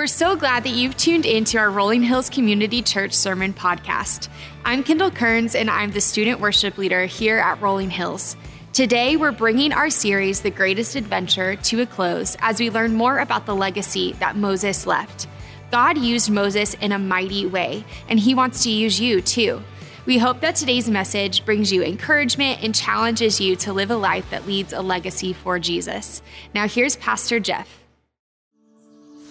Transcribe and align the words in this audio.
We're 0.00 0.06
so 0.06 0.34
glad 0.34 0.64
that 0.64 0.70
you've 0.70 0.96
tuned 0.96 1.26
into 1.26 1.58
our 1.58 1.70
Rolling 1.70 2.02
Hills 2.02 2.30
Community 2.30 2.80
Church 2.80 3.12
Sermon 3.12 3.52
Podcast. 3.52 4.30
I'm 4.64 4.82
Kendall 4.82 5.10
Kearns, 5.10 5.54
and 5.54 5.68
I'm 5.68 5.90
the 5.90 6.00
student 6.00 6.40
worship 6.40 6.78
leader 6.78 7.04
here 7.04 7.36
at 7.36 7.60
Rolling 7.60 7.90
Hills. 7.90 8.34
Today, 8.72 9.16
we're 9.16 9.30
bringing 9.30 9.74
our 9.74 9.90
series, 9.90 10.40
The 10.40 10.50
Greatest 10.50 10.96
Adventure, 10.96 11.54
to 11.54 11.82
a 11.82 11.86
close 11.86 12.34
as 12.40 12.58
we 12.58 12.70
learn 12.70 12.94
more 12.94 13.18
about 13.18 13.44
the 13.44 13.54
legacy 13.54 14.14
that 14.20 14.36
Moses 14.36 14.86
left. 14.86 15.28
God 15.70 15.98
used 15.98 16.30
Moses 16.30 16.72
in 16.72 16.92
a 16.92 16.98
mighty 16.98 17.44
way, 17.44 17.84
and 18.08 18.18
he 18.18 18.34
wants 18.34 18.62
to 18.62 18.70
use 18.70 18.98
you 18.98 19.20
too. 19.20 19.62
We 20.06 20.16
hope 20.16 20.40
that 20.40 20.56
today's 20.56 20.88
message 20.88 21.44
brings 21.44 21.70
you 21.70 21.82
encouragement 21.82 22.62
and 22.62 22.74
challenges 22.74 23.38
you 23.38 23.54
to 23.56 23.74
live 23.74 23.90
a 23.90 23.96
life 23.96 24.30
that 24.30 24.46
leads 24.46 24.72
a 24.72 24.80
legacy 24.80 25.34
for 25.34 25.58
Jesus. 25.58 26.22
Now, 26.54 26.66
here's 26.66 26.96
Pastor 26.96 27.38
Jeff. 27.38 27.79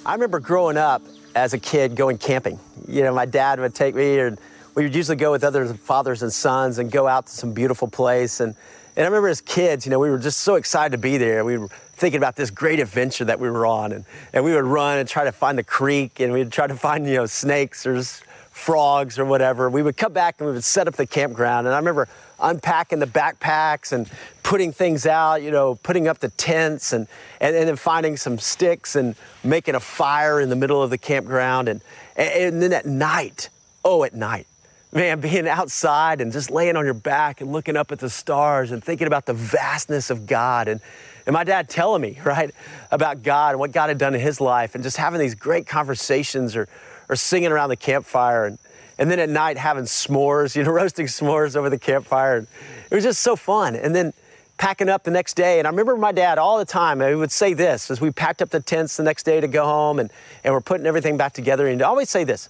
I 0.05 0.13
remember 0.13 0.39
growing 0.39 0.77
up 0.77 1.01
as 1.35 1.53
a 1.53 1.59
kid 1.59 1.95
going 1.95 2.17
camping. 2.17 2.59
You 2.87 3.03
know, 3.03 3.13
my 3.13 3.25
dad 3.25 3.59
would 3.59 3.75
take 3.75 3.95
me, 3.95 4.19
and 4.19 4.39
we 4.73 4.83
would 4.83 4.95
usually 4.95 5.17
go 5.17 5.31
with 5.31 5.43
other 5.43 5.65
fathers 5.73 6.23
and 6.23 6.31
sons 6.31 6.79
and 6.79 6.89
go 6.89 7.07
out 7.07 7.27
to 7.27 7.33
some 7.33 7.53
beautiful 7.53 7.87
place. 7.87 8.39
And, 8.39 8.55
and 8.95 9.03
I 9.03 9.07
remember 9.07 9.27
as 9.27 9.41
kids, 9.41 9.85
you 9.85 9.89
know, 9.89 9.99
we 9.99 10.09
were 10.09 10.17
just 10.17 10.39
so 10.39 10.55
excited 10.55 10.93
to 10.93 10.97
be 10.97 11.17
there. 11.17 11.43
We 11.43 11.57
were 11.57 11.67
thinking 11.67 12.17
about 12.17 12.37
this 12.37 12.49
great 12.49 12.79
adventure 12.79 13.25
that 13.25 13.41
we 13.41 13.49
were 13.49 13.65
on. 13.65 13.91
And, 13.91 14.05
and 14.31 14.45
we 14.45 14.53
would 14.53 14.63
run 14.63 14.99
and 14.99 15.07
try 15.07 15.25
to 15.25 15.33
find 15.33 15.57
the 15.57 15.63
creek, 15.63 16.21
and 16.21 16.31
we'd 16.31 16.51
try 16.51 16.67
to 16.67 16.75
find, 16.75 17.05
you 17.05 17.15
know, 17.15 17.25
snakes 17.25 17.85
or 17.85 18.01
frogs 18.03 19.19
or 19.19 19.25
whatever. 19.25 19.69
We 19.69 19.83
would 19.83 19.97
come 19.97 20.13
back 20.13 20.35
and 20.39 20.47
we 20.47 20.53
would 20.53 20.63
set 20.63 20.87
up 20.87 20.95
the 20.95 21.07
campground. 21.07 21.67
And 21.67 21.73
I 21.73 21.77
remember 21.77 22.07
unpacking 22.41 22.99
the 22.99 23.07
backpacks 23.07 23.91
and 23.91 24.09
putting 24.43 24.71
things 24.71 25.05
out, 25.05 25.41
you 25.41 25.51
know, 25.51 25.75
putting 25.75 26.07
up 26.07 26.19
the 26.19 26.29
tents 26.29 26.93
and, 26.93 27.07
and, 27.39 27.55
and 27.55 27.67
then 27.67 27.75
finding 27.75 28.17
some 28.17 28.39
sticks 28.39 28.95
and 28.95 29.15
making 29.43 29.75
a 29.75 29.79
fire 29.79 30.39
in 30.39 30.49
the 30.49 30.55
middle 30.55 30.81
of 30.81 30.89
the 30.89 30.97
campground. 30.97 31.67
And, 31.67 31.81
and 32.15 32.61
then 32.61 32.73
at 32.73 32.85
night, 32.85 33.49
oh, 33.85 34.03
at 34.03 34.13
night, 34.13 34.47
man, 34.91 35.19
being 35.19 35.47
outside 35.47 36.21
and 36.21 36.31
just 36.31 36.49
laying 36.49 36.75
on 36.75 36.85
your 36.85 36.93
back 36.93 37.41
and 37.41 37.51
looking 37.51 37.77
up 37.77 37.91
at 37.91 37.99
the 37.99 38.09
stars 38.09 38.71
and 38.71 38.83
thinking 38.83 39.07
about 39.07 39.25
the 39.25 39.33
vastness 39.33 40.09
of 40.09 40.25
God. 40.25 40.67
And, 40.67 40.81
and 41.25 41.33
my 41.33 41.43
dad 41.43 41.69
telling 41.69 42.01
me, 42.01 42.19
right, 42.25 42.53
about 42.91 43.23
God 43.23 43.51
and 43.51 43.59
what 43.59 43.71
God 43.71 43.89
had 43.89 43.97
done 43.97 44.15
in 44.15 44.21
his 44.21 44.41
life 44.41 44.75
and 44.75 44.83
just 44.83 44.97
having 44.97 45.19
these 45.19 45.35
great 45.35 45.67
conversations 45.67 46.55
or, 46.55 46.67
or 47.07 47.15
singing 47.15 47.51
around 47.51 47.69
the 47.69 47.75
campfire. 47.75 48.45
And, 48.45 48.57
and 48.99 49.09
then 49.09 49.17
at 49.17 49.29
night 49.29 49.57
having 49.57 49.85
s'mores, 49.85 50.55
you 50.55 50.63
know, 50.63 50.69
roasting 50.81 51.07
s'mores 51.07 51.55
over 51.55 51.69
the 51.69 51.79
campfire. 51.79 52.45
It 52.91 52.93
was 52.93 53.03
just 53.03 53.21
so 53.21 53.35
fun. 53.35 53.75
And 53.75 53.95
then 53.95 54.13
packing 54.57 54.89
up 54.89 55.05
the 55.05 55.11
next 55.11 55.35
day. 55.35 55.57
And 55.57 55.65
I 55.65 55.71
remember 55.71 55.95
my 55.95 56.11
dad 56.11 56.37
all 56.37 56.59
the 56.59 56.65
time, 56.65 56.99
he 56.99 57.15
would 57.15 57.31
say 57.31 57.53
this 57.53 57.89
as 57.89 58.01
we 58.01 58.11
packed 58.11 58.41
up 58.41 58.49
the 58.49 58.59
tents 58.59 58.97
the 58.97 59.03
next 59.03 59.23
day 59.23 59.39
to 59.39 59.47
go 59.47 59.63
home 59.63 59.99
and, 59.99 60.11
and 60.43 60.53
we're 60.53 60.59
putting 60.59 60.85
everything 60.85 61.15
back 61.15 61.31
together. 61.31 61.65
And 61.65 61.79
he'd 61.79 61.83
always 61.83 62.09
say 62.09 62.25
this 62.25 62.49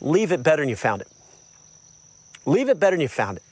leave 0.00 0.32
it 0.32 0.42
better 0.42 0.62
than 0.62 0.70
you 0.70 0.76
found 0.76 1.02
it. 1.02 1.08
Leave 2.46 2.70
it 2.70 2.80
better 2.80 2.96
than 2.96 3.02
you 3.02 3.08
found 3.08 3.36
it. 3.36 3.42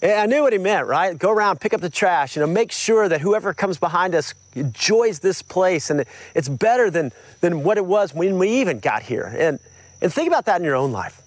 And 0.00 0.12
I 0.12 0.26
knew 0.26 0.42
what 0.42 0.54
he 0.54 0.58
meant, 0.58 0.86
right? 0.86 1.16
Go 1.18 1.30
around, 1.30 1.60
pick 1.60 1.74
up 1.74 1.82
the 1.82 1.90
trash, 1.90 2.36
you 2.36 2.40
know, 2.40 2.46
make 2.46 2.72
sure 2.72 3.06
that 3.08 3.20
whoever 3.20 3.52
comes 3.52 3.76
behind 3.76 4.14
us 4.14 4.32
enjoys 4.54 5.20
this 5.20 5.42
place 5.42 5.90
and 5.90 6.04
it's 6.34 6.48
better 6.48 6.90
than, 6.90 7.12
than 7.40 7.62
what 7.62 7.76
it 7.76 7.84
was 7.84 8.14
when 8.14 8.38
we 8.38 8.48
even 8.48 8.78
got 8.78 9.02
here. 9.02 9.34
And, 9.38 9.58
and 10.00 10.12
think 10.12 10.28
about 10.28 10.46
that 10.46 10.58
in 10.58 10.64
your 10.64 10.76
own 10.76 10.92
life. 10.92 11.20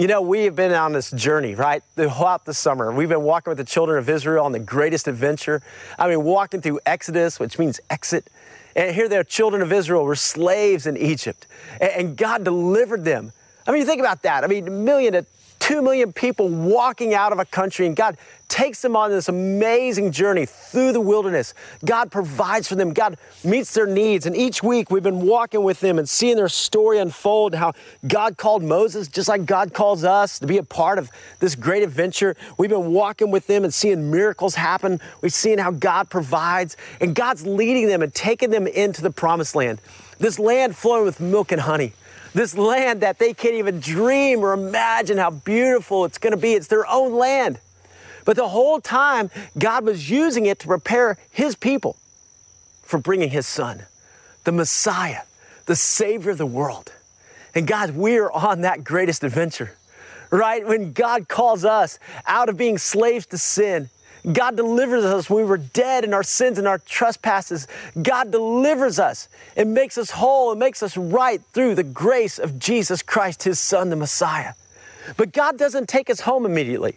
You 0.00 0.06
know, 0.06 0.22
we 0.22 0.44
have 0.44 0.56
been 0.56 0.72
on 0.72 0.94
this 0.94 1.10
journey, 1.10 1.54
right, 1.54 1.82
throughout 1.94 2.46
the 2.46 2.54
summer. 2.54 2.90
We've 2.90 3.10
been 3.10 3.20
walking 3.20 3.50
with 3.50 3.58
the 3.58 3.64
children 3.64 3.98
of 3.98 4.08
Israel 4.08 4.46
on 4.46 4.52
the 4.52 4.58
greatest 4.58 5.06
adventure. 5.08 5.60
I 5.98 6.08
mean, 6.08 6.24
walking 6.24 6.62
through 6.62 6.80
Exodus, 6.86 7.38
which 7.38 7.58
means 7.58 7.80
exit. 7.90 8.30
And 8.74 8.94
here, 8.94 9.10
the 9.10 9.22
children 9.24 9.60
of 9.60 9.70
Israel 9.74 10.04
were 10.04 10.14
slaves 10.14 10.86
in 10.86 10.96
Egypt, 10.96 11.46
and 11.82 12.16
God 12.16 12.44
delivered 12.44 13.04
them. 13.04 13.32
I 13.66 13.72
mean, 13.72 13.84
think 13.84 14.00
about 14.00 14.22
that. 14.22 14.42
I 14.42 14.46
mean, 14.46 14.66
a 14.68 14.70
million 14.70 15.12
to 15.12 15.26
two 15.70 15.82
million 15.82 16.12
people 16.12 16.48
walking 16.48 17.14
out 17.14 17.32
of 17.32 17.38
a 17.38 17.44
country, 17.44 17.86
and 17.86 17.94
God 17.94 18.16
takes 18.48 18.82
them 18.82 18.96
on 18.96 19.08
this 19.08 19.28
amazing 19.28 20.10
journey 20.10 20.44
through 20.44 20.90
the 20.90 21.00
wilderness. 21.00 21.54
God 21.84 22.10
provides 22.10 22.66
for 22.66 22.74
them, 22.74 22.92
God 22.92 23.16
meets 23.44 23.72
their 23.72 23.86
needs. 23.86 24.26
And 24.26 24.36
each 24.36 24.64
week 24.64 24.90
we've 24.90 25.04
been 25.04 25.20
walking 25.20 25.62
with 25.62 25.78
them 25.78 26.00
and 26.00 26.08
seeing 26.08 26.34
their 26.34 26.48
story 26.48 26.98
unfold, 26.98 27.54
how 27.54 27.74
God 28.08 28.36
called 28.36 28.64
Moses, 28.64 29.06
just 29.06 29.28
like 29.28 29.46
God 29.46 29.72
calls 29.72 30.02
us, 30.02 30.40
to 30.40 30.48
be 30.48 30.58
a 30.58 30.64
part 30.64 30.98
of 30.98 31.08
this 31.38 31.54
great 31.54 31.84
adventure. 31.84 32.34
We've 32.58 32.68
been 32.68 32.92
walking 32.92 33.30
with 33.30 33.46
them 33.46 33.62
and 33.62 33.72
seeing 33.72 34.10
miracles 34.10 34.56
happen. 34.56 35.00
We've 35.22 35.32
seen 35.32 35.58
how 35.58 35.70
God 35.70 36.10
provides, 36.10 36.76
and 37.00 37.14
God's 37.14 37.46
leading 37.46 37.86
them 37.86 38.02
and 38.02 38.12
taking 38.12 38.50
them 38.50 38.66
into 38.66 39.02
the 39.02 39.12
promised 39.12 39.54
land. 39.54 39.80
This 40.18 40.40
land 40.40 40.74
flowing 40.74 41.04
with 41.04 41.20
milk 41.20 41.52
and 41.52 41.60
honey 41.60 41.92
this 42.34 42.56
land 42.56 43.00
that 43.00 43.18
they 43.18 43.34
can't 43.34 43.54
even 43.54 43.80
dream 43.80 44.40
or 44.40 44.52
imagine 44.52 45.18
how 45.18 45.30
beautiful 45.30 46.04
it's 46.04 46.18
going 46.18 46.32
to 46.32 46.36
be. 46.36 46.52
It's 46.52 46.68
their 46.68 46.86
own 46.86 47.14
land. 47.14 47.58
But 48.24 48.36
the 48.36 48.48
whole 48.48 48.80
time, 48.80 49.30
God 49.58 49.84
was 49.84 50.10
using 50.10 50.46
it 50.46 50.58
to 50.60 50.66
prepare 50.66 51.18
His 51.30 51.56
people 51.56 51.96
for 52.82 52.98
bringing 52.98 53.30
His 53.30 53.46
Son, 53.46 53.84
the 54.44 54.52
Messiah, 54.52 55.22
the 55.66 55.76
Savior 55.76 56.32
of 56.32 56.38
the 56.38 56.46
world. 56.46 56.92
And 57.54 57.66
God, 57.66 57.92
we're 57.92 58.30
on 58.30 58.60
that 58.60 58.84
greatest 58.84 59.24
adventure, 59.24 59.76
right? 60.30 60.66
When 60.66 60.92
God 60.92 61.28
calls 61.28 61.64
us 61.64 61.98
out 62.26 62.48
of 62.48 62.56
being 62.56 62.78
slaves 62.78 63.26
to 63.26 63.38
sin 63.38 63.90
God 64.32 64.56
delivers 64.56 65.04
us 65.04 65.30
we 65.30 65.44
were 65.44 65.56
dead 65.56 66.04
in 66.04 66.12
our 66.12 66.22
sins 66.22 66.58
and 66.58 66.68
our 66.68 66.78
trespasses. 66.78 67.66
God 68.00 68.30
delivers 68.30 68.98
us 68.98 69.28
and 69.56 69.72
makes 69.72 69.96
us 69.96 70.10
whole 70.10 70.50
and 70.50 70.60
makes 70.60 70.82
us 70.82 70.96
right 70.96 71.40
through 71.52 71.74
the 71.74 71.82
grace 71.82 72.38
of 72.38 72.58
Jesus 72.58 73.02
Christ, 73.02 73.44
His 73.44 73.58
Son, 73.58 73.90
the 73.90 73.96
Messiah. 73.96 74.54
But 75.16 75.32
God 75.32 75.58
doesn't 75.58 75.88
take 75.88 76.10
us 76.10 76.20
home 76.20 76.44
immediately. 76.44 76.96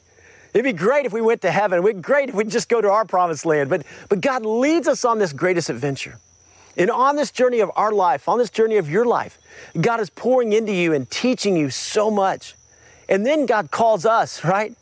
It'd 0.53 0.63
be 0.63 0.73
great 0.73 1.05
if 1.05 1.13
we 1.13 1.21
went 1.21 1.41
to 1.41 1.51
heaven. 1.51 1.79
It'd 1.79 1.95
be 1.95 2.01
great 2.01 2.29
if 2.29 2.35
we'd 2.35 2.49
just 2.49 2.69
go 2.69 2.79
to 2.79 2.89
our 2.89 3.05
promised 3.05 3.45
land. 3.45 3.69
But, 3.69 3.83
but 4.09 4.21
God 4.21 4.45
leads 4.45 4.87
us 4.87 5.03
on 5.03 5.17
this 5.17 5.33
greatest 5.33 5.69
adventure. 5.69 6.19
And 6.75 6.91
on 6.91 7.15
this 7.15 7.31
journey 7.31 7.59
of 7.59 7.71
our 7.75 7.91
life, 7.91 8.27
on 8.27 8.37
this 8.37 8.49
journey 8.49 8.77
of 8.77 8.89
your 8.89 9.05
life, 9.05 9.37
God 9.79 9.99
is 9.99 10.09
pouring 10.09 10.53
into 10.53 10.73
you 10.73 10.93
and 10.93 11.09
teaching 11.09 11.55
you 11.55 11.69
so 11.69 12.11
much. 12.11 12.55
And 13.09 13.25
then 13.25 13.45
God 13.45 13.71
calls 13.71 14.05
us, 14.05 14.43
right, 14.43 14.75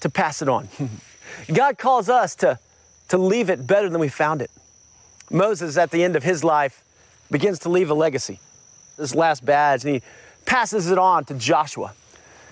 to 0.00 0.08
pass 0.08 0.42
it 0.42 0.48
on. 0.48 0.68
God 1.52 1.78
calls 1.78 2.08
us 2.08 2.34
to, 2.36 2.58
to 3.08 3.18
leave 3.18 3.50
it 3.50 3.66
better 3.66 3.88
than 3.88 4.00
we 4.00 4.08
found 4.08 4.42
it. 4.42 4.50
Moses, 5.30 5.76
at 5.76 5.90
the 5.90 6.04
end 6.04 6.16
of 6.16 6.22
his 6.22 6.44
life, 6.44 6.82
begins 7.30 7.58
to 7.60 7.68
leave 7.68 7.90
a 7.90 7.94
legacy, 7.94 8.40
this 8.96 9.14
last 9.14 9.44
badge, 9.44 9.84
and 9.84 9.94
he 9.94 10.02
passes 10.44 10.90
it 10.90 10.98
on 10.98 11.24
to 11.24 11.34
Joshua. 11.34 11.94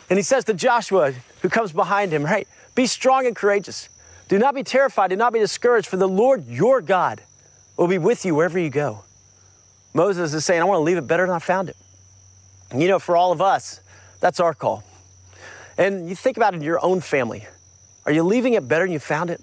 And 0.08 0.18
he 0.18 0.22
says 0.22 0.44
to 0.44 0.54
Joshua, 0.54 1.12
who 1.42 1.48
comes 1.48 1.72
behind 1.72 2.12
him, 2.12 2.24
Hey, 2.24 2.46
be 2.74 2.86
strong 2.86 3.26
and 3.26 3.36
courageous. 3.36 3.88
Do 4.28 4.38
not 4.38 4.54
be 4.54 4.62
terrified, 4.62 5.10
do 5.10 5.16
not 5.16 5.32
be 5.32 5.38
discouraged, 5.38 5.86
for 5.86 5.96
the 5.96 6.08
Lord 6.08 6.46
your 6.46 6.80
God 6.80 7.22
will 7.76 7.88
be 7.88 7.98
with 7.98 8.24
you 8.24 8.34
wherever 8.34 8.58
you 8.58 8.70
go. 8.70 9.04
Moses 9.94 10.32
is 10.32 10.44
saying, 10.44 10.60
I 10.60 10.64
want 10.64 10.78
to 10.78 10.82
leave 10.82 10.96
it 10.96 11.06
better 11.06 11.26
than 11.26 11.34
I 11.34 11.38
found 11.38 11.68
it. 11.68 11.76
And 12.70 12.80
you 12.80 12.88
know, 12.88 12.98
for 12.98 13.16
all 13.16 13.32
of 13.32 13.42
us, 13.42 13.80
that's 14.20 14.40
our 14.40 14.54
call. 14.54 14.84
And 15.76 16.08
you 16.08 16.14
think 16.14 16.36
about 16.36 16.54
it 16.54 16.58
in 16.58 16.62
your 16.62 16.82
own 16.84 17.00
family. 17.00 17.46
Are 18.04 18.12
you 18.12 18.22
leaving 18.22 18.54
it 18.54 18.66
better 18.66 18.84
than 18.84 18.92
you 18.92 18.98
found 18.98 19.30
it? 19.30 19.40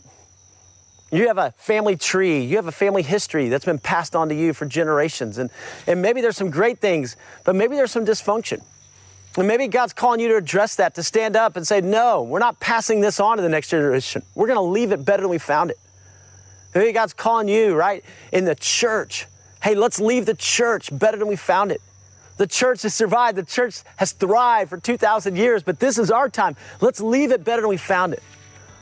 You 1.12 1.28
have 1.28 1.40
a 1.40 1.52
family 1.58 1.96
tree, 1.96 2.42
you 2.44 2.58
have 2.58 2.68
a 2.68 2.72
family 2.72 3.02
history 3.02 3.50
that's 3.50 3.66
been 3.66 3.80
passed 3.80 4.16
on 4.16 4.30
to 4.30 4.36
you 4.36 4.54
for 4.54 4.66
generations. 4.66 5.40
And, 5.40 5.50
and 5.88 6.02
maybe 6.02 6.22
there's 6.22 6.38
some 6.38 6.52
great 6.52 6.80
things, 6.80 7.16
but 7.46 7.56
maybe 7.56 7.76
there's 7.76 7.92
some 7.92 8.06
dysfunction. 8.06 8.62
And 9.38 9.48
maybe 9.48 9.68
God's 9.68 9.94
calling 9.94 10.20
you 10.20 10.28
to 10.30 10.36
address 10.36 10.76
that, 10.76 10.96
to 10.96 11.04
stand 11.04 11.36
up 11.36 11.56
and 11.56 11.66
say, 11.66 11.82
No, 11.82 12.24
we're 12.24 12.40
not 12.40 12.60
passing 12.60 13.00
this 13.00 13.20
on 13.20 13.38
to 13.38 13.44
the 13.44 13.50
next 13.50 13.70
generation. 13.70 14.22
We're 14.36 14.48
going 14.48 14.58
to 14.58 14.62
leave 14.62 14.92
it 14.92 15.04
better 15.04 15.22
than 15.22 15.32
we 15.32 15.38
found 15.38 15.72
it. 15.72 15.78
Maybe 16.76 16.92
God's 16.92 17.14
calling 17.14 17.48
you, 17.48 17.76
right, 17.76 18.04
in 18.32 18.46
the 18.46 18.56
church. 18.56 19.26
Hey, 19.64 19.76
let's 19.76 20.00
leave 20.00 20.26
the 20.26 20.36
church 20.36 20.90
better 20.92 21.18
than 21.18 21.28
we 21.28 21.36
found 21.36 21.72
it. 21.72 21.82
The 22.38 22.48
church 22.48 22.84
has 22.84 22.94
survived, 22.94 23.38
the 23.38 23.44
church 23.44 23.82
has 23.98 24.14
thrived 24.14 24.70
for 24.70 24.78
2,000 24.78 25.36
years, 25.36 25.64
but 25.64 25.80
this 25.80 25.98
is 25.98 26.10
our 26.10 26.30
time. 26.30 26.56
Let's 26.80 27.02
leave 27.02 27.32
it 27.32 27.44
better 27.44 27.62
than 27.62 27.70
we 27.70 27.78
found 27.78 28.14
it. 28.14 28.24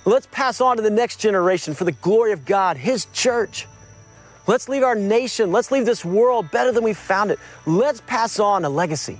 Let's 0.07 0.27
pass 0.31 0.61
on 0.61 0.77
to 0.77 0.81
the 0.81 0.89
next 0.89 1.19
generation 1.19 1.73
for 1.73 1.83
the 1.83 1.91
glory 1.91 2.31
of 2.31 2.45
God, 2.45 2.77
His 2.77 3.07
church. 3.11 3.67
Let's 4.47 4.69
leave 4.69 4.81
our 4.81 4.95
nation, 4.95 5.51
let's 5.51 5.69
leave 5.69 5.85
this 5.85 6.05
world 6.05 6.49
better 6.49 6.71
than 6.71 6.85
we 6.85 6.93
found 6.93 7.29
it. 7.29 7.39
Let's 7.65 7.99
pass 8.07 8.39
on 8.39 8.63
a 8.63 8.69
legacy. 8.69 9.19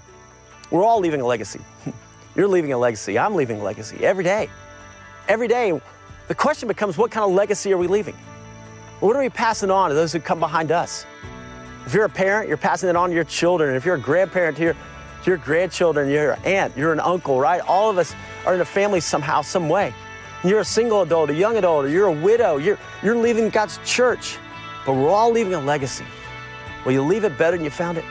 We're 0.71 0.85
all 0.85 1.01
leaving 1.01 1.19
a 1.19 1.25
legacy. 1.25 1.59
You're 2.37 2.47
leaving 2.47 2.71
a 2.71 2.77
legacy. 2.77 3.19
I'm 3.19 3.35
leaving 3.35 3.59
a 3.59 3.63
legacy 3.65 4.05
every 4.05 4.23
day. 4.23 4.49
Every 5.27 5.49
day, 5.49 5.77
the 6.29 6.35
question 6.35 6.69
becomes 6.69 6.97
what 6.97 7.11
kind 7.11 7.25
of 7.25 7.35
legacy 7.35 7.73
are 7.73 7.77
we 7.77 7.87
leaving? 7.87 8.15
What 9.01 9.13
are 9.17 9.21
we 9.21 9.27
passing 9.27 9.69
on 9.69 9.89
to 9.89 9.95
those 9.95 10.13
who 10.13 10.21
come 10.21 10.39
behind 10.39 10.71
us? 10.71 11.05
If 11.85 11.93
you're 11.93 12.05
a 12.05 12.09
parent, 12.09 12.47
you're 12.47 12.55
passing 12.55 12.87
it 12.87 12.95
on 12.95 13.09
to 13.09 13.15
your 13.15 13.25
children. 13.25 13.75
If 13.75 13.83
you're 13.83 13.95
a 13.95 13.99
grandparent 13.99 14.55
to 14.55 14.63
your, 14.63 14.73
to 14.73 15.25
your 15.25 15.37
grandchildren, 15.37 16.09
you're 16.09 16.31
an 16.31 16.43
aunt, 16.45 16.77
you're 16.77 16.93
an 16.93 17.01
uncle, 17.01 17.41
right? 17.41 17.59
All 17.67 17.89
of 17.89 17.97
us 17.97 18.15
are 18.45 18.55
in 18.55 18.61
a 18.61 18.65
family 18.65 19.01
somehow, 19.01 19.41
some 19.41 19.67
way. 19.67 19.93
You're 20.43 20.59
a 20.59 20.65
single 20.65 21.01
adult, 21.01 21.29
a 21.29 21.33
young 21.33 21.57
adult, 21.57 21.85
or 21.85 21.89
you're 21.89 22.07
a 22.07 22.11
widow. 22.11 22.57
You're, 22.57 22.77
you're 23.01 23.15
leaving 23.15 23.49
God's 23.49 23.79
church, 23.85 24.37
but 24.85 24.93
we're 24.93 25.09
all 25.09 25.31
leaving 25.31 25.53
a 25.53 25.59
legacy. 25.59 26.05
Will 26.85 26.91
you 26.91 27.01
leave 27.01 27.23
it 27.23 27.37
better 27.37 27.57
than 27.57 27.63
you 27.63 27.71
found 27.71 27.97
it? 27.97 28.05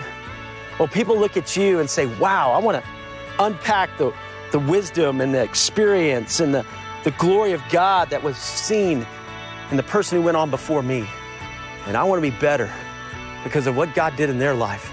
Well, 0.78 0.88
people 0.88 1.19
look 1.19 1.37
at 1.37 1.56
you 1.56 1.81
and 1.81 1.88
say, 1.88 2.06
wow, 2.19 2.52
I 2.52 2.58
want 2.58 2.82
to 2.82 2.90
unpack 3.38 3.96
the, 3.96 4.12
the 4.52 4.58
wisdom 4.58 5.20
and 5.20 5.32
the 5.32 5.43
experience 5.43 6.40
and 6.40 6.52
the, 6.52 6.67
the 7.05 7.12
glory 7.12 7.52
of 7.52 7.62
God 7.70 8.11
that 8.11 8.23
was 8.23 8.37
seen 8.37 9.06
in 9.70 9.76
the 9.76 9.82
person 9.82 10.19
who 10.19 10.25
went 10.25 10.37
on 10.37 10.50
before 10.50 10.82
me. 10.82 11.08
And 11.87 11.96
I 11.96 12.05
want 12.05 12.22
to 12.22 12.31
be 12.31 12.37
better 12.38 12.70
because 13.44 13.67
of 13.67 13.76
what 13.76 13.94
God 13.94 14.17
did 14.17 14.29
in 14.29 14.38
their 14.38 14.55
life 14.55 14.93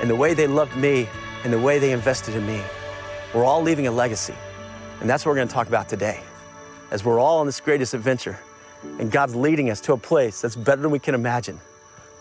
and 0.00 0.10
the 0.10 0.16
way 0.16 0.34
they 0.34 0.46
loved 0.46 0.76
me 0.76 1.08
and 1.42 1.52
the 1.52 1.58
way 1.58 1.78
they 1.78 1.92
invested 1.92 2.34
in 2.34 2.46
me. 2.46 2.62
We're 3.34 3.44
all 3.44 3.62
leaving 3.62 3.86
a 3.86 3.90
legacy. 3.90 4.34
And 5.00 5.10
that's 5.10 5.24
what 5.24 5.32
we're 5.32 5.36
going 5.36 5.48
to 5.48 5.54
talk 5.54 5.66
about 5.66 5.88
today. 5.88 6.22
As 6.94 7.04
we're 7.04 7.18
all 7.18 7.38
on 7.38 7.46
this 7.46 7.58
greatest 7.58 7.92
adventure 7.92 8.38
and 9.00 9.10
God's 9.10 9.34
leading 9.34 9.68
us 9.68 9.80
to 9.80 9.94
a 9.94 9.96
place 9.96 10.40
that's 10.40 10.54
better 10.54 10.80
than 10.80 10.92
we 10.92 11.00
can 11.00 11.16
imagine, 11.16 11.58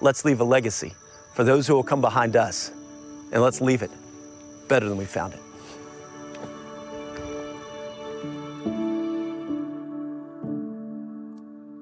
let's 0.01 0.25
leave 0.25 0.41
a 0.41 0.43
legacy 0.43 0.95
for 1.35 1.43
those 1.43 1.67
who 1.67 1.75
will 1.75 1.83
come 1.83 2.01
behind 2.01 2.35
us. 2.35 2.71
And 3.31 3.43
let's 3.43 3.61
leave 3.61 3.83
it 3.83 3.91
better 4.67 4.89
than 4.89 4.97
we 4.97 5.05
found 5.05 5.35
it. 5.35 5.39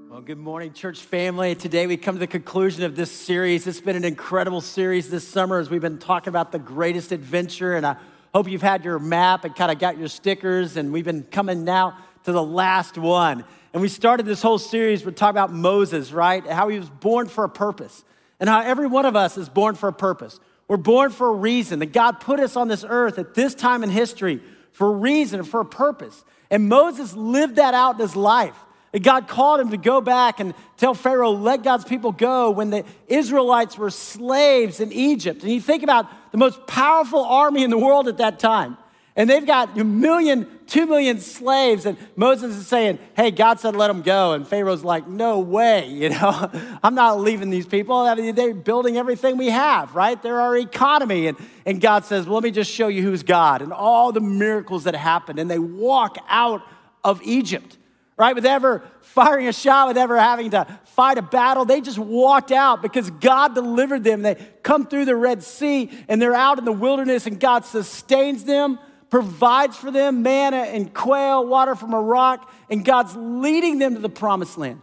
Well, 0.09 0.19
good 0.19 0.37
morning, 0.37 0.73
church 0.73 0.99
family. 0.99 1.55
Today 1.55 1.87
we 1.87 1.95
come 1.95 2.15
to 2.15 2.19
the 2.19 2.27
conclusion 2.27 2.83
of 2.83 2.97
this 2.97 3.09
series. 3.09 3.67
It's 3.67 3.79
been 3.79 3.95
an 3.95 4.03
incredible 4.03 4.59
series 4.59 5.09
this 5.09 5.25
summer 5.25 5.59
as 5.59 5.69
we've 5.69 5.79
been 5.79 5.97
talking 5.97 6.27
about 6.27 6.51
the 6.51 6.59
greatest 6.59 7.13
adventure. 7.13 7.77
And 7.77 7.85
I 7.85 7.95
hope 8.35 8.49
you've 8.49 8.61
had 8.61 8.83
your 8.83 8.99
map 8.99 9.45
and 9.45 9.55
kind 9.55 9.71
of 9.71 9.79
got 9.79 9.97
your 9.97 10.09
stickers. 10.09 10.75
And 10.75 10.91
we've 10.91 11.05
been 11.05 11.23
coming 11.23 11.63
now 11.63 11.97
to 12.23 12.31
the 12.31 12.43
last 12.43 12.97
one. 12.97 13.43
And 13.73 13.81
we 13.81 13.87
started 13.87 14.25
this 14.25 14.41
whole 14.41 14.57
series, 14.57 15.05
we're 15.05 15.11
talking 15.11 15.37
about 15.37 15.53
Moses, 15.53 16.11
right? 16.11 16.45
How 16.45 16.67
he 16.67 16.77
was 16.77 16.89
born 16.89 17.27
for 17.27 17.43
a 17.43 17.49
purpose. 17.49 18.03
And 18.39 18.49
how 18.49 18.61
every 18.61 18.87
one 18.87 19.05
of 19.05 19.15
us 19.15 19.37
is 19.37 19.49
born 19.49 19.75
for 19.75 19.87
a 19.87 19.93
purpose. 19.93 20.39
We're 20.67 20.77
born 20.77 21.11
for 21.11 21.29
a 21.29 21.33
reason. 21.33 21.79
That 21.79 21.93
God 21.93 22.19
put 22.19 22.39
us 22.39 22.55
on 22.55 22.67
this 22.67 22.83
earth 22.87 23.19
at 23.19 23.33
this 23.33 23.53
time 23.53 23.83
in 23.83 23.89
history 23.89 24.41
for 24.71 24.87
a 24.87 24.95
reason, 24.95 25.43
for 25.43 25.61
a 25.61 25.65
purpose. 25.65 26.23
And 26.49 26.67
Moses 26.67 27.13
lived 27.13 27.57
that 27.57 27.73
out 27.73 27.95
in 27.95 28.01
his 28.01 28.15
life. 28.15 28.55
And 28.93 29.03
God 29.03 29.27
called 29.27 29.61
him 29.61 29.69
to 29.69 29.77
go 29.77 30.01
back 30.01 30.39
and 30.39 30.53
tell 30.75 30.93
Pharaoh, 30.93 31.31
let 31.31 31.63
God's 31.63 31.85
people 31.85 32.11
go 32.11 32.51
when 32.51 32.71
the 32.71 32.83
Israelites 33.07 33.77
were 33.77 33.89
slaves 33.89 34.81
in 34.81 34.91
Egypt. 34.91 35.43
And 35.43 35.51
you 35.51 35.61
think 35.61 35.83
about 35.83 36.09
the 36.31 36.37
most 36.37 36.67
powerful 36.67 37.23
army 37.23 37.63
in 37.63 37.69
the 37.69 37.77
world 37.77 38.09
at 38.09 38.17
that 38.17 38.39
time. 38.39 38.77
And 39.21 39.29
they've 39.29 39.45
got 39.45 39.77
a 39.77 39.83
million, 39.83 40.47
two 40.65 40.87
million 40.87 41.19
slaves. 41.19 41.85
And 41.85 41.95
Moses 42.15 42.55
is 42.55 42.65
saying, 42.65 42.97
Hey, 43.15 43.29
God 43.29 43.59
said, 43.59 43.75
let 43.75 43.85
them 43.85 44.01
go. 44.01 44.33
And 44.33 44.47
Pharaoh's 44.47 44.83
like, 44.83 45.07
No 45.07 45.41
way. 45.41 45.87
You 46.01 46.09
know, 46.09 46.49
I'm 46.81 46.95
not 46.95 47.19
leaving 47.19 47.51
these 47.51 47.67
people. 47.67 47.95
I 47.97 48.15
mean, 48.15 48.33
they're 48.33 48.55
building 48.55 48.97
everything 48.97 49.37
we 49.37 49.51
have, 49.51 49.93
right? 49.93 50.19
They're 50.19 50.41
our 50.41 50.57
economy. 50.57 51.27
And, 51.27 51.37
and 51.67 51.79
God 51.79 52.05
says, 52.05 52.25
well, 52.25 52.33
Let 52.33 52.45
me 52.45 52.49
just 52.49 52.71
show 52.71 52.87
you 52.87 53.03
who's 53.03 53.21
God 53.21 53.61
and 53.61 53.71
all 53.71 54.11
the 54.11 54.21
miracles 54.21 54.85
that 54.85 54.95
happened. 54.95 55.37
And 55.37 55.51
they 55.51 55.59
walk 55.59 56.17
out 56.27 56.63
of 57.03 57.21
Egypt 57.21 57.77
right? 58.17 58.35
With 58.35 58.45
ever 58.45 58.83
firing 59.01 59.47
a 59.47 59.53
shot, 59.53 59.87
with 59.87 59.97
ever 59.97 60.19
having 60.19 60.51
to 60.51 60.67
fight 60.85 61.17
a 61.17 61.23
battle. 61.23 61.65
They 61.65 61.81
just 61.81 61.97
walked 61.97 62.51
out 62.51 62.83
because 62.83 63.09
God 63.09 63.55
delivered 63.55 64.03
them. 64.03 64.21
They 64.21 64.35
come 64.61 64.85
through 64.85 65.05
the 65.05 65.15
Red 65.15 65.41
Sea 65.41 65.89
and 66.07 66.21
they're 66.21 66.35
out 66.35 66.59
in 66.59 66.65
the 66.65 66.71
wilderness 66.71 67.25
and 67.25 67.39
God 67.39 67.65
sustains 67.65 68.43
them, 68.43 68.77
provides 69.11 69.77
for 69.77 69.91
them 69.91 70.23
manna 70.23 70.57
and 70.57 70.91
quail, 70.91 71.45
water 71.45 71.75
from 71.75 71.93
a 71.93 72.01
rock, 72.01 72.51
and 72.69 72.83
God's 72.83 73.15
leading 73.15 73.77
them 73.77 73.93
to 73.93 73.99
the 73.99 74.09
promised 74.09 74.57
land. 74.57 74.81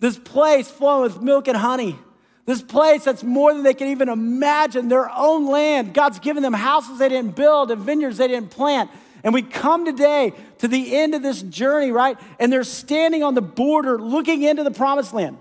This 0.00 0.18
place 0.18 0.68
flowing 0.68 1.02
with 1.02 1.22
milk 1.22 1.48
and 1.48 1.56
honey. 1.56 1.96
This 2.44 2.60
place 2.60 3.04
that's 3.04 3.22
more 3.22 3.54
than 3.54 3.62
they 3.62 3.74
can 3.74 3.88
even 3.88 4.08
imagine, 4.08 4.88
their 4.88 5.08
own 5.10 5.46
land. 5.46 5.94
God's 5.94 6.18
given 6.18 6.42
them 6.42 6.52
houses 6.52 6.98
they 6.98 7.08
didn't 7.08 7.36
build 7.36 7.70
and 7.70 7.80
vineyards 7.80 8.18
they 8.18 8.28
didn't 8.28 8.50
plant. 8.50 8.90
And 9.22 9.32
we 9.32 9.42
come 9.42 9.84
today 9.84 10.32
to 10.58 10.68
the 10.68 10.96
end 10.96 11.14
of 11.14 11.22
this 11.22 11.42
journey, 11.42 11.92
right? 11.92 12.18
And 12.38 12.52
they're 12.52 12.64
standing 12.64 13.22
on 13.22 13.34
the 13.34 13.42
border 13.42 13.98
looking 13.98 14.42
into 14.42 14.64
the 14.64 14.70
promised 14.70 15.12
land. 15.12 15.38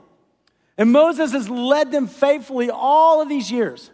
And 0.77 0.91
Moses 0.91 1.31
has 1.31 1.49
led 1.49 1.91
them 1.91 2.07
faithfully 2.07 2.69
all 2.69 3.21
of 3.21 3.29
these 3.29 3.51
years. 3.51 3.89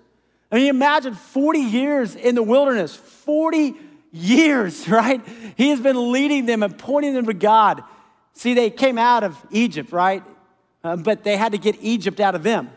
I 0.51 0.55
mean, 0.55 0.67
imagine 0.67 1.13
40 1.13 1.59
years 1.59 2.15
in 2.15 2.35
the 2.35 2.43
wilderness, 2.43 2.95
40 2.95 3.75
years, 4.13 4.87
right? 4.87 5.21
He 5.57 5.69
has 5.69 5.81
been 5.81 6.13
leading 6.13 6.45
them 6.45 6.63
and 6.63 6.77
pointing 6.77 7.13
them 7.13 7.25
to 7.25 7.33
God. 7.33 7.83
See, 8.33 8.53
they 8.53 8.69
came 8.69 8.97
out 8.97 9.23
of 9.23 9.37
Egypt, 9.51 9.91
right? 9.91 10.23
Uh, 10.83 10.95
but 10.95 11.23
they 11.23 11.35
had 11.35 11.51
to 11.51 11.57
get 11.57 11.75
Egypt 11.81 12.19
out 12.19 12.35
of 12.35 12.43
them 12.43 12.69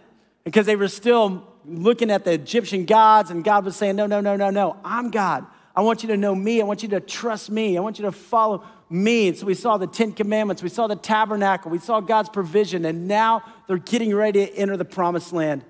because 0.44 0.66
they 0.66 0.76
were 0.76 0.88
still 0.88 1.46
looking 1.64 2.10
at 2.10 2.24
the 2.24 2.32
Egyptian 2.32 2.84
gods, 2.84 3.30
and 3.30 3.42
God 3.42 3.64
was 3.64 3.76
saying, 3.76 3.96
No, 3.96 4.06
no, 4.06 4.20
no, 4.20 4.36
no, 4.36 4.50
no, 4.50 4.76
I'm 4.84 5.10
God. 5.10 5.46
I 5.74 5.82
want 5.82 6.02
you 6.02 6.08
to 6.08 6.16
know 6.16 6.34
me. 6.34 6.62
I 6.62 6.64
want 6.64 6.82
you 6.82 6.88
to 6.90 7.00
trust 7.00 7.50
me. 7.50 7.76
I 7.76 7.80
want 7.80 7.98
you 7.98 8.06
to 8.06 8.12
follow 8.12 8.64
me. 8.88 9.28
And 9.28 9.36
so 9.36 9.44
we 9.44 9.54
saw 9.54 9.76
the 9.76 9.86
Ten 9.86 10.12
Commandments, 10.12 10.62
we 10.62 10.68
saw 10.68 10.86
the 10.86 10.96
tabernacle, 10.96 11.70
we 11.70 11.78
saw 11.78 12.00
God's 12.00 12.28
provision, 12.28 12.84
and 12.84 13.08
now 13.08 13.42
they're 13.66 13.78
getting 13.78 14.14
ready 14.14 14.46
to 14.46 14.54
enter 14.54 14.76
the 14.76 14.84
promised 14.84 15.32
land. 15.32 15.64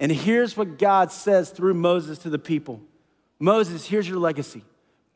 And 0.00 0.10
here's 0.10 0.56
what 0.56 0.78
God 0.78 1.12
says 1.12 1.50
through 1.50 1.74
Moses 1.74 2.18
to 2.18 2.30
the 2.30 2.38
people 2.38 2.80
Moses, 3.38 3.86
here's 3.86 4.08
your 4.08 4.18
legacy. 4.18 4.62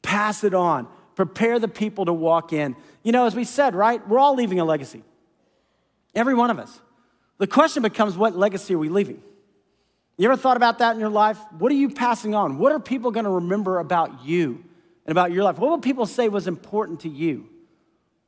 Pass 0.03 0.45
it 0.45 0.55
on. 0.55 0.89
Prepare 1.15 1.59
the 1.59 1.69
people 1.69 2.05
to 2.05 2.13
walk 2.13 2.53
in. 2.53 2.77
You 3.03 3.13
know, 3.13 3.27
as 3.27 3.35
we 3.35 3.45
said, 3.45 3.75
right? 3.75 4.07
We're 4.09 4.19
all 4.19 4.35
leaving 4.35 4.61
a 4.61 4.65
legacy. 4.65 5.03
Every 6.15 6.35
one 6.35 6.51
of 6.51 6.59
us. 6.59 6.81
The 7.39 7.47
question 7.47 7.83
becomes 7.83 8.17
what 8.17 8.37
legacy 8.37 8.75
are 8.75 8.79
we 8.79 8.89
leaving? 8.89 9.23
You 10.17 10.27
ever 10.27 10.37
thought 10.37 10.57
about 10.57 10.79
that 10.79 10.95
in 10.95 11.01
your 11.01 11.09
life? 11.09 11.39
What 11.59 11.71
are 11.71 11.77
you 11.77 11.91
passing 11.91 12.35
on? 12.35 12.59
What 12.59 12.73
are 12.73 12.81
people 12.81 13.13
going 13.13 13.25
to 13.25 13.31
remember 13.31 13.79
about 13.79 14.25
you 14.25 14.65
and 15.07 15.13
about 15.13 15.31
your 15.31 15.45
life? 15.45 15.59
What 15.59 15.71
will 15.71 15.79
people 15.79 16.07
say 16.07 16.29
was 16.29 16.49
important 16.49 17.01
to 17.01 17.09
you? 17.09 17.49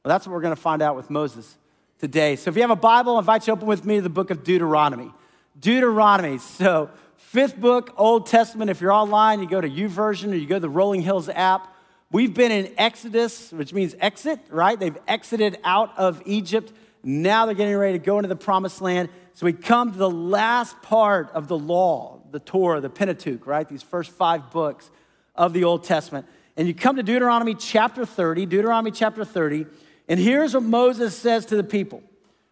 Well, 0.04 0.10
that's 0.10 0.26
what 0.26 0.32
we're 0.32 0.40
going 0.40 0.54
to 0.54 0.60
find 0.60 0.82
out 0.82 0.94
with 0.94 1.10
Moses 1.10 1.58
today. 1.98 2.36
So 2.36 2.48
if 2.48 2.56
you 2.56 2.62
have 2.62 2.70
a 2.70 2.76
Bible, 2.76 3.16
I 3.16 3.18
invite 3.18 3.42
you 3.42 3.46
to 3.46 3.52
open 3.52 3.66
with 3.66 3.84
me 3.84 3.96
to 3.96 4.02
the 4.02 4.08
book 4.08 4.30
of 4.30 4.44
Deuteronomy. 4.44 5.12
Deuteronomy. 5.58 6.38
So, 6.38 6.90
fifth 7.20 7.60
book, 7.60 7.94
Old 7.96 8.26
Testament. 8.26 8.70
If 8.70 8.80
you're 8.80 8.92
online, 8.92 9.40
you 9.40 9.48
go 9.48 9.60
to 9.60 9.68
YouVersion 9.68 10.32
or 10.32 10.34
you 10.34 10.46
go 10.46 10.56
to 10.56 10.60
the 10.60 10.68
Rolling 10.68 11.02
Hills 11.02 11.28
app. 11.28 11.72
We've 12.10 12.34
been 12.34 12.50
in 12.50 12.72
Exodus, 12.76 13.52
which 13.52 13.72
means 13.72 13.94
exit, 14.00 14.40
right? 14.48 14.78
They've 14.78 14.98
exited 15.06 15.58
out 15.62 15.96
of 15.96 16.22
Egypt. 16.26 16.72
Now 17.04 17.46
they're 17.46 17.54
getting 17.54 17.76
ready 17.76 17.98
to 17.98 18.04
go 18.04 18.18
into 18.18 18.28
the 18.28 18.36
promised 18.36 18.80
land. 18.80 19.10
So 19.34 19.46
we 19.46 19.52
come 19.52 19.92
to 19.92 19.98
the 19.98 20.10
last 20.10 20.82
part 20.82 21.30
of 21.32 21.46
the 21.46 21.56
law, 21.56 22.20
the 22.32 22.40
Torah, 22.40 22.80
the 22.80 22.90
Pentateuch, 22.90 23.46
right? 23.46 23.68
These 23.68 23.84
first 23.84 24.10
five 24.10 24.50
books 24.50 24.90
of 25.36 25.52
the 25.52 25.62
Old 25.62 25.84
Testament. 25.84 26.26
And 26.56 26.66
you 26.66 26.74
come 26.74 26.96
to 26.96 27.02
Deuteronomy 27.04 27.54
chapter 27.54 28.04
30, 28.04 28.46
Deuteronomy 28.46 28.90
chapter 28.90 29.24
30, 29.24 29.66
and 30.08 30.18
here's 30.18 30.54
what 30.54 30.64
Moses 30.64 31.16
says 31.16 31.46
to 31.46 31.56
the 31.56 31.62
people. 31.62 32.02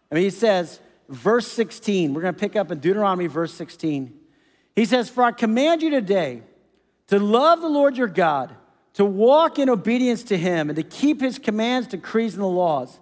I 0.09 0.15
mean, 0.15 0.23
he 0.23 0.29
says, 0.29 0.79
verse 1.09 1.47
16, 1.47 2.13
we're 2.13 2.21
going 2.21 2.33
to 2.33 2.39
pick 2.39 2.55
up 2.55 2.71
in 2.71 2.79
Deuteronomy, 2.79 3.27
verse 3.27 3.53
16. 3.53 4.19
He 4.79 4.85
says, 4.85 5.09
For 5.09 5.23
I 5.23 5.31
command 5.31 5.81
you 5.81 5.89
today 5.89 6.41
to 7.07 7.19
love 7.19 7.61
the 7.61 7.67
Lord 7.67 7.97
your 7.97 8.07
God, 8.07 8.55
to 8.93 9.03
walk 9.03 9.59
in 9.59 9.69
obedience 9.69 10.23
to 10.23 10.37
him, 10.37 10.69
and 10.69 10.75
to 10.77 10.83
keep 10.83 11.21
his 11.21 11.37
commands, 11.37 11.87
decrees, 11.87 12.33
and 12.33 12.43
the 12.43 12.47
laws. 12.47 12.99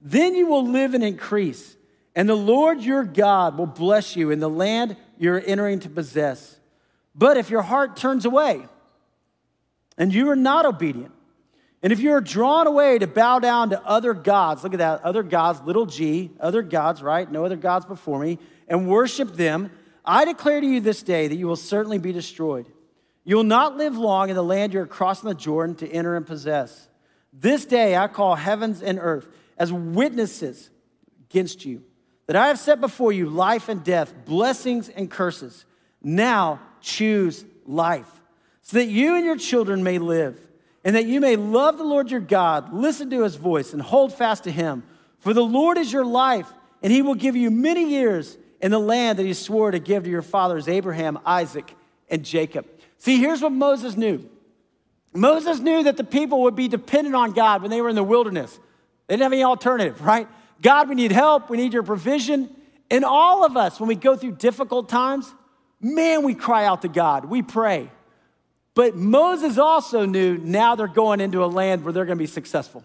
Then 0.00 0.34
you 0.34 0.46
will 0.46 0.66
live 0.66 0.94
and 0.94 1.04
increase 1.04 1.76
and 2.18 2.28
the 2.28 2.34
Lord 2.34 2.80
your 2.80 3.04
God 3.04 3.56
will 3.56 3.66
bless 3.66 4.16
you 4.16 4.32
in 4.32 4.40
the 4.40 4.50
land 4.50 4.96
you're 5.18 5.40
entering 5.46 5.78
to 5.80 5.88
possess. 5.88 6.58
But 7.14 7.36
if 7.36 7.48
your 7.48 7.62
heart 7.62 7.96
turns 7.96 8.24
away 8.24 8.66
and 9.96 10.12
you 10.12 10.28
are 10.28 10.34
not 10.34 10.66
obedient, 10.66 11.12
and 11.80 11.92
if 11.92 12.00
you 12.00 12.10
are 12.10 12.20
drawn 12.20 12.66
away 12.66 12.98
to 12.98 13.06
bow 13.06 13.38
down 13.38 13.70
to 13.70 13.80
other 13.84 14.14
gods, 14.14 14.64
look 14.64 14.74
at 14.74 14.80
that, 14.80 15.04
other 15.04 15.22
gods, 15.22 15.60
little 15.62 15.86
g, 15.86 16.32
other 16.40 16.62
gods, 16.62 17.02
right? 17.02 17.30
No 17.30 17.44
other 17.44 17.56
gods 17.56 17.86
before 17.86 18.18
me, 18.18 18.40
and 18.66 18.88
worship 18.88 19.36
them, 19.36 19.70
I 20.08 20.24
declare 20.24 20.60
to 20.60 20.66
you 20.66 20.80
this 20.80 21.02
day 21.02 21.28
that 21.28 21.36
you 21.36 21.46
will 21.46 21.54
certainly 21.54 21.98
be 21.98 22.12
destroyed. 22.12 22.66
You 23.24 23.36
will 23.36 23.44
not 23.44 23.76
live 23.76 23.98
long 23.98 24.30
in 24.30 24.36
the 24.36 24.42
land 24.42 24.72
you're 24.72 24.86
crossing 24.86 25.28
the 25.28 25.34
Jordan 25.34 25.76
to 25.76 25.88
enter 25.88 26.16
and 26.16 26.26
possess. 26.26 26.88
This 27.30 27.66
day 27.66 27.94
I 27.94 28.08
call 28.08 28.34
heavens 28.34 28.80
and 28.80 28.98
earth 28.98 29.28
as 29.58 29.70
witnesses 29.70 30.70
against 31.28 31.66
you 31.66 31.82
that 32.26 32.36
I 32.36 32.48
have 32.48 32.58
set 32.58 32.80
before 32.80 33.12
you 33.12 33.28
life 33.28 33.68
and 33.68 33.84
death, 33.84 34.14
blessings 34.24 34.88
and 34.88 35.10
curses. 35.10 35.66
Now 36.02 36.60
choose 36.80 37.44
life, 37.66 38.08
so 38.62 38.78
that 38.78 38.86
you 38.86 39.14
and 39.14 39.26
your 39.26 39.36
children 39.36 39.82
may 39.82 39.98
live, 39.98 40.38
and 40.84 40.96
that 40.96 41.04
you 41.04 41.20
may 41.20 41.36
love 41.36 41.76
the 41.76 41.84
Lord 41.84 42.10
your 42.10 42.20
God, 42.20 42.72
listen 42.72 43.10
to 43.10 43.24
his 43.24 43.36
voice, 43.36 43.74
and 43.74 43.82
hold 43.82 44.14
fast 44.14 44.44
to 44.44 44.50
him. 44.50 44.84
For 45.18 45.34
the 45.34 45.44
Lord 45.44 45.76
is 45.76 45.92
your 45.92 46.04
life, 46.04 46.50
and 46.82 46.90
he 46.90 47.02
will 47.02 47.14
give 47.14 47.36
you 47.36 47.50
many 47.50 47.90
years 47.90 48.38
in 48.60 48.70
the 48.70 48.78
land 48.78 49.18
that 49.18 49.26
he 49.26 49.34
swore 49.34 49.70
to 49.70 49.78
give 49.78 50.04
to 50.04 50.10
your 50.10 50.22
fathers, 50.22 50.68
Abraham, 50.68 51.18
Isaac, 51.24 51.74
and 52.08 52.24
Jacob. 52.24 52.66
See, 52.98 53.18
here's 53.18 53.40
what 53.40 53.52
Moses 53.52 53.96
knew 53.96 54.28
Moses 55.14 55.58
knew 55.60 55.84
that 55.84 55.96
the 55.96 56.04
people 56.04 56.42
would 56.42 56.56
be 56.56 56.68
dependent 56.68 57.16
on 57.16 57.32
God 57.32 57.62
when 57.62 57.70
they 57.70 57.80
were 57.80 57.88
in 57.88 57.96
the 57.96 58.02
wilderness. 58.02 58.58
They 59.06 59.14
didn't 59.14 59.22
have 59.22 59.32
any 59.32 59.42
alternative, 59.42 60.04
right? 60.04 60.28
God, 60.60 60.88
we 60.88 60.94
need 60.94 61.12
help. 61.12 61.48
We 61.48 61.56
need 61.56 61.72
your 61.72 61.82
provision. 61.82 62.54
And 62.90 63.04
all 63.04 63.44
of 63.44 63.56
us, 63.56 63.80
when 63.80 63.88
we 63.88 63.94
go 63.94 64.16
through 64.16 64.32
difficult 64.32 64.88
times, 64.88 65.32
man, 65.80 66.24
we 66.24 66.34
cry 66.34 66.64
out 66.66 66.82
to 66.82 66.88
God. 66.88 67.24
We 67.24 67.42
pray. 67.42 67.90
But 68.74 68.96
Moses 68.96 69.58
also 69.58 70.04
knew 70.04 70.36
now 70.38 70.74
they're 70.74 70.86
going 70.86 71.20
into 71.20 71.42
a 71.42 71.46
land 71.46 71.84
where 71.84 71.92
they're 71.92 72.04
going 72.04 72.18
to 72.18 72.22
be 72.22 72.26
successful. 72.26 72.84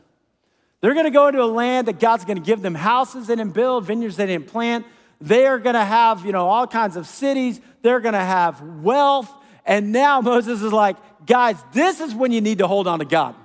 They're 0.81 0.93
going 0.93 1.05
to 1.05 1.11
go 1.11 1.27
into 1.27 1.41
a 1.41 1.45
land 1.45 1.87
that 1.87 1.99
God's 1.99 2.25
going 2.25 2.37
to 2.37 2.43
give 2.43 2.61
them 2.61 2.75
houses 2.75 3.27
they 3.27 3.35
didn't 3.35 3.53
build, 3.53 3.85
vineyards 3.85 4.17
they 4.17 4.25
didn't 4.25 4.47
plant. 4.47 4.85
They 5.21 5.45
are 5.45 5.59
going 5.59 5.75
to 5.75 5.85
have, 5.85 6.25
you 6.25 6.31
know, 6.31 6.49
all 6.49 6.67
kinds 6.67 6.95
of 6.95 7.07
cities. 7.07 7.61
They're 7.81 7.99
going 7.99 8.13
to 8.13 8.19
have 8.19 8.61
wealth. 8.61 9.31
And 9.65 9.91
now 9.91 10.21
Moses 10.21 10.61
is 10.61 10.73
like, 10.73 10.97
guys, 11.25 11.57
this 11.73 11.99
is 11.99 12.13
when 12.13 12.31
you 12.31 12.41
need 12.41 12.57
to 12.59 12.67
hold 12.67 12.87
on 12.87 12.99
to 12.99 13.05
God. 13.05 13.35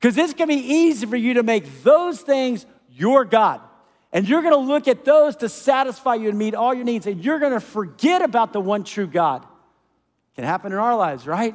Because 0.00 0.16
it's 0.16 0.32
going 0.32 0.48
to 0.48 0.56
be 0.56 0.62
easy 0.62 1.06
for 1.06 1.16
you 1.16 1.34
to 1.34 1.42
make 1.42 1.82
those 1.82 2.20
things 2.20 2.64
your 2.90 3.24
God. 3.24 3.60
And 4.12 4.28
you're 4.28 4.42
going 4.42 4.54
to 4.54 4.60
look 4.60 4.88
at 4.88 5.04
those 5.04 5.36
to 5.36 5.48
satisfy 5.48 6.14
you 6.14 6.28
and 6.28 6.38
meet 6.38 6.54
all 6.54 6.74
your 6.74 6.84
needs. 6.84 7.06
And 7.06 7.22
you're 7.24 7.38
going 7.38 7.52
to 7.52 7.60
forget 7.60 8.22
about 8.22 8.52
the 8.52 8.60
one 8.60 8.82
true 8.82 9.06
God. 9.06 9.46
Can 10.34 10.44
happen 10.44 10.72
in 10.72 10.78
our 10.78 10.96
lives, 10.96 11.26
right? 11.26 11.54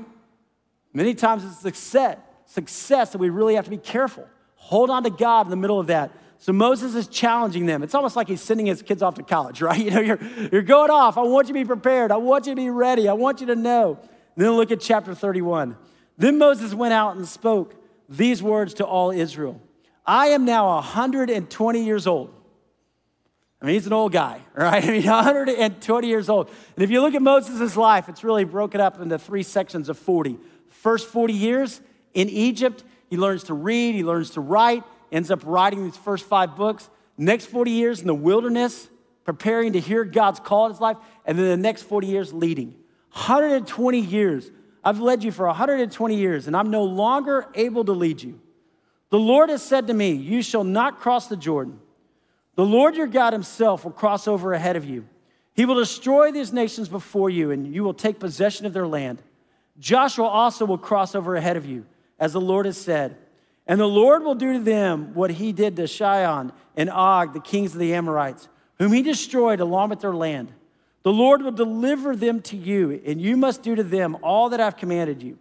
Many 0.94 1.16
times 1.16 1.44
it's 1.44 1.60
success, 1.60 2.18
success 2.46 3.12
that 3.12 3.18
we 3.18 3.30
really 3.30 3.56
have 3.56 3.66
to 3.66 3.72
be 3.72 3.78
careful. 3.78 4.28
Hold 4.56 4.90
on 4.90 5.04
to 5.04 5.10
God 5.10 5.46
in 5.48 5.50
the 5.50 5.58
middle 5.58 5.80
of 5.80 5.88
that. 5.88 6.12
So 6.46 6.54
Moses 6.54 6.94
is 6.94 7.08
challenging 7.08 7.66
them. 7.66 7.82
It's 7.82 7.96
almost 7.96 8.16
like 8.16 8.28
he's 8.28 8.40
sending 8.40 8.68
his 8.68 8.84
kids 8.84 9.02
off 9.02 9.16
to 9.16 9.24
college, 9.24 9.62
right? 9.64 9.84
You 9.84 9.90
know, 9.90 10.00
you're, 10.00 10.20
you're 10.52 10.62
going 10.62 10.92
off. 10.92 11.18
I 11.18 11.24
want 11.24 11.48
you 11.48 11.56
to 11.56 11.60
be 11.60 11.66
prepared. 11.66 12.12
I 12.12 12.18
want 12.18 12.46
you 12.46 12.52
to 12.52 12.56
be 12.56 12.70
ready. 12.70 13.10
I 13.10 13.14
want 13.14 13.42
you 13.42 13.48
to 13.48 13.56
know. 13.56 13.98
And 14.00 14.46
then 14.46 14.52
look 14.52 14.70
at 14.70 14.80
chapter 14.80 15.16
31. 15.16 15.75
Then 16.20 16.38
Moses 16.38 16.75
went 16.75 16.94
out 16.94 17.16
and 17.16 17.28
spoke 17.28 17.74
these 18.08 18.44
words 18.44 18.75
to 18.75 18.86
all 18.86 19.10
Israel 19.10 19.60
I 20.06 20.28
am 20.28 20.46
now 20.46 20.75
120 20.75 21.84
years 21.84 22.06
old. 22.06 22.32
I 23.60 23.66
mean, 23.66 23.74
he's 23.74 23.88
an 23.88 23.94
old 23.94 24.12
guy, 24.12 24.40
right? 24.54 24.84
I 24.84 24.88
mean, 24.88 25.04
120 25.04 26.08
years 26.08 26.30
old. 26.30 26.52
And 26.75 26.84
if 26.84 26.92
you 26.92 27.02
look 27.02 27.16
at 27.16 27.24
Moses' 27.24 27.75
life, 27.75 28.08
it's 28.08 28.24
really 28.24 28.44
broken 28.44 28.80
up 28.80 29.02
into 29.02 29.18
three 29.18 29.42
sections 29.42 29.90
of 29.90 29.98
40. 29.98 30.38
First 30.68 31.08
40 31.08 31.34
years 31.34 31.82
in 32.14 32.30
Egypt, 32.30 32.84
he 33.10 33.18
learns 33.18 33.46
to 33.46 33.56
read, 33.56 33.96
he 33.96 34.04
learns 34.04 34.30
to 34.32 34.42
write, 34.42 34.84
ends 35.16 35.32
up 35.32 35.42
writing 35.46 35.84
these 35.84 35.98
first 35.98 36.26
five 36.26 36.56
books. 36.56 36.90
Next 37.18 37.46
40 37.46 37.72
years 37.72 38.02
in 38.02 38.08
the 38.08 38.14
wilderness, 38.14 38.90
preparing 39.24 39.74
to 39.74 39.80
hear 39.80 40.04
God's 40.04 40.42
call 40.42 40.66
in 40.66 40.74
his 40.74 40.82
life. 40.82 40.98
And 41.26 41.40
then 41.40 41.48
the 41.48 41.58
next 41.58 41.84
40 41.84 42.08
years 42.08 42.34
leading. 42.34 42.76
120 43.14 44.00
years. 44.00 44.52
I've 44.84 45.00
led 45.00 45.24
you 45.24 45.32
for 45.32 45.48
120 45.48 46.16
years, 46.16 46.48
and 46.48 46.56
I'm 46.56 46.70
no 46.70 46.84
longer 46.84 47.48
able 47.56 47.86
to 47.86 47.94
lead 47.94 48.22
you. 48.22 48.40
The 49.10 49.18
Lord 49.18 49.50
has 49.50 49.64
said 49.64 49.88
to 49.88 49.94
me, 49.94 50.12
You 50.12 50.42
shall 50.42 50.66
not 50.66 51.00
cross 51.00 51.28
the 51.28 51.38
Jordan. 51.38 51.80
The 52.56 52.66
Lord 52.66 52.96
your 52.96 53.08
God 53.08 53.34
himself 53.34 53.86
will 53.86 53.92
cross 53.92 54.28
over 54.28 54.54
ahead 54.54 54.76
of 54.76 54.86
you. 54.86 55.08
He 55.54 55.66
will 55.66 55.76
destroy 55.76 56.32
these 56.32 56.52
nations 56.52 56.90
before 56.90 57.30
you, 57.30 57.52
and 57.52 57.74
you 57.74 57.84
will 57.84 57.94
take 57.94 58.20
possession 58.20 58.66
of 58.66 58.74
their 58.74 58.88
land. 58.88 59.24
Joshua 59.80 60.26
also 60.26 60.66
will 60.66 60.78
cross 60.78 61.16
over 61.16 61.36
ahead 61.36 61.56
of 61.56 61.66
you 61.66 61.86
as 62.20 62.34
the 62.34 62.42
Lord 62.42 62.66
has 62.66 62.78
said. 62.78 63.18
And 63.68 63.80
the 63.80 63.88
Lord 63.88 64.24
will 64.24 64.36
do 64.36 64.54
to 64.54 64.60
them 64.60 65.14
what 65.14 65.32
he 65.32 65.52
did 65.52 65.76
to 65.76 65.88
Sihon 65.88 66.52
and 66.76 66.90
Og, 66.90 67.34
the 67.34 67.40
kings 67.40 67.74
of 67.74 67.80
the 67.80 67.94
Amorites, 67.94 68.48
whom 68.78 68.92
he 68.92 69.02
destroyed 69.02 69.60
along 69.60 69.90
with 69.90 70.02
their 70.02 70.14
land. 70.14 70.52
The 71.04 71.14
Lord 71.14 71.42
will 71.42 71.52
deliver 71.52 72.16
them 72.16 72.42
to 72.44 72.58
you, 72.58 73.02
and 73.06 73.22
you 73.22 73.38
must 73.38 73.64
do 73.64 73.76
to 73.76 73.84
them 73.84 74.18
all 74.22 74.50
that 74.50 74.60
I've 74.60 74.78
commanded 74.78 75.24
you. 75.24 75.38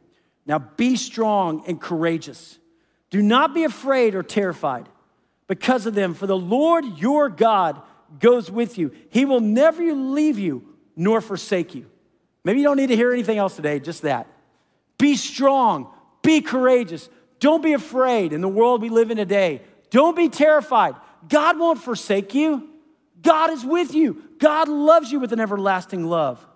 Now 0.47 0.59
be 0.59 0.97
strong 0.97 1.65
and 1.67 1.81
courageous. 1.81 2.59
Do 3.11 3.23
not 3.23 3.55
be 3.55 3.65
afraid 3.65 4.15
or 4.15 4.23
terrified 4.23 4.89
because 5.47 5.87
of 5.87 5.95
them, 5.95 6.15
for 6.15 6.27
the 6.27 6.37
Lord 6.37 6.99
your 6.99 7.29
God 7.29 7.81
goes 8.21 8.51
with 8.51 8.79
you. 8.79 8.91
He 9.11 9.25
will 9.25 9.41
never 9.41 9.93
leave 9.93 10.39
you 10.39 10.75
nor 10.97 11.21
forsake 11.21 11.75
you. 11.75 11.87
Maybe 12.45 12.61
you 12.61 12.65
don't 12.65 12.77
need 12.77 12.89
to 12.89 12.97
hear 12.97 13.13
anything 13.13 13.39
else 13.39 13.57
today, 13.57 13.81
just 13.81 14.03
that. 14.03 14.27
Be 14.99 15.17
strong 15.17 15.91
be 16.25 16.41
courageous. 16.41 17.09
Don't 17.45 17.63
be 17.63 17.75
afraid 17.75 18.33
in 18.33 18.41
the 18.41 18.49
world 18.49 18.81
we 18.81 18.89
live 18.89 19.11
in 19.11 19.19
today. 19.19 19.61
Don't 19.91 20.17
be 20.17 20.31
terrified. 20.31 20.95
God 21.29 21.59
won't 21.59 21.79
forsake 21.79 22.33
you. 22.33 22.71
God 23.21 23.51
is 23.51 23.63
with 23.63 23.95
you. 23.95 24.23
God 24.39 24.71
loves 24.71 25.13
you 25.13 25.21
with 25.21 25.31
an 25.31 25.41
everlasting 25.41 26.07
love. 26.07 26.47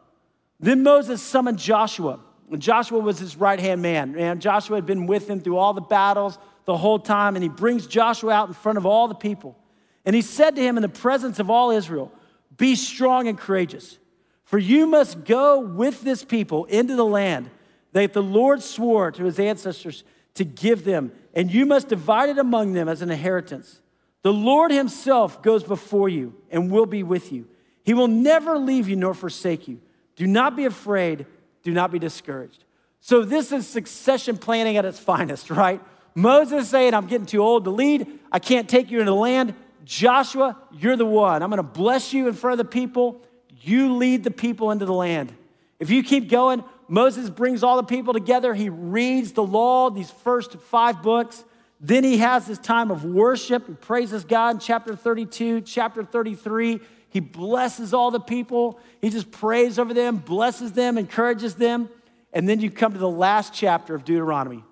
Then 0.58 0.82
Moses 0.82 1.20
summoned 1.20 1.58
Joshua. 1.58 2.20
And 2.50 2.62
Joshua 2.62 3.00
was 3.00 3.18
his 3.18 3.36
right 3.36 3.60
hand 3.60 3.82
man. 3.82 4.16
And 4.16 4.40
Joshua 4.40 4.78
had 4.78 4.86
been 4.86 5.04
with 5.04 5.28
him 5.28 5.40
through 5.40 5.58
all 5.58 5.74
the 5.74 5.82
battles 5.82 6.38
the 6.64 6.78
whole 6.78 6.98
time. 6.98 7.36
And 7.36 7.42
he 7.42 7.50
brings 7.50 7.86
Joshua 7.86 8.32
out 8.32 8.48
in 8.48 8.54
front 8.54 8.78
of 8.78 8.86
all 8.86 9.08
the 9.08 9.14
people. 9.14 9.58
And 10.06 10.16
he 10.16 10.22
said 10.22 10.56
to 10.56 10.62
him 10.62 10.78
in 10.78 10.82
the 10.82 10.88
presence 10.88 11.38
of 11.38 11.50
all 11.50 11.70
Israel, 11.70 12.10
Be 12.56 12.74
strong 12.74 13.28
and 13.28 13.36
courageous, 13.36 13.98
for 14.42 14.56
you 14.56 14.86
must 14.86 15.26
go 15.26 15.60
with 15.60 16.00
this 16.00 16.24
people 16.24 16.64
into 16.64 16.96
the 16.96 17.04
land 17.04 17.50
that 17.92 18.14
the 18.14 18.22
Lord 18.22 18.62
swore 18.62 19.10
to 19.10 19.24
his 19.24 19.38
ancestors 19.38 20.02
to 20.38 20.44
give 20.44 20.84
them, 20.84 21.12
and 21.34 21.52
you 21.52 21.66
must 21.66 21.88
divide 21.88 22.30
it 22.30 22.38
among 22.38 22.72
them 22.72 22.88
as 22.88 23.02
an 23.02 23.10
inheritance. 23.10 23.80
The 24.22 24.32
Lord 24.32 24.70
himself 24.70 25.42
goes 25.42 25.62
before 25.62 26.08
you 26.08 26.34
and 26.50 26.70
will 26.70 26.86
be 26.86 27.02
with 27.02 27.30
you. 27.32 27.46
He 27.84 27.94
will 27.94 28.08
never 28.08 28.58
leave 28.58 28.88
you 28.88 28.96
nor 28.96 29.14
forsake 29.14 29.68
you. 29.68 29.80
Do 30.16 30.26
not 30.26 30.56
be 30.56 30.64
afraid, 30.64 31.26
do 31.62 31.72
not 31.72 31.92
be 31.92 31.98
discouraged. 31.98 32.64
So, 33.00 33.22
this 33.22 33.52
is 33.52 33.66
succession 33.66 34.36
planning 34.36 34.76
at 34.76 34.84
its 34.84 34.98
finest, 34.98 35.50
right? 35.50 35.80
Moses 36.14 36.68
saying, 36.68 36.94
I'm 36.94 37.06
getting 37.06 37.26
too 37.26 37.40
old 37.40 37.64
to 37.64 37.70
lead. 37.70 38.18
I 38.32 38.40
can't 38.40 38.68
take 38.68 38.90
you 38.90 38.98
into 38.98 39.12
the 39.12 39.16
land. 39.16 39.54
Joshua, 39.84 40.58
you're 40.72 40.96
the 40.96 41.06
one. 41.06 41.42
I'm 41.42 41.48
going 41.48 41.58
to 41.58 41.62
bless 41.62 42.12
you 42.12 42.26
in 42.26 42.34
front 42.34 42.58
of 42.60 42.66
the 42.66 42.70
people. 42.70 43.22
You 43.62 43.94
lead 43.94 44.24
the 44.24 44.30
people 44.30 44.72
into 44.72 44.84
the 44.84 44.92
land. 44.92 45.32
If 45.78 45.90
you 45.90 46.02
keep 46.02 46.28
going, 46.28 46.64
Moses 46.88 47.28
brings 47.28 47.62
all 47.62 47.76
the 47.76 47.82
people 47.82 48.14
together. 48.14 48.54
He 48.54 48.70
reads 48.70 49.32
the 49.32 49.42
law, 49.42 49.90
these 49.90 50.10
first 50.10 50.54
five 50.58 51.02
books. 51.02 51.44
Then 51.80 52.02
he 52.02 52.18
has 52.18 52.46
this 52.46 52.58
time 52.58 52.90
of 52.90 53.04
worship. 53.04 53.66
He 53.66 53.74
praises 53.74 54.24
God 54.24 54.56
in 54.56 54.60
chapter 54.60 54.96
32, 54.96 55.60
chapter 55.60 56.02
33. 56.02 56.80
He 57.10 57.20
blesses 57.20 57.94
all 57.94 58.10
the 58.10 58.20
people. 58.20 58.80
He 59.00 59.10
just 59.10 59.30
prays 59.30 59.78
over 59.78 59.94
them, 59.94 60.16
blesses 60.16 60.72
them, 60.72 60.98
encourages 60.98 61.54
them. 61.54 61.88
And 62.32 62.48
then 62.48 62.60
you 62.60 62.70
come 62.70 62.92
to 62.92 62.98
the 62.98 63.08
last 63.08 63.54
chapter 63.54 63.94
of 63.94 64.04
Deuteronomy, 64.04 64.64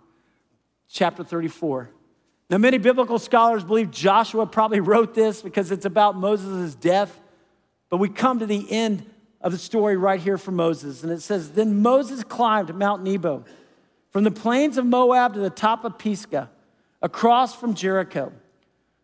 chapter 0.89 1.23
34. 1.23 1.91
Now, 2.49 2.59
many 2.59 2.79
biblical 2.79 3.19
scholars 3.19 3.65
believe 3.65 3.91
Joshua 3.91 4.47
probably 4.47 4.81
wrote 4.81 5.15
this 5.15 5.43
because 5.43 5.71
it's 5.71 5.85
about 5.85 6.17
Moses' 6.17 6.75
death. 6.75 7.21
But 7.89 7.99
we 7.99 8.09
come 8.09 8.39
to 8.41 8.47
the 8.47 8.71
end 8.71 9.09
of 9.47 9.53
the 9.53 9.59
story 9.59 9.97
right 9.97 10.19
here 10.19 10.39
from 10.39 10.57
Moses. 10.57 11.05
And 11.05 11.13
it 11.13 11.23
says 11.23 11.53
Then 11.53 11.81
Moses 11.81 12.25
climbed 12.25 12.75
Mount 12.75 13.05
Nebo 13.05 13.45
from 14.11 14.25
the 14.25 14.31
plains 14.33 14.77
of 14.77 14.85
Moab 14.85 15.35
to 15.35 15.41
the 15.41 15.51
top 15.51 15.85
of 15.85 15.99
Pisgah, 15.99 16.51
across 17.01 17.55
from 17.55 17.75
Jericho. 17.75 18.33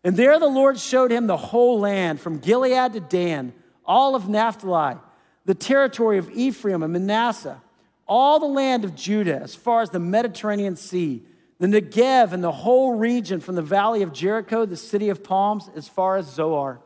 And 0.02 0.16
there 0.16 0.40
the 0.40 0.48
Lord 0.48 0.80
showed 0.80 1.12
him 1.12 1.28
the 1.28 1.36
whole 1.36 1.78
land, 1.78 2.20
from 2.20 2.38
Gilead 2.38 2.94
to 2.94 3.00
Dan, 3.00 3.52
all 3.84 4.16
of 4.16 4.28
Naphtali, 4.28 4.96
the 5.44 5.54
territory 5.54 6.18
of 6.18 6.28
Ephraim 6.30 6.82
and 6.82 6.92
Manasseh, 6.92 7.62
all 8.08 8.40
the 8.40 8.46
land 8.46 8.84
of 8.84 8.96
Judah, 8.96 9.40
as 9.40 9.54
far 9.54 9.80
as 9.80 9.90
the 9.90 10.00
Mediterranean 10.00 10.74
Sea, 10.74 11.22
the 11.60 11.68
Negev 11.68 12.32
and 12.32 12.42
the 12.42 12.50
whole 12.50 12.96
region 12.96 13.38
from 13.38 13.54
the 13.54 13.62
valley 13.62 14.02
of 14.02 14.12
Jericho, 14.12 14.66
the 14.66 14.76
city 14.76 15.08
of 15.08 15.22
palms, 15.22 15.70
as 15.76 15.86
far 15.86 16.16
as 16.16 16.26
Zoar. 16.26 16.80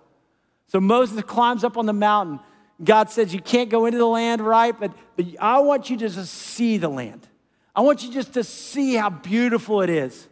So 0.66 0.78
Moses 0.78 1.22
climbs 1.22 1.64
up 1.64 1.78
on 1.78 1.86
the 1.86 1.94
mountain 1.94 2.40
God 2.82 3.10
says 3.10 3.32
you 3.32 3.40
can't 3.40 3.70
go 3.70 3.86
into 3.86 3.98
the 3.98 4.06
land, 4.06 4.40
right? 4.40 4.78
But, 4.78 4.92
but 5.16 5.26
I 5.40 5.60
want 5.60 5.88
you 5.88 5.96
to 5.96 6.08
just 6.08 6.32
see 6.32 6.76
the 6.76 6.88
land. 6.88 7.26
I 7.74 7.80
want 7.80 8.02
you 8.02 8.12
just 8.12 8.34
to 8.34 8.44
see 8.44 8.94
how 8.94 9.10
beautiful 9.10 9.82
it 9.82 9.90
is. 9.90 10.28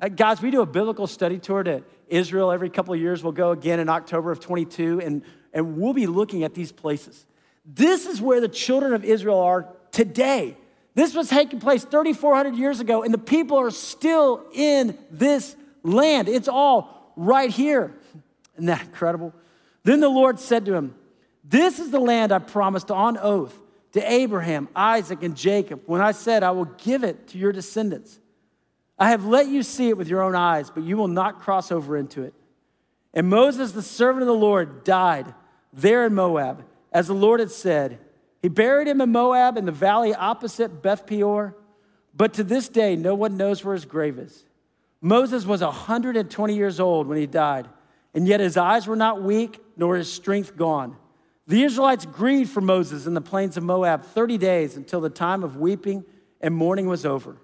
Uh, 0.00 0.08
guys, 0.08 0.42
we 0.42 0.50
do 0.50 0.62
a 0.62 0.66
biblical 0.66 1.06
study 1.06 1.38
tour 1.38 1.62
to 1.62 1.82
Israel 2.08 2.50
every 2.52 2.70
couple 2.70 2.94
of 2.94 3.00
years. 3.00 3.22
We'll 3.22 3.32
go 3.32 3.50
again 3.50 3.80
in 3.80 3.88
October 3.88 4.30
of 4.30 4.40
22, 4.40 5.00
and, 5.00 5.22
and 5.52 5.76
we'll 5.76 5.94
be 5.94 6.06
looking 6.06 6.44
at 6.44 6.54
these 6.54 6.72
places. 6.72 7.24
This 7.64 8.06
is 8.06 8.20
where 8.20 8.40
the 8.40 8.48
children 8.48 8.92
of 8.92 9.04
Israel 9.04 9.40
are 9.40 9.68
today. 9.90 10.56
This 10.94 11.14
was 11.14 11.28
taking 11.28 11.60
place 11.60 11.84
3,400 11.84 12.56
years 12.56 12.80
ago, 12.80 13.02
and 13.02 13.12
the 13.12 13.18
people 13.18 13.58
are 13.58 13.70
still 13.70 14.44
in 14.52 14.96
this 15.10 15.56
land. 15.82 16.28
It's 16.28 16.48
all 16.48 17.12
right 17.16 17.50
here. 17.50 17.94
Isn't 18.54 18.66
that 18.66 18.82
incredible? 18.82 19.34
Then 19.82 20.00
the 20.00 20.08
Lord 20.08 20.38
said 20.40 20.64
to 20.66 20.74
him, 20.74 20.94
this 21.48 21.78
is 21.78 21.90
the 21.90 22.00
land 22.00 22.32
I 22.32 22.38
promised 22.38 22.90
on 22.90 23.16
oath 23.18 23.56
to 23.92 24.12
Abraham, 24.12 24.68
Isaac, 24.74 25.22
and 25.22 25.36
Jacob 25.36 25.82
when 25.86 26.00
I 26.00 26.12
said, 26.12 26.42
I 26.42 26.50
will 26.50 26.64
give 26.64 27.04
it 27.04 27.28
to 27.28 27.38
your 27.38 27.52
descendants. 27.52 28.18
I 28.98 29.10
have 29.10 29.24
let 29.24 29.48
you 29.48 29.62
see 29.62 29.88
it 29.88 29.96
with 29.96 30.08
your 30.08 30.22
own 30.22 30.34
eyes, 30.34 30.70
but 30.70 30.82
you 30.82 30.96
will 30.96 31.08
not 31.08 31.40
cross 31.40 31.70
over 31.70 31.96
into 31.96 32.22
it. 32.22 32.34
And 33.14 33.28
Moses, 33.28 33.72
the 33.72 33.82
servant 33.82 34.22
of 34.22 34.26
the 34.26 34.34
Lord, 34.34 34.84
died 34.84 35.34
there 35.72 36.06
in 36.06 36.14
Moab, 36.14 36.64
as 36.92 37.06
the 37.06 37.14
Lord 37.14 37.40
had 37.40 37.50
said. 37.50 37.98
He 38.42 38.48
buried 38.48 38.88
him 38.88 39.00
in 39.00 39.12
Moab 39.12 39.56
in 39.56 39.66
the 39.66 39.72
valley 39.72 40.14
opposite 40.14 40.82
Beth 40.82 41.06
Peor, 41.06 41.56
but 42.14 42.34
to 42.34 42.44
this 42.44 42.68
day, 42.68 42.96
no 42.96 43.14
one 43.14 43.36
knows 43.36 43.64
where 43.64 43.74
his 43.74 43.84
grave 43.84 44.18
is. 44.18 44.44
Moses 45.00 45.44
was 45.44 45.60
120 45.60 46.54
years 46.54 46.80
old 46.80 47.06
when 47.06 47.18
he 47.18 47.26
died, 47.26 47.68
and 48.14 48.26
yet 48.26 48.40
his 48.40 48.56
eyes 48.56 48.86
were 48.86 48.96
not 48.96 49.22
weak, 49.22 49.60
nor 49.76 49.96
his 49.96 50.12
strength 50.12 50.56
gone. 50.56 50.96
The 51.46 51.62
Israelites 51.62 52.06
grieved 52.06 52.50
for 52.50 52.60
Moses 52.60 53.06
in 53.06 53.14
the 53.14 53.20
plains 53.20 53.56
of 53.56 53.62
Moab 53.62 54.04
30 54.04 54.36
days 54.38 54.76
until 54.76 55.00
the 55.00 55.10
time 55.10 55.44
of 55.44 55.56
weeping 55.56 56.04
and 56.40 56.54
mourning 56.54 56.86
was 56.86 57.06
over. 57.06 57.36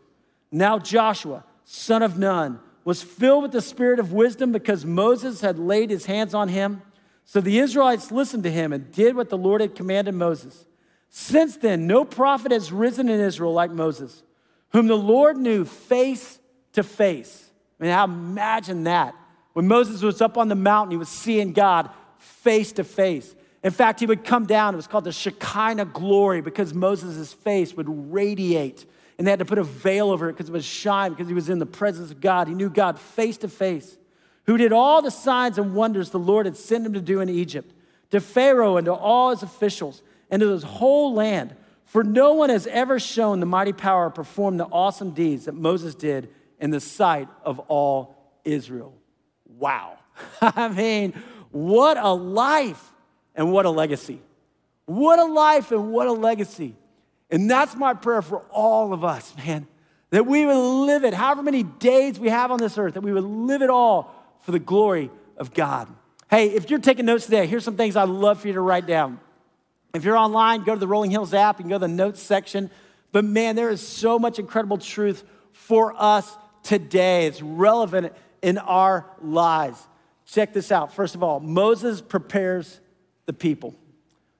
Now 0.50 0.78
Joshua, 0.78 1.44
son 1.64 2.02
of 2.02 2.18
Nun, 2.18 2.58
was 2.84 3.02
filled 3.02 3.44
with 3.44 3.52
the 3.52 3.62
spirit 3.62 4.00
of 4.00 4.12
wisdom 4.12 4.50
because 4.50 4.84
Moses 4.84 5.40
had 5.40 5.58
laid 5.58 5.90
his 5.90 6.06
hands 6.06 6.34
on 6.34 6.48
him. 6.48 6.82
So 7.24 7.40
the 7.40 7.60
Israelites 7.60 8.10
listened 8.10 8.42
to 8.42 8.50
him 8.50 8.72
and 8.72 8.90
did 8.90 9.14
what 9.14 9.30
the 9.30 9.38
Lord 9.38 9.60
had 9.60 9.76
commanded 9.76 10.14
Moses. 10.14 10.66
Since 11.08 11.58
then, 11.58 11.86
no 11.86 12.04
prophet 12.04 12.50
has 12.50 12.72
risen 12.72 13.08
in 13.08 13.20
Israel 13.20 13.52
like 13.52 13.70
Moses, 13.70 14.22
whom 14.70 14.88
the 14.88 14.96
Lord 14.96 15.36
knew 15.36 15.64
face 15.64 16.40
to 16.72 16.82
face. 16.82 17.50
I 17.78 17.84
mean, 17.84 17.92
how 17.92 18.04
imagine 18.04 18.84
that. 18.84 19.14
When 19.52 19.68
Moses 19.68 20.02
was 20.02 20.20
up 20.20 20.36
on 20.38 20.48
the 20.48 20.54
mountain, 20.54 20.90
he 20.90 20.96
was 20.96 21.08
seeing 21.08 21.52
God 21.52 21.90
face 22.18 22.72
to 22.72 22.84
face. 22.84 23.34
In 23.62 23.70
fact, 23.70 24.00
he 24.00 24.06
would 24.06 24.24
come 24.24 24.44
down, 24.44 24.74
it 24.74 24.76
was 24.76 24.88
called 24.88 25.04
the 25.04 25.12
Shekinah 25.12 25.86
glory 25.86 26.40
because 26.40 26.74
Moses' 26.74 27.32
face 27.32 27.74
would 27.74 28.12
radiate. 28.12 28.84
And 29.18 29.26
they 29.26 29.30
had 29.30 29.38
to 29.38 29.44
put 29.44 29.58
a 29.58 29.64
veil 29.64 30.10
over 30.10 30.28
it 30.28 30.32
because 30.32 30.48
it 30.48 30.52
was 30.52 30.64
shine, 30.64 31.10
because 31.10 31.28
he 31.28 31.34
was 31.34 31.48
in 31.48 31.58
the 31.60 31.66
presence 31.66 32.10
of 32.10 32.20
God. 32.20 32.48
He 32.48 32.54
knew 32.54 32.68
God 32.68 32.98
face 32.98 33.36
to 33.38 33.48
face, 33.48 33.96
who 34.46 34.56
did 34.56 34.72
all 34.72 35.00
the 35.00 35.10
signs 35.10 35.58
and 35.58 35.74
wonders 35.74 36.10
the 36.10 36.18
Lord 36.18 36.46
had 36.46 36.56
sent 36.56 36.84
him 36.84 36.94
to 36.94 37.00
do 37.00 37.20
in 37.20 37.28
Egypt, 37.28 37.72
to 38.10 38.20
Pharaoh 38.20 38.76
and 38.76 38.86
to 38.86 38.92
all 38.92 39.30
his 39.30 39.44
officials, 39.44 40.02
and 40.28 40.40
to 40.40 40.48
his 40.48 40.64
whole 40.64 41.14
land. 41.14 41.54
For 41.84 42.02
no 42.02 42.32
one 42.32 42.48
has 42.48 42.66
ever 42.66 42.98
shown 42.98 43.38
the 43.38 43.46
mighty 43.46 43.72
power 43.72 44.06
or 44.06 44.10
performed 44.10 44.58
the 44.58 44.64
awesome 44.64 45.10
deeds 45.10 45.44
that 45.44 45.54
Moses 45.54 45.94
did 45.94 46.30
in 46.58 46.70
the 46.70 46.80
sight 46.80 47.28
of 47.44 47.58
all 47.60 48.16
Israel. 48.44 48.94
Wow. 49.46 49.98
I 50.40 50.68
mean, 50.68 51.12
what 51.50 51.98
a 51.98 52.12
life 52.12 52.91
and 53.34 53.52
what 53.52 53.66
a 53.66 53.70
legacy. 53.70 54.20
What 54.86 55.18
a 55.18 55.24
life 55.24 55.72
and 55.72 55.92
what 55.92 56.06
a 56.06 56.12
legacy. 56.12 56.74
And 57.30 57.50
that's 57.50 57.74
my 57.74 57.94
prayer 57.94 58.22
for 58.22 58.42
all 58.50 58.92
of 58.92 59.04
us, 59.04 59.34
man, 59.36 59.66
that 60.10 60.26
we 60.26 60.44
would 60.44 60.84
live 60.86 61.04
it, 61.04 61.14
however 61.14 61.42
many 61.42 61.62
days 61.62 62.20
we 62.20 62.28
have 62.28 62.50
on 62.50 62.58
this 62.58 62.76
earth, 62.76 62.94
that 62.94 63.00
we 63.00 63.12
would 63.12 63.24
live 63.24 63.62
it 63.62 63.70
all 63.70 64.14
for 64.42 64.52
the 64.52 64.58
glory 64.58 65.10
of 65.38 65.54
God. 65.54 65.88
Hey, 66.28 66.48
if 66.50 66.68
you're 66.68 66.78
taking 66.78 67.06
notes 67.06 67.24
today, 67.24 67.46
here's 67.46 67.64
some 67.64 67.76
things 67.76 67.96
I'd 67.96 68.08
love 68.08 68.40
for 68.40 68.48
you 68.48 68.54
to 68.54 68.60
write 68.60 68.86
down. 68.86 69.18
If 69.94 70.04
you're 70.04 70.16
online, 70.16 70.64
go 70.64 70.74
to 70.74 70.80
the 70.80 70.88
Rolling 70.88 71.10
Hills 71.10 71.34
app, 71.34 71.60
and 71.60 71.68
go 71.68 71.76
to 71.76 71.80
the 71.80 71.88
notes 71.88 72.22
section. 72.22 72.70
But 73.12 73.24
man, 73.24 73.56
there 73.56 73.70
is 73.70 73.86
so 73.86 74.18
much 74.18 74.38
incredible 74.38 74.78
truth 74.78 75.24
for 75.52 75.94
us 75.96 76.36
today. 76.62 77.26
It's 77.26 77.42
relevant 77.42 78.12
in 78.40 78.58
our 78.58 79.06
lives. 79.20 79.86
Check 80.26 80.52
this 80.52 80.72
out. 80.72 80.94
First 80.94 81.14
of 81.14 81.22
all, 81.22 81.40
Moses 81.40 82.00
prepares 82.00 82.80
the 83.26 83.32
people. 83.32 83.74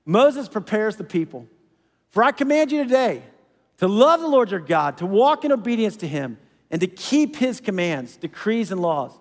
Moses 0.05 0.47
prepares 0.47 0.95
the 0.95 1.03
people. 1.03 1.47
For 2.09 2.23
I 2.23 2.31
command 2.31 2.71
you 2.71 2.83
today 2.83 3.23
to 3.77 3.87
love 3.87 4.21
the 4.21 4.27
Lord 4.27 4.51
your 4.51 4.59
God, 4.59 4.97
to 4.97 5.05
walk 5.05 5.45
in 5.45 5.51
obedience 5.51 5.97
to 5.97 6.07
him, 6.07 6.37
and 6.69 6.79
to 6.81 6.87
keep 6.87 7.35
his 7.35 7.59
commands, 7.59 8.17
decrees, 8.17 8.71
and 8.71 8.81
laws. 8.81 9.11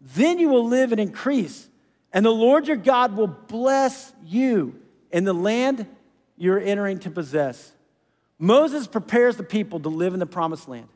Then 0.00 0.38
you 0.38 0.48
will 0.48 0.66
live 0.66 0.92
and 0.92 1.00
increase, 1.00 1.68
and 2.12 2.24
the 2.24 2.30
Lord 2.30 2.66
your 2.66 2.76
God 2.76 3.16
will 3.16 3.26
bless 3.26 4.12
you 4.24 4.80
in 5.10 5.24
the 5.24 5.34
land 5.34 5.86
you're 6.36 6.60
entering 6.60 6.98
to 7.00 7.10
possess. 7.10 7.72
Moses 8.38 8.86
prepares 8.86 9.36
the 9.36 9.42
people 9.42 9.80
to 9.80 9.88
live 9.88 10.14
in 10.14 10.20
the 10.20 10.26
promised 10.26 10.68
land. 10.68 10.88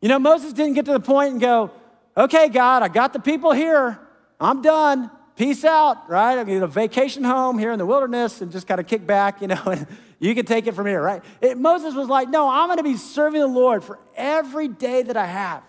You 0.00 0.08
know, 0.08 0.18
Moses 0.18 0.52
didn't 0.52 0.74
get 0.74 0.84
to 0.86 0.92
the 0.92 1.00
point 1.00 1.32
and 1.32 1.40
go, 1.40 1.72
okay, 2.16 2.48
God, 2.48 2.82
I 2.82 2.88
got 2.88 3.12
the 3.12 3.18
people 3.18 3.52
here. 3.52 3.98
I'm 4.40 4.62
done. 4.62 5.10
Peace 5.36 5.64
out, 5.64 6.08
right? 6.08 6.38
I'm 6.38 6.46
going 6.46 6.60
to 6.60 6.66
vacation 6.68 7.24
home 7.24 7.58
here 7.58 7.72
in 7.72 7.78
the 7.78 7.86
wilderness 7.86 8.40
and 8.40 8.52
just 8.52 8.68
kind 8.68 8.80
of 8.80 8.86
kick 8.86 9.04
back, 9.06 9.40
you 9.40 9.48
know, 9.48 9.62
and 9.66 9.86
you 10.20 10.34
can 10.34 10.46
take 10.46 10.66
it 10.66 10.74
from 10.74 10.86
here, 10.86 11.02
right? 11.02 11.22
It, 11.40 11.58
Moses 11.58 11.94
was 11.94 12.08
like, 12.08 12.28
no, 12.28 12.48
I'm 12.48 12.68
going 12.68 12.78
to 12.78 12.84
be 12.84 12.96
serving 12.96 13.40
the 13.40 13.46
Lord 13.46 13.82
for 13.82 13.98
every 14.16 14.68
day 14.68 15.02
that 15.02 15.16
I 15.16 15.26
have. 15.26 15.62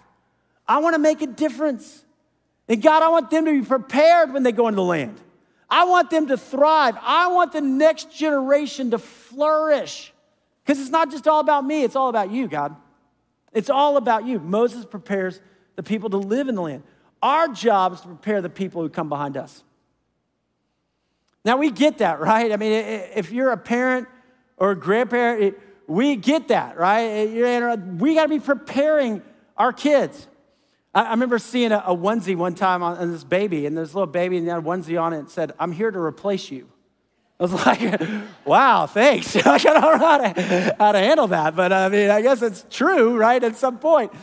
I 0.67 0.77
want 0.79 0.93
to 0.93 0.99
make 0.99 1.21
a 1.21 1.27
difference. 1.27 2.03
And 2.67 2.81
God, 2.81 3.01
I 3.01 3.09
want 3.09 3.31
them 3.31 3.45
to 3.45 3.59
be 3.59 3.65
prepared 3.65 4.33
when 4.33 4.43
they 4.43 4.51
go 4.51 4.67
into 4.67 4.77
the 4.77 4.83
land. 4.83 5.19
I 5.69 5.85
want 5.85 6.11
them 6.11 6.27
to 6.27 6.37
thrive. 6.37 6.95
I 7.01 7.27
want 7.27 7.51
the 7.51 7.61
next 7.61 8.11
generation 8.15 8.91
to 8.91 8.99
flourish. 8.99 10.13
Because 10.63 10.79
it's 10.79 10.91
not 10.91 11.11
just 11.11 11.27
all 11.27 11.39
about 11.39 11.65
me, 11.65 11.83
it's 11.83 11.95
all 11.95 12.09
about 12.09 12.31
you, 12.31 12.47
God. 12.47 12.75
It's 13.51 13.69
all 13.69 13.97
about 13.97 14.25
you. 14.25 14.39
Moses 14.39 14.85
prepares 14.85 15.39
the 15.75 15.83
people 15.83 16.09
to 16.11 16.17
live 16.17 16.49
in 16.49 16.55
the 16.55 16.61
land. 16.61 16.83
Our 17.25 17.47
job 17.47 17.93
is 17.93 18.01
to 18.01 18.07
prepare 18.07 18.39
the 18.39 18.51
people 18.51 18.83
who 18.83 18.89
come 18.89 19.09
behind 19.09 19.35
us. 19.35 19.63
Now, 21.43 21.57
we 21.57 21.71
get 21.71 21.97
that, 21.97 22.19
right? 22.19 22.51
I 22.51 22.57
mean, 22.57 22.71
if 22.71 23.31
you're 23.31 23.49
a 23.49 23.57
parent 23.57 24.07
or 24.57 24.69
a 24.69 24.75
grandparent, 24.75 25.57
we 25.87 26.17
get 26.17 26.49
that, 26.49 26.77
right? 26.77 27.27
We 27.97 28.13
got 28.13 28.23
to 28.23 28.29
be 28.29 28.39
preparing 28.39 29.23
our 29.57 29.73
kids. 29.73 30.27
I 30.93 31.09
remember 31.09 31.39
seeing 31.39 31.71
a, 31.71 31.79
onesie 31.87 32.35
one 32.35 32.53
time 32.53 32.83
on, 32.83 33.11
this 33.11 33.23
baby, 33.23 33.65
and 33.65 33.75
this 33.75 33.95
little 33.95 34.05
baby, 34.05 34.37
and 34.37 34.47
had 34.47 34.59
a 34.59 34.61
onesie 34.61 35.01
on 35.01 35.11
it 35.11 35.17
and 35.17 35.29
said, 35.29 35.51
I'm 35.57 35.71
here 35.71 35.89
to 35.89 35.99
replace 35.99 36.51
you. 36.51 36.69
I 37.37 37.43
was 37.43 37.53
like, 37.65 38.01
wow, 38.45 38.85
thanks. 38.85 39.35
I 39.45 39.57
don't 39.57 39.81
know 39.81 39.97
how 39.97 40.17
to, 40.17 40.75
how 40.79 40.91
to 40.93 40.99
handle 40.99 41.27
that, 41.27 41.55
but 41.55 41.73
I 41.73 41.89
mean, 41.89 42.09
I 42.09 42.21
guess 42.21 42.41
it's 42.41 42.65
true, 42.69 43.17
right, 43.17 43.43
at 43.43 43.55
some 43.57 43.77
point. 43.77 44.13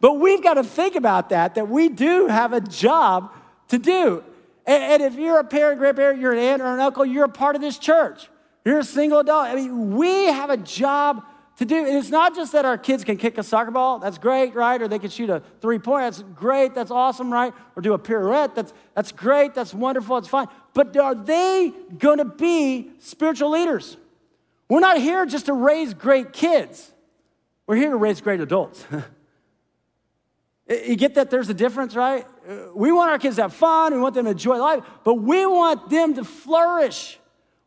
But 0.00 0.14
we've 0.14 0.42
got 0.42 0.54
to 0.54 0.64
think 0.64 0.94
about 0.94 1.30
that, 1.30 1.56
that 1.56 1.68
we 1.68 1.88
do 1.88 2.28
have 2.28 2.52
a 2.52 2.60
job 2.60 3.32
to 3.68 3.78
do. 3.78 4.22
And, 4.66 4.82
and 4.82 5.02
if 5.02 5.18
you're 5.18 5.38
a 5.38 5.44
parent, 5.44 5.78
grandparent, 5.78 6.20
you're 6.20 6.32
an 6.32 6.38
aunt 6.38 6.62
or 6.62 6.72
an 6.72 6.80
uncle, 6.80 7.04
you're 7.04 7.24
a 7.24 7.28
part 7.28 7.56
of 7.56 7.62
this 7.62 7.76
church. 7.76 8.28
You're 8.64 8.80
a 8.80 8.84
single 8.84 9.20
adult. 9.20 9.46
I 9.46 9.54
mean, 9.54 9.96
we 9.96 10.26
have 10.26 10.50
a 10.50 10.56
job 10.56 11.24
to 11.60 11.66
do. 11.66 11.76
And 11.76 11.94
it's 11.94 12.08
not 12.08 12.34
just 12.34 12.52
that 12.52 12.64
our 12.64 12.78
kids 12.78 13.04
can 13.04 13.18
kick 13.18 13.36
a 13.36 13.42
soccer 13.42 13.70
ball, 13.70 13.98
that's 13.98 14.16
great, 14.16 14.54
right? 14.54 14.80
Or 14.80 14.88
they 14.88 14.98
can 14.98 15.10
shoot 15.10 15.28
a 15.28 15.42
three 15.60 15.78
point, 15.78 16.06
that's 16.06 16.24
great, 16.34 16.74
that's 16.74 16.90
awesome, 16.90 17.30
right? 17.30 17.52
Or 17.76 17.82
do 17.82 17.92
a 17.92 17.98
pirouette, 17.98 18.54
that's, 18.54 18.72
that's 18.94 19.12
great, 19.12 19.52
that's 19.52 19.74
wonderful, 19.74 20.16
it's 20.16 20.26
fine. 20.26 20.48
But 20.72 20.96
are 20.96 21.14
they 21.14 21.74
gonna 21.98 22.24
be 22.24 22.90
spiritual 22.98 23.50
leaders? 23.50 23.98
We're 24.70 24.80
not 24.80 24.98
here 24.98 25.26
just 25.26 25.46
to 25.46 25.52
raise 25.52 25.92
great 25.92 26.32
kids, 26.32 26.90
we're 27.66 27.76
here 27.76 27.90
to 27.90 27.96
raise 27.96 28.22
great 28.22 28.40
adults. 28.40 28.82
you 30.66 30.96
get 30.96 31.16
that 31.16 31.28
there's 31.28 31.50
a 31.50 31.54
difference, 31.54 31.94
right? 31.94 32.26
We 32.74 32.90
want 32.90 33.10
our 33.10 33.18
kids 33.18 33.36
to 33.36 33.42
have 33.42 33.52
fun, 33.52 33.92
we 33.92 34.00
want 34.00 34.14
them 34.14 34.24
to 34.24 34.30
enjoy 34.30 34.56
life, 34.56 34.82
but 35.04 35.16
we 35.16 35.44
want 35.44 35.90
them 35.90 36.14
to 36.14 36.24
flourish. 36.24 37.18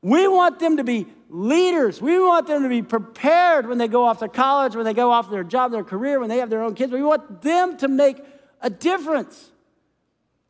We 0.02 0.28
want 0.28 0.60
them 0.60 0.78
to 0.78 0.84
be 0.84 1.08
leaders. 1.34 2.00
We 2.00 2.20
want 2.20 2.46
them 2.46 2.62
to 2.62 2.70
be 2.70 2.84
prepared 2.84 3.68
when 3.68 3.80
they 3.80 3.88
go 3.88 4.06
off 4.06 4.20
to 4.20 4.28
college, 4.28 4.76
when 4.76 4.86
they 4.86 4.94
go 4.94 5.12
off 5.12 5.32
their 5.32 5.44
job, 5.44 5.72
their 5.72 5.84
career, 5.84 6.20
when 6.20 6.30
they 6.30 6.38
have 6.38 6.50
their 6.50 6.62
own 6.62 6.76
kids. 6.76 6.94
We 6.94 7.02
want 7.02 7.42
them 7.42 7.76
to 7.78 7.88
make 7.88 8.24
a 8.62 8.70
difference. 8.70 9.50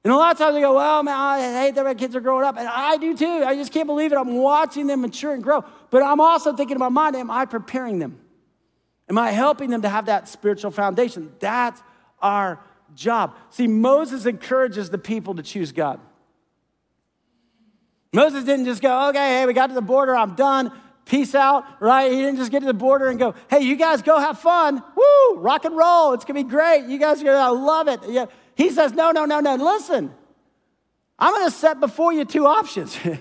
And 0.04 0.12
a 0.12 0.18
lot 0.18 0.34
of 0.34 0.38
times 0.38 0.56
they 0.56 0.60
go, 0.60 0.76
well, 0.76 1.02
man, 1.02 1.16
I 1.16 1.62
hate 1.62 1.76
that 1.76 1.86
my 1.86 1.94
kids 1.94 2.18
are 2.18 2.20
growing 2.20 2.44
up. 2.44 2.58
And 2.58 2.68
I 2.68 2.98
do 2.98 3.16
too. 3.16 3.26
I 3.46 3.56
just 3.56 3.72
can't 3.72 3.88
believe 3.88 4.12
it. 4.12 4.18
I'm 4.18 4.36
watching 4.36 4.88
them 4.88 5.02
mature 5.02 5.34
and 5.34 5.42
grow. 5.42 5.64
But 5.90 6.04
I'm 6.04 6.20
also 6.20 6.54
thinking 6.54 6.76
in 6.76 6.80
my 6.80 6.90
mind, 6.90 7.16
am 7.16 7.32
I 7.32 7.46
preparing 7.46 8.00
them? 8.00 8.20
Am 9.10 9.18
I 9.18 9.32
helping 9.32 9.70
them 9.70 9.84
to 9.84 9.90
have 9.90 10.08
that 10.08 10.28
spiritual 10.28 10.72
foundation? 10.72 11.32
That's 11.40 11.82
our 12.22 12.60
job. 12.94 13.38
See, 13.52 13.68
Moses 13.68 14.26
encourages 14.26 14.90
the 14.90 14.98
people 14.98 15.36
to 15.36 15.44
choose 15.44 15.72
God. 15.72 16.02
Moses 18.14 18.44
didn't 18.44 18.66
just 18.66 18.82
go, 18.82 19.10
okay, 19.10 19.40
hey, 19.40 19.46
we 19.48 19.54
got 19.54 19.68
to 19.68 19.74
the 19.74 19.82
border, 19.82 20.16
I'm 20.16 20.36
done, 20.36 20.72
peace 21.06 21.34
out, 21.34 21.66
right? 21.82 22.12
He 22.12 22.18
didn't 22.18 22.38
just 22.38 22.52
get 22.52 22.60
to 22.60 22.66
the 22.68 22.74
border 22.74 23.10
and 23.10 23.18
go, 23.18 23.34
hey, 23.50 23.62
you 23.62 23.76
guys 23.76 24.04
go 24.04 24.20
have 24.20 24.40
fun, 24.40 24.82
woo, 24.96 25.40
rock 25.40 25.66
and 25.66 25.76
roll, 25.76 26.14
it's 26.14 26.24
gonna 26.24 26.44
be 26.44 26.50
great, 26.50 26.86
you 26.86 27.00
guys 27.00 27.22
are 27.22 27.26
gonna 27.26 27.52
love 27.52 27.88
it. 27.88 28.00
Yeah. 28.08 28.28
He 28.56 28.70
says, 28.70 28.94
no, 28.94 29.12
no, 29.12 29.26
no, 29.26 29.40
no, 29.40 29.56
listen, 29.56 30.14
I'm 31.18 31.34
gonna 31.34 31.50
set 31.50 31.80
before 31.80 32.14
you 32.14 32.24
two 32.24 32.46
options. 32.46 32.98
you 33.04 33.18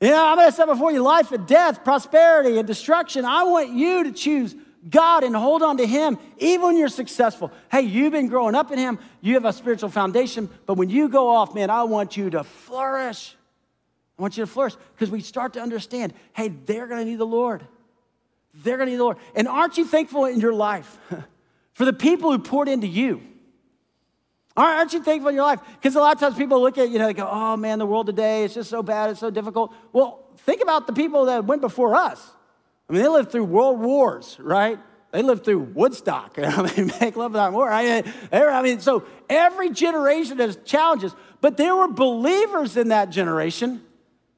know, 0.00 0.24
I'm 0.24 0.36
gonna 0.36 0.52
set 0.52 0.66
before 0.66 0.92
you 0.92 1.02
life 1.02 1.32
and 1.32 1.44
death, 1.46 1.82
prosperity 1.82 2.58
and 2.58 2.68
destruction. 2.68 3.24
I 3.24 3.42
want 3.42 3.70
you 3.70 4.04
to 4.04 4.12
choose 4.12 4.54
God 4.88 5.24
and 5.24 5.34
hold 5.34 5.62
on 5.62 5.78
to 5.78 5.86
Him 5.86 6.16
even 6.38 6.62
when 6.62 6.76
you're 6.76 6.88
successful. 6.88 7.52
Hey, 7.72 7.82
you've 7.82 8.12
been 8.12 8.28
growing 8.28 8.54
up 8.54 8.70
in 8.70 8.78
Him, 8.78 9.00
you 9.20 9.34
have 9.34 9.44
a 9.44 9.52
spiritual 9.52 9.90
foundation, 9.90 10.48
but 10.66 10.74
when 10.74 10.90
you 10.90 11.08
go 11.08 11.28
off, 11.28 11.56
man, 11.56 11.70
I 11.70 11.82
want 11.82 12.16
you 12.16 12.30
to 12.30 12.44
flourish. 12.44 13.34
I 14.20 14.22
want 14.22 14.36
you 14.36 14.44
to 14.44 14.46
flourish 14.46 14.74
because 14.94 15.10
we 15.10 15.22
start 15.22 15.54
to 15.54 15.62
understand 15.62 16.12
hey, 16.34 16.48
they're 16.48 16.86
going 16.86 17.00
to 17.00 17.10
need 17.10 17.18
the 17.18 17.24
Lord. 17.24 17.66
They're 18.52 18.76
going 18.76 18.88
to 18.88 18.90
need 18.92 18.98
the 18.98 19.04
Lord. 19.04 19.16
And 19.34 19.48
aren't 19.48 19.78
you 19.78 19.86
thankful 19.86 20.26
in 20.26 20.40
your 20.40 20.52
life 20.52 20.98
for 21.72 21.86
the 21.86 21.94
people 21.94 22.30
who 22.30 22.38
poured 22.38 22.68
into 22.68 22.86
you? 22.86 23.22
Aren't 24.58 24.92
you 24.92 25.02
thankful 25.02 25.30
in 25.30 25.36
your 25.36 25.44
life? 25.44 25.60
Because 25.72 25.96
a 25.96 26.00
lot 26.00 26.12
of 26.12 26.20
times 26.20 26.36
people 26.36 26.60
look 26.60 26.76
at, 26.76 26.90
you 26.90 26.98
know, 26.98 27.06
they 27.06 27.14
go, 27.14 27.26
oh 27.30 27.56
man, 27.56 27.78
the 27.78 27.86
world 27.86 28.08
today 28.08 28.44
is 28.44 28.52
just 28.52 28.68
so 28.68 28.82
bad, 28.82 29.08
it's 29.08 29.20
so 29.20 29.30
difficult. 29.30 29.72
Well, 29.90 30.22
think 30.40 30.60
about 30.60 30.86
the 30.86 30.92
people 30.92 31.24
that 31.24 31.46
went 31.46 31.62
before 31.62 31.94
us. 31.94 32.30
I 32.90 32.92
mean, 32.92 33.00
they 33.00 33.08
lived 33.08 33.32
through 33.32 33.44
world 33.44 33.80
wars, 33.80 34.36
right? 34.38 34.78
They 35.12 35.22
lived 35.22 35.46
through 35.46 35.60
Woodstock. 35.60 36.34
I 36.38 36.74
mean, 36.76 36.92
make 37.00 37.16
love 37.16 37.32
without 37.32 37.54
war. 37.54 37.70
I 37.70 38.02
mean, 38.02 38.12
I 38.30 38.60
mean, 38.60 38.80
so 38.80 39.04
every 39.30 39.70
generation 39.70 40.40
has 40.40 40.58
challenges, 40.66 41.14
but 41.40 41.56
there 41.56 41.74
were 41.74 41.88
believers 41.88 42.76
in 42.76 42.88
that 42.88 43.08
generation 43.08 43.80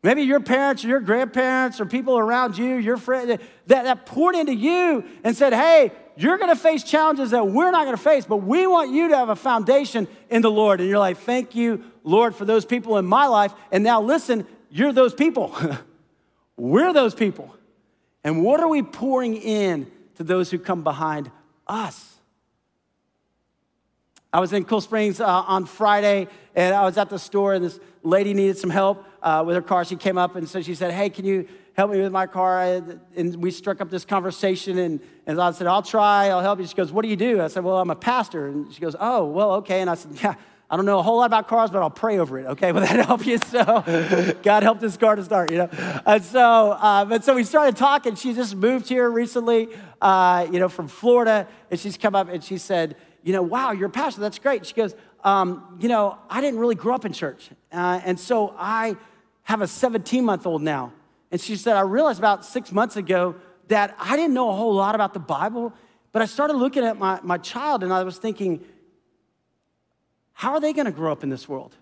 Maybe 0.02 0.22
your 0.22 0.40
parents 0.40 0.84
or 0.84 0.88
your 0.88 1.00
grandparents 1.00 1.80
or 1.80 1.86
people 1.86 2.18
around 2.18 2.58
you, 2.58 2.74
your 2.74 2.96
friends, 2.96 3.40
that, 3.68 3.84
that 3.84 4.04
poured 4.04 4.34
into 4.34 4.54
you 4.54 5.04
and 5.22 5.36
said, 5.36 5.52
hey, 5.52 5.92
you're 6.16 6.38
gonna 6.38 6.56
face 6.56 6.82
challenges 6.82 7.30
that 7.30 7.46
we're 7.46 7.70
not 7.70 7.84
gonna 7.84 7.96
face, 7.96 8.24
but 8.24 8.38
we 8.38 8.66
want 8.66 8.90
you 8.90 9.08
to 9.08 9.16
have 9.16 9.28
a 9.28 9.36
foundation 9.36 10.08
in 10.28 10.42
the 10.42 10.50
Lord. 10.50 10.80
And 10.80 10.88
you're 10.88 10.98
like, 10.98 11.18
thank 11.18 11.54
you, 11.54 11.84
Lord, 12.02 12.34
for 12.34 12.44
those 12.44 12.64
people 12.64 12.98
in 12.98 13.06
my 13.06 13.26
life. 13.26 13.54
And 13.70 13.84
now 13.84 14.02
listen, 14.02 14.46
you're 14.70 14.92
those 14.92 15.14
people. 15.14 15.54
we're 16.56 16.92
those 16.92 17.14
people. 17.14 17.54
And 18.24 18.42
what 18.42 18.60
are 18.60 18.68
we 18.68 18.82
pouring 18.82 19.36
in 19.36 19.90
to 20.16 20.24
those 20.24 20.50
who 20.50 20.58
come 20.58 20.82
behind 20.82 21.30
us? 21.66 22.11
I 24.34 24.40
was 24.40 24.54
in 24.54 24.64
Cool 24.64 24.80
Springs 24.80 25.20
uh, 25.20 25.26
on 25.26 25.66
Friday, 25.66 26.26
and 26.54 26.74
I 26.74 26.84
was 26.84 26.96
at 26.96 27.10
the 27.10 27.18
store, 27.18 27.52
and 27.52 27.62
this 27.62 27.78
lady 28.02 28.32
needed 28.32 28.56
some 28.56 28.70
help 28.70 29.04
uh, 29.22 29.42
with 29.46 29.54
her 29.54 29.60
car. 29.60 29.84
She 29.84 29.94
came 29.96 30.16
up 30.16 30.36
and 30.36 30.48
so 30.48 30.62
she 30.62 30.74
said, 30.74 30.90
Hey, 30.90 31.10
can 31.10 31.26
you 31.26 31.46
help 31.74 31.90
me 31.90 32.00
with 32.00 32.12
my 32.12 32.26
car? 32.26 32.62
And 33.14 33.36
we 33.36 33.50
struck 33.50 33.82
up 33.82 33.90
this 33.90 34.06
conversation, 34.06 34.78
and, 34.78 35.00
and 35.26 35.38
I 35.38 35.50
said, 35.52 35.66
I'll 35.66 35.82
try, 35.82 36.28
I'll 36.28 36.40
help 36.40 36.60
you. 36.60 36.66
She 36.66 36.74
goes, 36.74 36.90
What 36.90 37.02
do 37.02 37.08
you 37.08 37.16
do? 37.16 37.42
I 37.42 37.48
said, 37.48 37.62
Well, 37.62 37.76
I'm 37.76 37.90
a 37.90 37.96
pastor. 37.96 38.46
And 38.46 38.72
she 38.72 38.80
goes, 38.80 38.96
Oh, 38.98 39.26
well, 39.26 39.52
okay. 39.56 39.82
And 39.82 39.90
I 39.90 39.94
said, 39.96 40.12
Yeah. 40.22 40.34
I 40.70 40.76
don't 40.76 40.86
know 40.86 41.00
a 41.00 41.02
whole 41.02 41.18
lot 41.18 41.26
about 41.26 41.48
cars, 41.48 41.70
but 41.70 41.82
I'll 41.82 41.90
pray 41.90 42.18
over 42.18 42.38
it. 42.38 42.46
Okay, 42.46 42.72
will 42.72 42.80
that 42.80 43.04
help 43.04 43.26
you? 43.26 43.36
So, 43.36 43.62
God 44.42 44.62
help 44.62 44.80
this 44.80 44.96
car 44.96 45.16
to 45.16 45.22
start, 45.22 45.50
you 45.50 45.58
know. 45.58 45.68
And 46.06 46.24
so, 46.24 46.70
uh, 46.70 47.04
but 47.04 47.24
so 47.24 47.34
we 47.34 47.44
started 47.44 47.76
talking. 47.76 48.14
She 48.14 48.32
just 48.32 48.56
moved 48.56 48.88
here 48.88 49.10
recently, 49.10 49.68
uh, 50.00 50.48
you 50.50 50.58
know, 50.58 50.70
from 50.70 50.88
Florida, 50.88 51.46
and 51.70 51.78
she's 51.78 51.98
come 51.98 52.14
up 52.14 52.30
and 52.30 52.42
she 52.42 52.56
said, 52.56 52.96
you 53.22 53.32
know, 53.32 53.42
wow, 53.42 53.72
you're 53.72 53.88
a 53.88 53.90
pastor. 53.90 54.20
That's 54.20 54.38
great. 54.38 54.66
She 54.66 54.74
goes, 54.74 54.94
um, 55.24 55.78
you 55.80 55.88
know, 55.88 56.18
I 56.28 56.40
didn't 56.40 56.58
really 56.58 56.74
grow 56.74 56.94
up 56.94 57.04
in 57.04 57.12
church. 57.12 57.50
Uh, 57.72 58.00
and 58.04 58.18
so 58.18 58.54
I 58.58 58.96
have 59.44 59.60
a 59.60 59.66
17 59.66 60.24
month 60.24 60.46
old 60.46 60.62
now. 60.62 60.92
And 61.30 61.40
she 61.40 61.56
said, 61.56 61.76
I 61.76 61.80
realized 61.80 62.18
about 62.18 62.44
six 62.44 62.72
months 62.72 62.96
ago 62.96 63.36
that 63.68 63.94
I 63.98 64.16
didn't 64.16 64.34
know 64.34 64.50
a 64.50 64.54
whole 64.54 64.74
lot 64.74 64.94
about 64.94 65.14
the 65.14 65.20
Bible, 65.20 65.72
but 66.10 66.20
I 66.20 66.26
started 66.26 66.56
looking 66.56 66.84
at 66.84 66.98
my, 66.98 67.20
my 67.22 67.38
child 67.38 67.82
and 67.82 67.92
I 67.92 68.02
was 68.02 68.18
thinking, 68.18 68.64
how 70.32 70.52
are 70.52 70.60
they 70.60 70.72
going 70.72 70.86
to 70.86 70.92
grow 70.92 71.12
up 71.12 71.22
in 71.22 71.30
this 71.30 71.48
world? 71.48 71.76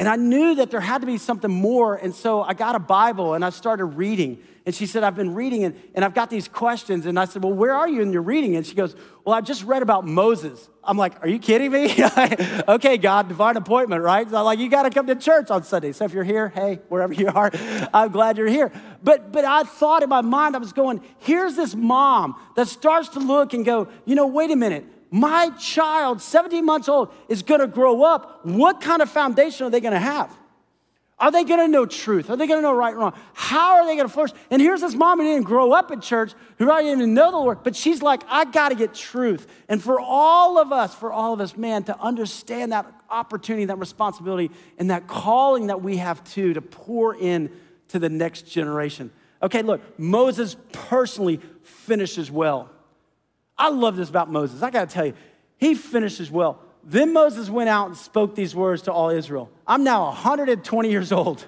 And 0.00 0.08
I 0.08 0.16
knew 0.16 0.54
that 0.54 0.70
there 0.70 0.80
had 0.80 1.02
to 1.02 1.06
be 1.06 1.18
something 1.18 1.50
more. 1.50 1.94
And 1.94 2.14
so 2.14 2.40
I 2.40 2.54
got 2.54 2.74
a 2.74 2.78
Bible 2.78 3.34
and 3.34 3.44
I 3.44 3.50
started 3.50 3.84
reading. 3.84 4.42
And 4.64 4.74
she 4.74 4.86
said, 4.86 5.04
I've 5.04 5.14
been 5.14 5.34
reading 5.34 5.64
and, 5.64 5.78
and 5.94 6.06
I've 6.06 6.14
got 6.14 6.30
these 6.30 6.48
questions. 6.48 7.04
And 7.04 7.18
I 7.18 7.26
said, 7.26 7.44
Well, 7.44 7.52
where 7.52 7.74
are 7.74 7.86
you 7.86 8.00
in 8.00 8.10
your 8.10 8.22
reading? 8.22 8.56
And 8.56 8.66
she 8.66 8.74
goes, 8.74 8.96
Well, 9.26 9.34
I 9.34 9.42
just 9.42 9.62
read 9.62 9.82
about 9.82 10.06
Moses. 10.06 10.70
I'm 10.82 10.96
like, 10.96 11.22
Are 11.22 11.28
you 11.28 11.38
kidding 11.38 11.70
me? 11.70 11.92
okay, 12.68 12.96
God, 12.96 13.28
divine 13.28 13.58
appointment, 13.58 14.02
right? 14.02 14.26
So 14.26 14.38
I'm 14.38 14.46
like, 14.46 14.58
You 14.58 14.70
got 14.70 14.84
to 14.84 14.90
come 14.90 15.06
to 15.06 15.14
church 15.16 15.50
on 15.50 15.64
Sunday. 15.64 15.92
So 15.92 16.06
if 16.06 16.14
you're 16.14 16.24
here, 16.24 16.48
hey, 16.48 16.80
wherever 16.88 17.12
you 17.12 17.28
are, 17.28 17.50
I'm 17.92 18.10
glad 18.10 18.38
you're 18.38 18.48
here. 18.48 18.72
But, 19.02 19.32
but 19.32 19.44
I 19.44 19.64
thought 19.64 20.02
in 20.02 20.08
my 20.08 20.22
mind, 20.22 20.56
I 20.56 20.60
was 20.60 20.72
going, 20.72 21.02
Here's 21.18 21.56
this 21.56 21.74
mom 21.74 22.36
that 22.56 22.68
starts 22.68 23.10
to 23.10 23.18
look 23.18 23.52
and 23.52 23.66
go, 23.66 23.86
You 24.06 24.14
know, 24.14 24.28
wait 24.28 24.50
a 24.50 24.56
minute 24.56 24.86
my 25.10 25.50
child, 25.50 26.22
17 26.22 26.64
months 26.64 26.88
old, 26.88 27.12
is 27.28 27.42
gonna 27.42 27.66
grow 27.66 28.02
up, 28.02 28.44
what 28.44 28.80
kind 28.80 29.02
of 29.02 29.10
foundation 29.10 29.66
are 29.66 29.70
they 29.70 29.80
gonna 29.80 29.98
have? 29.98 30.30
Are 31.20 31.30
they 31.30 31.44
gonna 31.44 31.68
know 31.68 31.84
truth? 31.84 32.30
Are 32.30 32.36
they 32.36 32.46
gonna 32.46 32.62
know 32.62 32.72
right 32.72 32.92
and 32.92 32.98
wrong? 32.98 33.12
How 33.34 33.76
are 33.76 33.86
they 33.86 33.94
gonna 33.94 34.08
flourish? 34.08 34.32
And 34.50 34.62
here's 34.62 34.80
this 34.80 34.94
mom 34.94 35.18
who 35.18 35.24
didn't 35.24 35.44
grow 35.44 35.72
up 35.72 35.90
in 35.90 36.00
church, 36.00 36.32
who 36.56 36.64
probably 36.64 36.84
didn't 36.84 37.00
even 37.00 37.14
know 37.14 37.30
the 37.30 37.36
Lord, 37.36 37.62
but 37.62 37.76
she's 37.76 38.00
like, 38.00 38.22
I 38.26 38.46
gotta 38.46 38.74
get 38.74 38.94
truth. 38.94 39.46
And 39.68 39.82
for 39.82 40.00
all 40.00 40.58
of 40.58 40.72
us, 40.72 40.94
for 40.94 41.12
all 41.12 41.34
of 41.34 41.40
us, 41.40 41.58
man, 41.58 41.82
to 41.84 42.00
understand 42.00 42.72
that 42.72 42.90
opportunity, 43.10 43.66
that 43.66 43.78
responsibility, 43.78 44.50
and 44.78 44.90
that 44.90 45.08
calling 45.08 45.66
that 45.66 45.82
we 45.82 45.98
have 45.98 46.24
to, 46.32 46.54
to 46.54 46.62
pour 46.62 47.14
in 47.14 47.50
to 47.88 47.98
the 47.98 48.08
next 48.08 48.42
generation. 48.42 49.10
Okay, 49.42 49.60
look, 49.60 49.82
Moses 49.98 50.56
personally 50.72 51.40
finishes 51.62 52.30
well. 52.30 52.70
I 53.60 53.68
love 53.68 53.94
this 53.94 54.08
about 54.08 54.30
Moses. 54.30 54.62
I 54.62 54.70
got 54.70 54.88
to 54.88 54.94
tell 54.94 55.04
you, 55.04 55.12
he 55.58 55.74
finishes 55.74 56.30
well. 56.30 56.62
Then 56.82 57.12
Moses 57.12 57.50
went 57.50 57.68
out 57.68 57.88
and 57.88 57.96
spoke 57.96 58.34
these 58.34 58.54
words 58.54 58.82
to 58.82 58.92
all 58.92 59.10
Israel 59.10 59.50
I'm 59.66 59.84
now 59.84 60.06
120 60.06 60.90
years 60.90 61.12
old, 61.12 61.44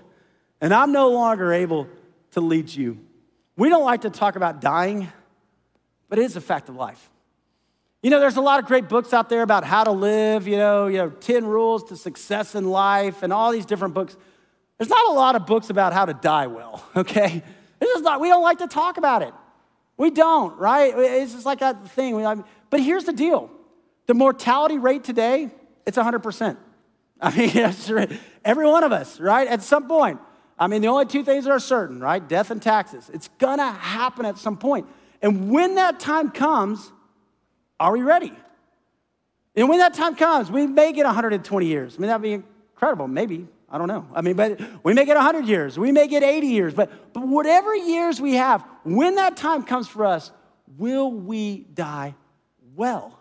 and 0.60 0.74
I'm 0.74 0.92
no 0.92 1.08
longer 1.08 1.52
able 1.52 1.88
to 2.32 2.42
lead 2.42 2.68
you. 2.68 2.98
We 3.56 3.70
don't 3.70 3.84
like 3.84 4.02
to 4.02 4.10
talk 4.10 4.36
about 4.36 4.60
dying, 4.60 5.10
but 6.10 6.18
it 6.18 6.26
is 6.26 6.36
a 6.36 6.40
fact 6.42 6.68
of 6.68 6.76
life. 6.76 7.08
You 8.02 8.10
know, 8.10 8.20
there's 8.20 8.36
a 8.36 8.42
lot 8.42 8.58
of 8.58 8.66
great 8.66 8.88
books 8.88 9.14
out 9.14 9.30
there 9.30 9.42
about 9.42 9.64
how 9.64 9.84
to 9.84 9.92
live, 9.92 10.46
you 10.46 10.56
know, 10.56 10.88
you 10.88 10.98
know, 10.98 11.08
10 11.08 11.46
rules 11.46 11.84
to 11.84 11.96
success 11.96 12.54
in 12.54 12.68
life 12.68 13.22
and 13.22 13.32
all 13.32 13.52
these 13.52 13.64
different 13.64 13.94
books. 13.94 14.16
There's 14.76 14.90
not 14.90 15.08
a 15.08 15.12
lot 15.12 15.36
of 15.36 15.46
books 15.46 15.70
about 15.70 15.92
how 15.92 16.04
to 16.04 16.12
die 16.12 16.48
well, 16.48 16.84
okay? 16.96 17.42
This 17.78 17.96
is 17.96 18.02
not, 18.02 18.20
we 18.20 18.28
don't 18.28 18.42
like 18.42 18.58
to 18.58 18.66
talk 18.66 18.98
about 18.98 19.22
it. 19.22 19.32
We 19.96 20.10
don't, 20.10 20.58
right? 20.58 20.92
It's 20.96 21.32
just 21.32 21.46
like 21.46 21.60
that 21.60 21.88
thing. 21.90 22.44
But 22.70 22.80
here's 22.80 23.04
the 23.04 23.12
deal 23.12 23.50
the 24.06 24.14
mortality 24.14 24.78
rate 24.78 25.04
today, 25.04 25.50
it's 25.86 25.96
100%. 25.96 26.56
I 27.22 27.36
mean, 27.36 28.18
every 28.44 28.66
one 28.66 28.82
of 28.82 28.90
us, 28.92 29.20
right? 29.20 29.46
At 29.46 29.62
some 29.62 29.86
point. 29.86 30.18
I 30.58 30.66
mean, 30.66 30.82
the 30.82 30.88
only 30.88 31.06
two 31.06 31.24
things 31.24 31.44
that 31.44 31.50
are 31.50 31.58
certain, 31.58 32.00
right? 32.00 32.26
Death 32.26 32.50
and 32.50 32.60
taxes. 32.60 33.10
It's 33.12 33.28
gonna 33.38 33.72
happen 33.72 34.26
at 34.26 34.38
some 34.38 34.56
point. 34.56 34.86
And 35.20 35.50
when 35.50 35.76
that 35.76 36.00
time 36.00 36.30
comes, 36.30 36.92
are 37.78 37.92
we 37.92 38.02
ready? 38.02 38.32
And 39.54 39.68
when 39.68 39.78
that 39.78 39.94
time 39.94 40.16
comes, 40.16 40.50
we 40.50 40.66
may 40.66 40.92
get 40.92 41.04
120 41.04 41.66
years. 41.66 41.96
I 41.96 41.98
mean, 42.00 42.08
that'd 42.08 42.22
be 42.22 42.32
incredible, 42.32 43.06
maybe. 43.06 43.46
I 43.72 43.78
don't 43.78 43.88
know. 43.88 44.06
I 44.14 44.20
mean, 44.20 44.36
but 44.36 44.60
we 44.84 44.92
may 44.92 45.06
get 45.06 45.16
100 45.16 45.46
years, 45.46 45.78
we 45.78 45.92
may 45.92 46.06
get 46.06 46.22
80 46.22 46.46
years, 46.46 46.74
but, 46.74 47.12
but 47.14 47.26
whatever 47.26 47.74
years 47.74 48.20
we 48.20 48.34
have, 48.34 48.62
when 48.84 49.14
that 49.14 49.38
time 49.38 49.62
comes 49.62 49.88
for 49.88 50.04
us, 50.04 50.30
will 50.76 51.10
we 51.10 51.60
die 51.72 52.14
well? 52.76 53.18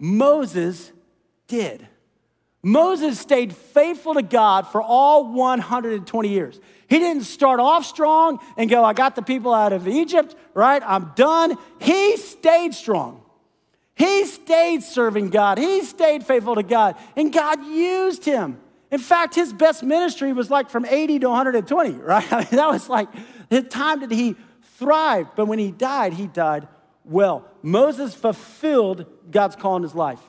Moses 0.00 0.90
did. 1.46 1.86
Moses 2.64 3.20
stayed 3.20 3.54
faithful 3.54 4.14
to 4.14 4.22
God 4.22 4.66
for 4.66 4.82
all 4.82 5.32
120 5.32 6.28
years. 6.28 6.60
He 6.88 6.98
didn't 6.98 7.24
start 7.24 7.60
off 7.60 7.86
strong 7.86 8.38
and 8.56 8.68
go, 8.68 8.84
I 8.84 8.92
got 8.92 9.14
the 9.14 9.22
people 9.22 9.54
out 9.54 9.72
of 9.72 9.86
Egypt, 9.86 10.34
right? 10.54 10.82
I'm 10.84 11.12
done. 11.14 11.56
He 11.80 12.16
stayed 12.16 12.74
strong. 12.74 13.22
He 13.94 14.26
stayed 14.26 14.82
serving 14.82 15.30
God. 15.30 15.58
He 15.58 15.82
stayed 15.82 16.24
faithful 16.24 16.56
to 16.56 16.62
God. 16.62 16.96
And 17.16 17.32
God 17.32 17.64
used 17.64 18.24
him. 18.24 18.58
In 18.92 18.98
fact, 18.98 19.34
his 19.34 19.54
best 19.54 19.82
ministry 19.82 20.34
was 20.34 20.50
like 20.50 20.68
from 20.68 20.84
80 20.84 21.20
to 21.20 21.28
120, 21.30 21.90
right? 21.92 22.32
I 22.32 22.38
mean, 22.40 22.48
that 22.52 22.68
was 22.68 22.88
like 22.90 23.08
the 23.48 23.62
time 23.62 24.00
that 24.00 24.10
he 24.10 24.36
thrived. 24.78 25.30
But 25.34 25.46
when 25.46 25.58
he 25.58 25.70
died, 25.72 26.12
he 26.12 26.26
died 26.26 26.68
well. 27.04 27.48
Moses 27.62 28.14
fulfilled 28.14 29.06
God's 29.30 29.56
call 29.56 29.76
in 29.76 29.82
his 29.82 29.94
life. 29.94 30.20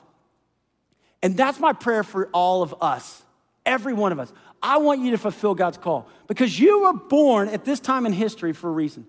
And 1.22 1.36
that's 1.36 1.60
my 1.60 1.74
prayer 1.74 2.02
for 2.02 2.28
all 2.32 2.62
of 2.62 2.74
us, 2.80 3.22
every 3.66 3.92
one 3.92 4.12
of 4.12 4.18
us. 4.18 4.32
I 4.62 4.78
want 4.78 5.02
you 5.02 5.10
to 5.10 5.18
fulfill 5.18 5.54
God's 5.54 5.76
call 5.76 6.08
because 6.26 6.58
you 6.58 6.82
were 6.82 6.94
born 6.94 7.48
at 7.48 7.66
this 7.66 7.80
time 7.80 8.06
in 8.06 8.14
history 8.14 8.54
for 8.54 8.70
a 8.70 8.72
reason. 8.72 9.06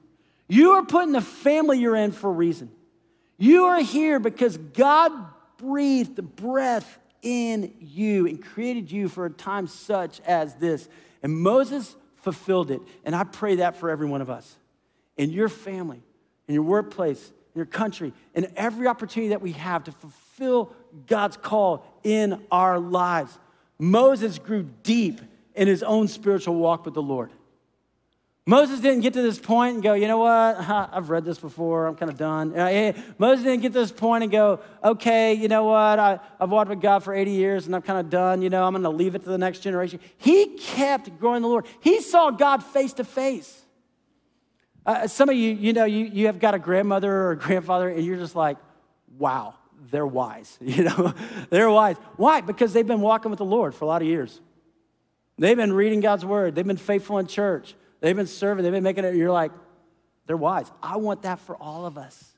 You 0.49 0.71
are 0.71 0.83
put 0.83 1.05
in 1.05 1.13
the 1.13 1.21
family 1.21 1.79
you're 1.79 1.95
in 1.95 2.11
for 2.11 2.29
a 2.29 2.33
reason. 2.33 2.71
You 3.37 3.65
are 3.65 3.81
here 3.81 4.19
because 4.19 4.57
God 4.57 5.11
breathed 5.57 6.17
the 6.17 6.21
breath 6.21 6.99
in 7.25 7.73
you 7.81 8.27
and 8.27 8.41
created 8.41 8.89
you 8.89 9.09
for 9.09 9.25
a 9.25 9.29
time 9.29 9.67
such 9.67 10.21
as 10.21 10.53
this. 10.55 10.87
And 11.21 11.37
Moses 11.37 11.95
fulfilled 12.21 12.71
it. 12.71 12.81
And 13.03 13.13
I 13.13 13.25
pray 13.25 13.55
that 13.55 13.75
for 13.75 13.89
every 13.89 14.07
one 14.07 14.21
of 14.21 14.29
us 14.29 14.55
in 15.17 15.31
your 15.31 15.49
family, 15.49 16.01
in 16.47 16.53
your 16.53 16.63
workplace, 16.63 17.27
in 17.27 17.59
your 17.59 17.65
country, 17.65 18.13
in 18.33 18.51
every 18.55 18.87
opportunity 18.87 19.29
that 19.29 19.41
we 19.41 19.53
have 19.53 19.83
to 19.85 19.91
fulfill 19.91 20.71
God's 21.07 21.35
call 21.35 21.85
in 22.03 22.41
our 22.51 22.79
lives. 22.79 23.37
Moses 23.79 24.37
grew 24.39 24.63
deep 24.83 25.19
in 25.55 25.67
his 25.67 25.81
own 25.83 26.07
spiritual 26.07 26.55
walk 26.55 26.85
with 26.85 26.93
the 26.93 27.01
Lord. 27.01 27.31
Moses 28.47 28.79
didn't 28.79 29.01
get 29.01 29.13
to 29.13 29.23
this 29.23 29.39
point 29.39 29.73
and 29.73 29.83
go, 29.83 29.93
you 29.93 30.07
know 30.07 30.19
what? 30.19 30.57
I've 30.69 31.09
read 31.09 31.25
this 31.25 31.39
before. 31.39 31.87
I'm 31.87 31.95
kind 31.95 32.11
of 32.11 32.17
done. 32.17 32.51
Moses 33.17 33.43
didn't 33.43 33.61
get 33.61 33.73
to 33.73 33.79
this 33.79 33.91
point 33.91 34.23
and 34.23 34.31
go, 34.31 34.59
okay, 34.83 35.33
you 35.33 35.47
know 35.47 35.63
what? 35.63 35.97
I, 35.97 36.19
have 36.39 36.51
walked 36.51 36.69
with 36.69 36.79
God 36.79 37.03
for 37.03 37.15
80 37.15 37.31
years 37.31 37.65
and 37.65 37.75
I'm 37.75 37.81
kind 37.81 37.99
of 37.99 38.11
done. 38.11 38.43
You 38.43 38.51
know, 38.51 38.63
I'm 38.63 38.73
going 38.73 38.83
to 38.83 38.89
leave 38.89 39.15
it 39.15 39.23
to 39.23 39.29
the 39.29 39.39
next 39.39 39.59
generation. 39.59 39.99
He 40.17 40.57
kept 40.57 41.19
growing 41.19 41.41
the 41.41 41.47
Lord. 41.47 41.65
He 41.79 42.01
saw 42.01 42.29
God 42.29 42.63
face 42.63 42.93
to 42.93 43.03
face. 43.03 43.63
Uh, 44.85 45.07
some 45.07 45.29
of 45.29 45.35
you, 45.35 45.51
you 45.51 45.73
know, 45.73 45.85
you, 45.85 46.05
you 46.05 46.27
have 46.27 46.39
got 46.39 46.53
a 46.53 46.59
grandmother 46.59 47.11
or 47.11 47.31
a 47.31 47.37
grandfather 47.37 47.89
and 47.89 48.05
you're 48.05 48.17
just 48.17 48.35
like, 48.35 48.57
wow, 49.17 49.55
they're 49.89 50.05
wise. 50.05 50.59
You 50.61 50.83
know, 50.83 51.15
they're 51.49 51.71
wise. 51.71 51.95
Why? 52.17 52.41
Because 52.41 52.73
they've 52.73 52.85
been 52.85 53.01
walking 53.01 53.31
with 53.31 53.39
the 53.39 53.45
Lord 53.45 53.73
for 53.73 53.85
a 53.85 53.87
lot 53.87 54.03
of 54.03 54.07
years. 54.07 54.39
They've 55.39 55.57
been 55.57 55.73
reading 55.73 55.99
God's 55.99 56.23
word. 56.23 56.53
They've 56.53 56.67
been 56.67 56.77
faithful 56.77 57.17
in 57.17 57.25
church. 57.25 57.73
They've 58.05 58.15
been 58.15 58.27
serving, 58.27 58.61
they've 58.61 58.71
been 58.71 58.83
making 58.83 59.03
it. 59.03 59.15
You're 59.15 59.31
like, 59.31 59.51
they're 60.27 60.37
wise. 60.37 60.71
I 60.83 60.97
want 60.97 61.23
that 61.23 61.39
for 61.39 61.55
all 61.55 61.87
of 61.87 61.97
us. 61.97 62.33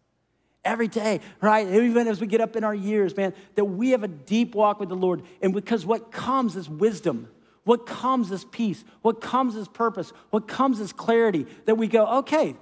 Every 0.64 0.88
day, 0.88 1.20
right? 1.42 1.68
Even 1.68 2.08
as 2.08 2.22
we 2.22 2.28
get 2.28 2.40
up 2.40 2.56
in 2.56 2.64
our 2.64 2.74
years, 2.74 3.18
man, 3.18 3.34
that 3.56 3.66
we 3.66 3.90
have 3.90 4.02
a 4.02 4.08
deep 4.08 4.56
walk 4.56 4.80
with 4.80 4.88
the 4.88 4.96
Lord. 4.96 5.24
And 5.42 5.54
because 5.54 5.86
what 5.86 6.10
comes 6.10 6.56
is 6.56 6.70
wisdom. 6.70 7.28
What 7.66 7.86
comes 7.86 8.32
is 8.32 8.46
peace. 8.46 8.86
What 9.02 9.20
comes 9.20 9.58
is 9.58 9.68
purpose. 9.68 10.14
What 10.30 10.48
comes 10.48 10.80
is 10.80 10.94
clarity 10.94 11.46
that 11.66 11.76
we 11.76 11.88
go, 11.90 12.20
okay, 12.20 12.56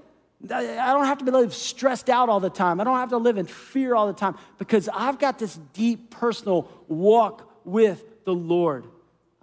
I 0.44 0.91
don't 0.91 1.06
have 1.06 1.20
to 1.20 1.32
live 1.32 1.54
stressed 1.54 2.10
out 2.10 2.28
all 2.28 2.39
the 2.39 2.50
time. 2.50 2.82
I 2.82 2.86
don't 2.86 2.98
have 2.98 3.10
to 3.10 3.18
live 3.18 3.38
in 3.38 3.46
fear 3.46 3.94
all 3.94 4.08
the 4.08 4.13
time 4.13 4.36
because 4.58 4.89
I've 4.91 5.20
got 5.20 5.38
this 5.38 5.60
deep 5.74 6.10
personal 6.10 6.72
walk 6.88 7.52
with 7.65 8.04
the 8.26 8.34
Lord. 8.34 8.88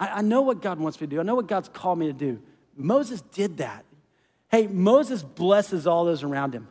I, 0.01 0.09
I 0.09 0.23
know 0.23 0.43
what 0.43 0.63
God 0.63 0.81
wants 0.81 1.01
me 1.01 1.07
to 1.07 1.11
do, 1.13 1.21
I 1.21 1.23
know 1.23 1.37
what 1.37 1.47
God's 1.47 1.69
called 1.69 2.01
me 2.01 2.09
to 2.09 2.13
do. 2.13 2.43
Moses 2.77 3.21
did 3.21 3.59
that. 3.59 3.85
Hey, 4.51 4.67
Moses 4.67 5.23
blesses 5.23 5.87
all 5.87 6.05
those 6.05 6.23
around 6.23 6.55
him. 6.55 6.69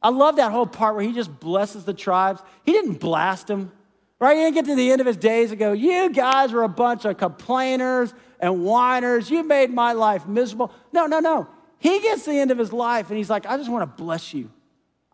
I 0.00 0.10
love 0.10 0.36
that 0.36 0.52
whole 0.52 0.66
part 0.66 0.94
where 0.94 1.04
he 1.04 1.12
just 1.12 1.40
blesses 1.40 1.84
the 1.84 1.94
tribes. 1.94 2.40
He 2.64 2.72
didn't 2.72 3.00
blast 3.00 3.48
them, 3.48 3.72
right? 4.20 4.36
He 4.36 4.42
didn't 4.44 4.54
get 4.54 4.64
to 4.66 4.76
the 4.76 4.92
end 4.92 5.00
of 5.00 5.06
his 5.06 5.16
days 5.16 5.50
and 5.50 5.58
go, 5.58 5.72
You 5.72 6.10
guys 6.10 6.52
are 6.52 6.62
a 6.62 6.68
bunch 6.68 7.04
of 7.04 7.18
complainers 7.18 8.14
and 8.38 8.64
whiners. 8.64 9.30
You 9.30 9.42
made 9.42 9.70
my 9.70 9.92
life 9.92 10.26
miserable. 10.26 10.72
No, 10.92 11.06
no, 11.06 11.18
no. 11.18 11.48
He 11.78 12.00
gets 12.00 12.24
to 12.24 12.30
the 12.30 12.38
end 12.38 12.50
of 12.50 12.58
his 12.58 12.72
life 12.72 13.08
and 13.08 13.18
he's 13.18 13.30
like, 13.30 13.46
I 13.46 13.56
just 13.56 13.70
want 13.70 13.82
to 13.82 14.02
bless 14.02 14.32
you. 14.32 14.50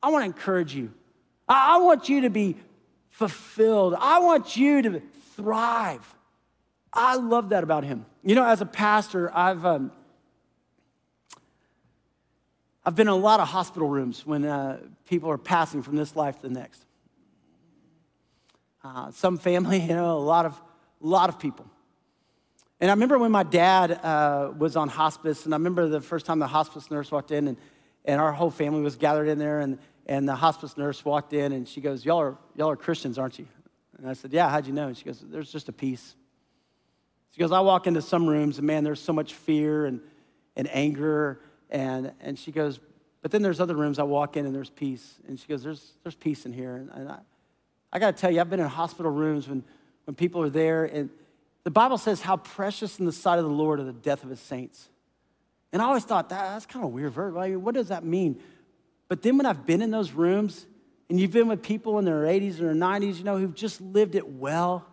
I 0.02 0.10
want 0.10 0.22
to 0.22 0.26
encourage 0.26 0.74
you. 0.74 0.92
I 1.48 1.78
want 1.78 2.08
you 2.08 2.22
to 2.22 2.30
be 2.30 2.56
fulfilled. 3.08 3.94
I 3.98 4.18
want 4.18 4.56
you 4.56 4.82
to 4.82 5.02
thrive. 5.36 6.14
I 6.92 7.16
love 7.16 7.50
that 7.50 7.64
about 7.64 7.84
him. 7.84 8.04
You 8.22 8.34
know, 8.34 8.44
as 8.44 8.60
a 8.60 8.66
pastor, 8.66 9.34
I've. 9.34 9.64
Um, 9.64 9.92
I've 12.86 12.94
been 12.94 13.08
in 13.08 13.14
a 13.14 13.16
lot 13.16 13.40
of 13.40 13.48
hospital 13.48 13.88
rooms 13.88 14.26
when 14.26 14.44
uh, 14.44 14.78
people 15.08 15.30
are 15.30 15.38
passing 15.38 15.82
from 15.82 15.96
this 15.96 16.14
life 16.14 16.36
to 16.42 16.48
the 16.48 16.54
next. 16.54 16.84
Uh, 18.82 19.10
some 19.10 19.38
family, 19.38 19.80
you 19.80 19.88
know, 19.88 20.16
a 20.16 20.18
lot 20.18 20.44
of, 20.44 20.60
lot 21.00 21.30
of 21.30 21.38
people. 21.38 21.66
And 22.80 22.90
I 22.90 22.94
remember 22.94 23.18
when 23.18 23.32
my 23.32 23.42
dad 23.42 23.92
uh, 23.92 24.52
was 24.58 24.76
on 24.76 24.88
hospice, 24.88 25.46
and 25.46 25.54
I 25.54 25.56
remember 25.56 25.88
the 25.88 26.02
first 26.02 26.26
time 26.26 26.38
the 26.38 26.46
hospice 26.46 26.90
nurse 26.90 27.10
walked 27.10 27.30
in, 27.30 27.48
and, 27.48 27.56
and 28.04 28.20
our 28.20 28.32
whole 28.32 28.50
family 28.50 28.82
was 28.82 28.96
gathered 28.96 29.28
in 29.28 29.38
there, 29.38 29.60
and, 29.60 29.78
and 30.04 30.28
the 30.28 30.34
hospice 30.34 30.76
nurse 30.76 31.02
walked 31.06 31.32
in, 31.32 31.52
and 31.52 31.66
she 31.66 31.80
goes, 31.80 32.04
y'all 32.04 32.20
are, 32.20 32.36
y'all 32.54 32.68
are 32.68 32.76
Christians, 32.76 33.16
aren't 33.16 33.38
you? 33.38 33.46
And 33.96 34.06
I 34.06 34.12
said, 34.12 34.30
yeah, 34.32 34.50
how'd 34.50 34.66
you 34.66 34.74
know? 34.74 34.88
And 34.88 34.96
she 34.96 35.04
goes, 35.04 35.24
there's 35.26 35.50
just 35.50 35.70
a 35.70 35.72
peace. 35.72 36.14
She 37.30 37.40
goes, 37.40 37.50
I 37.50 37.60
walk 37.60 37.86
into 37.86 38.02
some 38.02 38.26
rooms, 38.26 38.58
and 38.58 38.66
man, 38.66 38.84
there's 38.84 39.00
so 39.00 39.14
much 39.14 39.32
fear 39.32 39.86
and, 39.86 40.00
and 40.54 40.68
anger 40.70 41.40
and, 41.70 42.12
and 42.20 42.38
she 42.38 42.52
goes, 42.52 42.80
but 43.22 43.30
then 43.30 43.42
there's 43.42 43.60
other 43.60 43.74
rooms 43.74 43.98
I 43.98 44.02
walk 44.02 44.36
in 44.36 44.44
and 44.44 44.54
there's 44.54 44.70
peace. 44.70 45.14
And 45.26 45.38
she 45.40 45.46
goes, 45.46 45.62
there's, 45.62 45.92
there's 46.02 46.14
peace 46.14 46.44
in 46.44 46.52
here. 46.52 46.76
And, 46.76 46.90
and 46.90 47.08
I, 47.08 47.18
I 47.92 47.98
got 47.98 48.14
to 48.14 48.20
tell 48.20 48.30
you, 48.30 48.40
I've 48.40 48.50
been 48.50 48.60
in 48.60 48.66
hospital 48.66 49.10
rooms 49.10 49.48
when, 49.48 49.64
when 50.04 50.14
people 50.14 50.42
are 50.42 50.50
there. 50.50 50.84
And 50.84 51.10
the 51.62 51.70
Bible 51.70 51.96
says 51.96 52.20
how 52.20 52.36
precious 52.36 52.98
in 52.98 53.06
the 53.06 53.12
sight 53.12 53.38
of 53.38 53.44
the 53.44 53.50
Lord 53.50 53.80
are 53.80 53.84
the 53.84 53.92
death 53.92 54.24
of 54.24 54.30
his 54.30 54.40
saints. 54.40 54.88
And 55.72 55.80
I 55.80 55.86
always 55.86 56.04
thought, 56.04 56.28
that, 56.28 56.52
that's 56.52 56.66
kind 56.66 56.84
of 56.84 56.90
a 56.90 56.94
weird 56.94 57.16
mean, 57.16 57.62
what 57.62 57.74
does 57.74 57.88
that 57.88 58.04
mean? 58.04 58.40
But 59.08 59.22
then 59.22 59.36
when 59.36 59.46
I've 59.46 59.66
been 59.66 59.82
in 59.82 59.90
those 59.90 60.12
rooms 60.12 60.66
and 61.08 61.18
you've 61.18 61.32
been 61.32 61.48
with 61.48 61.62
people 61.62 61.98
in 61.98 62.04
their 62.04 62.22
80s 62.22 62.60
or 62.60 62.74
90s, 62.74 63.18
you 63.18 63.24
know, 63.24 63.38
who've 63.38 63.54
just 63.54 63.80
lived 63.80 64.14
it 64.14 64.28
well, 64.28 64.86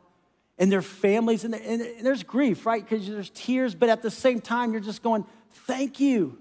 and 0.58 0.72
their 0.72 0.82
families, 0.82 1.44
and, 1.44 1.56
and 1.56 2.06
there's 2.06 2.22
grief, 2.22 2.66
right? 2.66 2.88
Because 2.88 3.08
there's 3.08 3.32
tears, 3.32 3.74
but 3.74 3.90
at 3.90 4.04
the 4.04 4.12
same 4.12 4.40
time, 4.40 4.72
you're 4.72 4.82
just 4.82 5.02
going, 5.02 5.26
thank 5.66 6.00
you. 6.00 6.38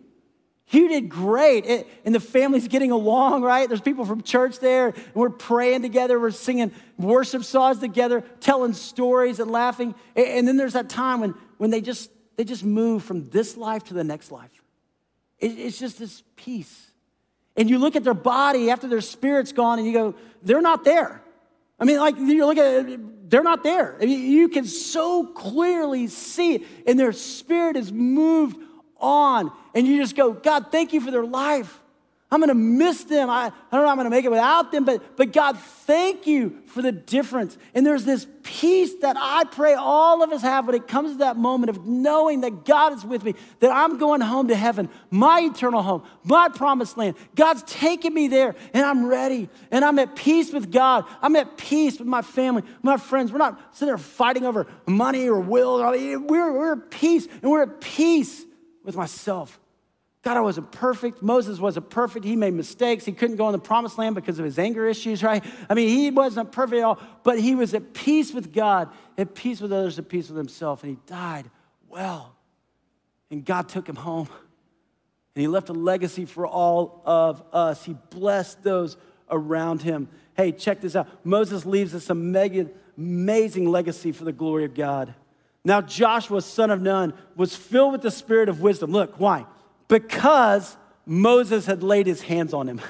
You 0.71 0.89
did 0.89 1.09
great. 1.09 1.67
and 2.05 2.15
the 2.15 2.21
family's 2.21 2.69
getting 2.69 2.93
along, 2.93 3.43
right? 3.43 3.69
There's 3.69 3.81
people 3.81 4.05
from 4.05 4.23
church 4.23 4.61
there. 4.61 4.89
And 4.89 5.15
we're 5.15 5.31
praying 5.31 5.83
together. 5.83 6.19
We're 6.19 6.31
singing 6.31 6.73
worship 6.97 7.45
songs 7.45 7.79
together, 7.79 8.23
telling 8.41 8.73
stories 8.73 9.41
and 9.41 9.51
laughing. 9.51 9.95
And, 10.15 10.47
then 10.47 10.57
there's 10.57 10.75
that 10.75 10.89
time 10.89 11.21
when, 11.21 11.35
when 11.59 11.71
they, 11.71 11.81
just, 11.81 12.11
they 12.37 12.45
just 12.45 12.65
move 12.65 13.03
from 13.03 13.29
this 13.31 13.57
life 13.57 13.85
to 13.85 13.95
the 13.95 14.05
next 14.05 14.31
life. 14.31 14.51
it's 15.41 15.79
just 15.79 15.99
this 15.99 16.23
peace. 16.37 16.91
And 17.57 17.69
you 17.69 17.79
look 17.79 17.97
at 17.97 18.05
their 18.05 18.15
body 18.15 18.71
after 18.71 18.87
their 18.87 19.01
spirit's 19.01 19.53
gone 19.53 19.79
and 19.79 19.87
you 19.87 19.93
go, 19.93 20.15
they're 20.43 20.63
not 20.63 20.85
there. 20.85 21.23
I 21.81 21.85
mean, 21.85 21.99
like 21.99 22.17
you 22.17 22.47
look 22.47 22.59
at 22.59 22.89
it, 22.89 23.31
they're 23.31 23.43
not 23.43 23.63
there. 23.63 23.97
I 24.01 24.05
mean, 24.05 24.31
you 24.31 24.49
can 24.49 24.67
so 24.67 25.27
clearly 25.27 26.07
see 26.09 26.57
it, 26.57 26.63
and 26.87 26.99
their 26.99 27.13
spirit 27.13 27.77
is 27.77 27.91
moved 27.91 28.57
on 29.01 29.51
and 29.75 29.87
you 29.87 29.99
just 30.01 30.17
go, 30.17 30.33
God, 30.33 30.67
thank 30.71 30.93
you 30.93 31.01
for 31.01 31.11
their 31.11 31.25
life. 31.25 31.81
I'm 32.33 32.39
gonna 32.39 32.55
miss 32.55 33.05
them. 33.05 33.29
I, 33.29 33.47
I 33.47 33.77
don't 33.77 33.85
know 33.85 33.89
I'm 33.89 33.97
gonna 33.97 34.09
make 34.09 34.25
it 34.25 34.31
without 34.31 34.71
them, 34.71 34.85
but, 34.85 35.17
but 35.17 35.33
God, 35.33 35.59
thank 35.59 36.29
you 36.29 36.63
for 36.67 36.81
the 36.81 36.93
difference. 36.93 37.59
And 37.75 37.85
there's 37.85 38.05
this 38.05 38.25
peace 38.45 38.95
that 39.01 39.17
I 39.19 39.43
pray 39.45 39.75
all 39.75 40.23
of 40.23 40.31
us 40.31 40.43
have 40.43 40.67
when 40.67 40.77
it 40.77 40.87
comes 40.87 41.13
to 41.13 41.19
that 41.19 41.37
moment 41.37 41.71
of 41.71 41.85
knowing 41.87 42.43
that 42.43 42.65
God 42.65 42.93
is 42.93 43.05
with 43.05 43.25
me, 43.25 43.35
that 43.59 43.73
I'm 43.73 43.99
going 43.99 44.21
home 44.21 44.47
to 44.47 44.55
heaven, 44.55 44.89
my 45.11 45.41
eternal 45.41 45.83
home, 45.83 46.05
my 46.23 46.49
promised 46.49 46.97
land. 46.97 47.17
God's 47.35 47.65
taking 47.65 48.15
me 48.15 48.29
there, 48.29 48.55
and 48.73 48.85
I'm 48.85 49.07
ready, 49.07 49.49
and 49.73 49.85
I'm 49.85 49.99
at 49.99 50.15
peace 50.15 50.53
with 50.53 50.71
God. 50.71 51.07
I'm 51.23 51.35
at 51.35 51.57
peace 51.57 51.99
with 51.99 52.07
my 52.07 52.23
family, 52.23 52.63
my 52.81 52.97
friends. 52.97 53.33
We're 53.33 53.39
not 53.39 53.61
sitting 53.75 53.89
there 53.89 53.99
fighting 53.99 54.47
over 54.47 54.69
money 54.87 55.29
or 55.29 55.41
will. 55.41 55.79
We're, 55.79 56.53
we're 56.53 56.73
at 56.75 56.91
peace, 56.93 57.27
and 57.43 57.51
we're 57.51 57.63
at 57.63 57.81
peace 57.81 58.45
with 58.91 58.99
myself. 58.99 59.59
God, 60.23 60.37
I 60.37 60.41
wasn't 60.41 60.71
perfect. 60.71 61.23
Moses 61.23 61.59
wasn't 61.59 61.89
perfect. 61.89 62.27
He 62.27 62.37
made 62.37 62.53
mistakes. 62.53 63.07
He 63.07 63.13
couldn't 63.13 63.37
go 63.37 63.47
in 63.47 63.53
the 63.53 63.59
promised 63.59 63.97
land 63.97 64.15
because 64.15 64.39
of 64.39 64.45
his 64.45 64.59
anger 64.59 64.87
issues, 64.87 65.23
right? 65.23 65.43
I 65.69 65.75
mean, 65.75 65.89
he 65.89 66.11
wasn't 66.11 66.53
perfect 66.53 66.81
at 66.81 66.85
all, 66.85 66.99
but 67.23 67.41
he 67.41 67.55
was 67.55 67.73
at 67.73 67.95
peace 67.95 68.35
with 68.35 68.53
God, 68.53 68.91
at 69.17 69.35
peace 69.35 69.63
with 69.63 69.73
others, 69.73 69.99
at 69.99 70.11
peace 70.11 70.29
with 70.29 70.37
himself, 70.37 70.83
and 70.83 70.91
he 70.91 70.99
died 71.07 71.51
well. 71.89 72.37
And 73.31 73.45
God 73.45 73.71
took 73.71 73.89
him 73.89 73.97
home, 73.97 74.29
and 75.35 75.41
he 75.41 75.49
left 75.49 75.71
a 75.71 75.73
legacy 75.73 76.27
for 76.27 76.47
all 76.47 77.01
of 77.07 77.43
us. 77.53 77.85
He 77.85 77.97
blessed 78.11 78.63
those 78.63 78.99
around 79.31 79.81
him. 79.81 80.09
Hey, 80.37 80.53
check 80.53 80.83
this 80.83 80.97
out. 80.97 81.09
Moses 81.25 81.65
leaves 81.65 81.95
us 81.95 82.11
a 82.11 82.15
mega, 82.15 82.69
amazing 82.99 83.71
legacy 83.71 84.13
for 84.13 84.25
the 84.25 84.33
glory 84.33 84.67
of 84.67 84.75
God. 84.75 85.15
Now, 85.65 85.81
Joshua, 85.81 86.41
son 86.41 86.71
of 86.71 86.81
Nun, 86.81 87.13
was 87.37 87.55
filled 87.55 87.93
with 87.93 88.03
the 88.03 88.11
spirit 88.11 88.49
of 88.49 88.61
wisdom. 88.61 88.93
Look, 88.93 89.21
why? 89.21 89.47
Because 89.89 90.77
Moses 91.05 91.67
had 91.67 91.83
laid 91.83 92.07
his 92.07 92.23
hands 92.23 92.55
on 92.55 92.69
him. 92.69 92.81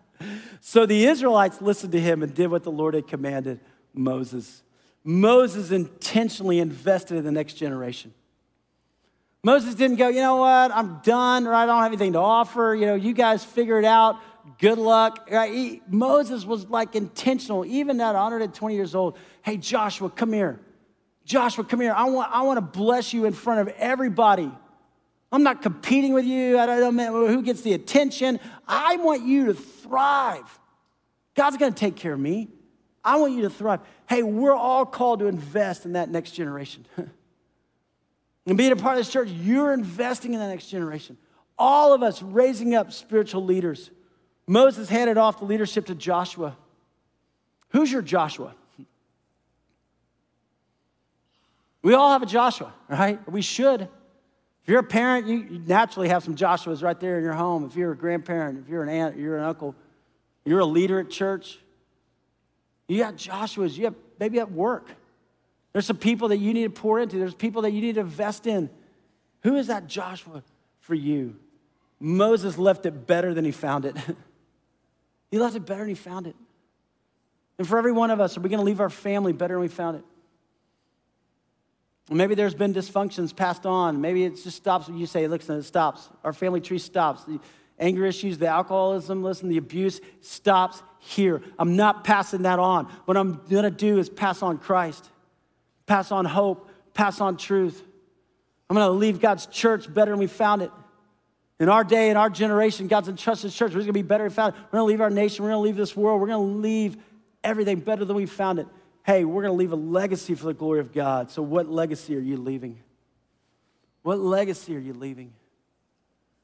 so 0.60 0.84
the 0.84 1.06
Israelites 1.06 1.62
listened 1.62 1.92
to 1.92 2.00
him 2.00 2.22
and 2.22 2.34
did 2.34 2.50
what 2.50 2.64
the 2.64 2.70
Lord 2.70 2.94
had 2.94 3.06
commanded 3.06 3.60
Moses. 3.94 4.62
Moses 5.04 5.70
intentionally 5.70 6.58
invested 6.58 7.16
in 7.16 7.24
the 7.24 7.32
next 7.32 7.54
generation. 7.54 8.12
Moses 9.44 9.74
didn't 9.74 9.96
go, 9.96 10.08
you 10.08 10.20
know 10.20 10.36
what, 10.36 10.70
I'm 10.70 11.00
done, 11.02 11.46
or 11.46 11.54
I 11.54 11.66
don't 11.66 11.82
have 11.82 11.90
anything 11.90 12.12
to 12.12 12.20
offer. 12.20 12.76
You 12.78 12.86
know, 12.86 12.94
you 12.94 13.12
guys 13.12 13.42
figure 13.42 13.78
it 13.78 13.84
out. 13.84 14.18
Good 14.58 14.78
luck. 14.78 15.28
He, 15.28 15.82
Moses 15.88 16.44
was 16.44 16.68
like 16.68 16.94
intentional, 16.94 17.64
even 17.64 18.00
at 18.00 18.14
120 18.14 18.74
years 18.74 18.94
old. 18.94 19.16
Hey, 19.42 19.56
Joshua, 19.56 20.10
come 20.10 20.32
here. 20.32 20.60
Joshua, 21.24 21.64
come 21.64 21.80
here. 21.80 21.92
I 21.92 22.04
want, 22.04 22.30
I 22.32 22.42
want 22.42 22.58
to 22.58 22.78
bless 22.78 23.12
you 23.12 23.24
in 23.24 23.32
front 23.32 23.60
of 23.60 23.74
everybody. 23.76 24.50
I'm 25.30 25.42
not 25.42 25.62
competing 25.62 26.12
with 26.12 26.26
you. 26.26 26.58
I 26.58 26.66
don't 26.66 26.96
know 26.96 27.26
who 27.26 27.42
gets 27.42 27.62
the 27.62 27.72
attention. 27.72 28.38
I 28.68 28.96
want 28.96 29.22
you 29.22 29.46
to 29.46 29.54
thrive. 29.54 30.58
God's 31.34 31.56
going 31.56 31.72
to 31.72 31.78
take 31.78 31.96
care 31.96 32.12
of 32.12 32.20
me. 32.20 32.48
I 33.04 33.16
want 33.16 33.32
you 33.32 33.42
to 33.42 33.50
thrive. 33.50 33.80
Hey, 34.08 34.22
we're 34.22 34.54
all 34.54 34.84
called 34.84 35.20
to 35.20 35.26
invest 35.26 35.86
in 35.86 35.94
that 35.94 36.10
next 36.10 36.32
generation. 36.32 36.86
and 38.46 38.58
being 38.58 38.72
a 38.72 38.76
part 38.76 38.98
of 38.98 39.04
this 39.04 39.12
church, 39.12 39.28
you're 39.28 39.72
investing 39.72 40.34
in 40.34 40.40
the 40.40 40.46
next 40.46 40.68
generation. 40.68 41.16
All 41.58 41.94
of 41.94 42.02
us 42.02 42.22
raising 42.22 42.74
up 42.74 42.92
spiritual 42.92 43.44
leaders. 43.44 43.90
Moses 44.46 44.88
handed 44.88 45.16
off 45.16 45.38
the 45.38 45.46
leadership 45.46 45.86
to 45.86 45.94
Joshua. 45.94 46.56
Who's 47.70 47.90
your 47.90 48.02
Joshua? 48.02 48.54
We 51.82 51.94
all 51.94 52.12
have 52.12 52.22
a 52.22 52.26
Joshua, 52.26 52.72
right? 52.88 53.28
We 53.30 53.42
should. 53.42 53.82
If 53.82 54.68
you're 54.68 54.80
a 54.80 54.84
parent, 54.84 55.26
you, 55.26 55.38
you, 55.38 55.58
naturally 55.58 56.08
have 56.08 56.22
some 56.22 56.36
Joshuas 56.36 56.82
right 56.82 56.98
there 56.98 57.18
in 57.18 57.24
your 57.24 57.32
home. 57.32 57.64
If 57.64 57.74
you're 57.74 57.92
a 57.92 57.96
grandparent, 57.96 58.60
if 58.60 58.68
you're 58.68 58.84
an 58.84 58.88
aunt, 58.88 59.16
you're 59.16 59.36
an 59.36 59.42
uncle, 59.42 59.74
you're 60.44 60.60
a 60.60 60.64
leader 60.64 61.00
at 61.00 61.10
church, 61.10 61.58
you 62.86 62.98
got 62.98 63.16
Joshuas, 63.16 63.76
you 63.76 63.84
have 63.84 63.94
maybe 64.20 64.38
at 64.38 64.52
work. 64.52 64.88
There's 65.72 65.86
some 65.86 65.96
people 65.96 66.28
that 66.28 66.36
you 66.36 66.52
need 66.54 66.64
to 66.64 66.70
pour 66.70 67.00
into, 67.00 67.18
there's 67.18 67.34
people 67.34 67.62
that 67.62 67.72
you 67.72 67.80
need 67.80 67.94
to 67.94 68.02
invest 68.02 68.46
in. 68.46 68.70
Who 69.42 69.56
is 69.56 69.66
that 69.66 69.88
Joshua 69.88 70.44
for 70.80 70.94
you? 70.94 71.36
Moses 71.98 72.58
left 72.58 72.86
it 72.86 73.06
better 73.06 73.34
than 73.34 73.44
he 73.44 73.50
found 73.50 73.84
it. 73.84 73.96
he 75.30 75.38
left 75.38 75.56
it 75.56 75.64
better 75.64 75.80
than 75.80 75.88
he 75.88 75.94
found 75.94 76.26
it. 76.26 76.36
And 77.58 77.66
for 77.66 77.78
every 77.78 77.92
one 77.92 78.10
of 78.10 78.20
us, 78.20 78.36
are 78.36 78.40
we 78.40 78.48
going 78.48 78.58
to 78.58 78.64
leave 78.64 78.80
our 78.80 78.90
family 78.90 79.32
better 79.32 79.54
than 79.54 79.62
we 79.62 79.68
found 79.68 79.96
it? 79.96 80.04
Maybe 82.10 82.34
there's 82.34 82.54
been 82.54 82.74
dysfunctions 82.74 83.34
passed 83.34 83.64
on. 83.64 84.00
Maybe 84.00 84.24
it 84.24 84.42
just 84.42 84.56
stops 84.56 84.88
you 84.88 85.06
say, 85.06 85.26
listen, 85.28 85.58
it 85.58 85.62
stops. 85.62 86.08
Our 86.24 86.32
family 86.32 86.60
tree 86.60 86.78
stops. 86.78 87.24
The 87.24 87.38
anger 87.78 88.04
issues, 88.04 88.38
the 88.38 88.48
alcoholism, 88.48 89.22
listen, 89.22 89.48
the 89.48 89.56
abuse 89.56 90.00
stops 90.20 90.82
here. 90.98 91.42
I'm 91.58 91.76
not 91.76 92.04
passing 92.04 92.42
that 92.42 92.58
on. 92.58 92.86
What 93.04 93.16
I'm 93.16 93.40
going 93.48 93.64
to 93.64 93.70
do 93.70 93.98
is 93.98 94.08
pass 94.08 94.42
on 94.42 94.58
Christ, 94.58 95.08
pass 95.86 96.12
on 96.12 96.24
hope, 96.24 96.70
pass 96.94 97.20
on 97.20 97.36
truth. 97.36 97.82
I'm 98.68 98.76
going 98.76 98.86
to 98.86 98.92
leave 98.92 99.20
God's 99.20 99.46
church 99.46 99.92
better 99.92 100.12
than 100.12 100.20
we 100.20 100.26
found 100.26 100.62
it. 100.62 100.70
In 101.60 101.68
our 101.68 101.84
day, 101.84 102.10
in 102.10 102.16
our 102.16 102.30
generation, 102.30 102.88
God's 102.88 103.08
entrusted 103.08 103.52
church. 103.52 103.70
We're 103.70 103.80
going 103.80 103.86
to 103.88 103.92
be 103.92 104.02
better 104.02 104.24
than 104.24 104.32
found 104.32 104.54
it. 104.54 104.60
We're 104.72 104.78
going 104.78 104.88
to 104.88 104.92
leave 104.92 105.00
our 105.00 105.10
nation. 105.10 105.44
We're 105.44 105.50
going 105.50 105.62
to 105.62 105.68
leave 105.68 105.76
this 105.76 105.96
world. 105.96 106.20
We're 106.20 106.28
going 106.28 106.54
to 106.54 106.60
leave 106.60 106.96
everything 107.44 107.80
better 107.80 108.04
than 108.04 108.16
we 108.16 108.26
found 108.26 108.58
it. 108.58 108.66
Hey, 109.04 109.24
we're 109.24 109.42
going 109.42 109.52
to 109.52 109.58
leave 109.58 109.72
a 109.72 109.76
legacy 109.76 110.34
for 110.34 110.46
the 110.46 110.54
glory 110.54 110.78
of 110.78 110.92
God. 110.92 111.30
So, 111.30 111.42
what 111.42 111.68
legacy 111.68 112.16
are 112.16 112.20
you 112.20 112.36
leaving? 112.36 112.78
What 114.02 114.18
legacy 114.18 114.76
are 114.76 114.80
you 114.80 114.94
leaving? 114.94 115.32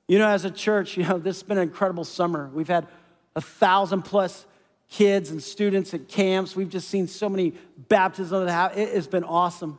You 0.08 0.18
know, 0.18 0.28
as 0.28 0.44
a 0.44 0.50
church, 0.50 0.96
you 0.96 1.04
know, 1.04 1.18
this 1.18 1.36
has 1.36 1.42
been 1.44 1.58
an 1.58 1.64
incredible 1.64 2.04
summer. 2.04 2.50
We've 2.52 2.68
had 2.68 2.86
a 3.36 3.40
thousand 3.40 4.02
plus 4.02 4.44
kids 4.90 5.30
and 5.30 5.40
students 5.42 5.94
at 5.94 6.08
camps. 6.08 6.56
We've 6.56 6.68
just 6.68 6.88
seen 6.88 7.06
so 7.06 7.28
many 7.28 7.54
baptisms. 7.76 8.50
It 8.50 8.94
has 8.94 9.06
been 9.06 9.24
awesome. 9.24 9.78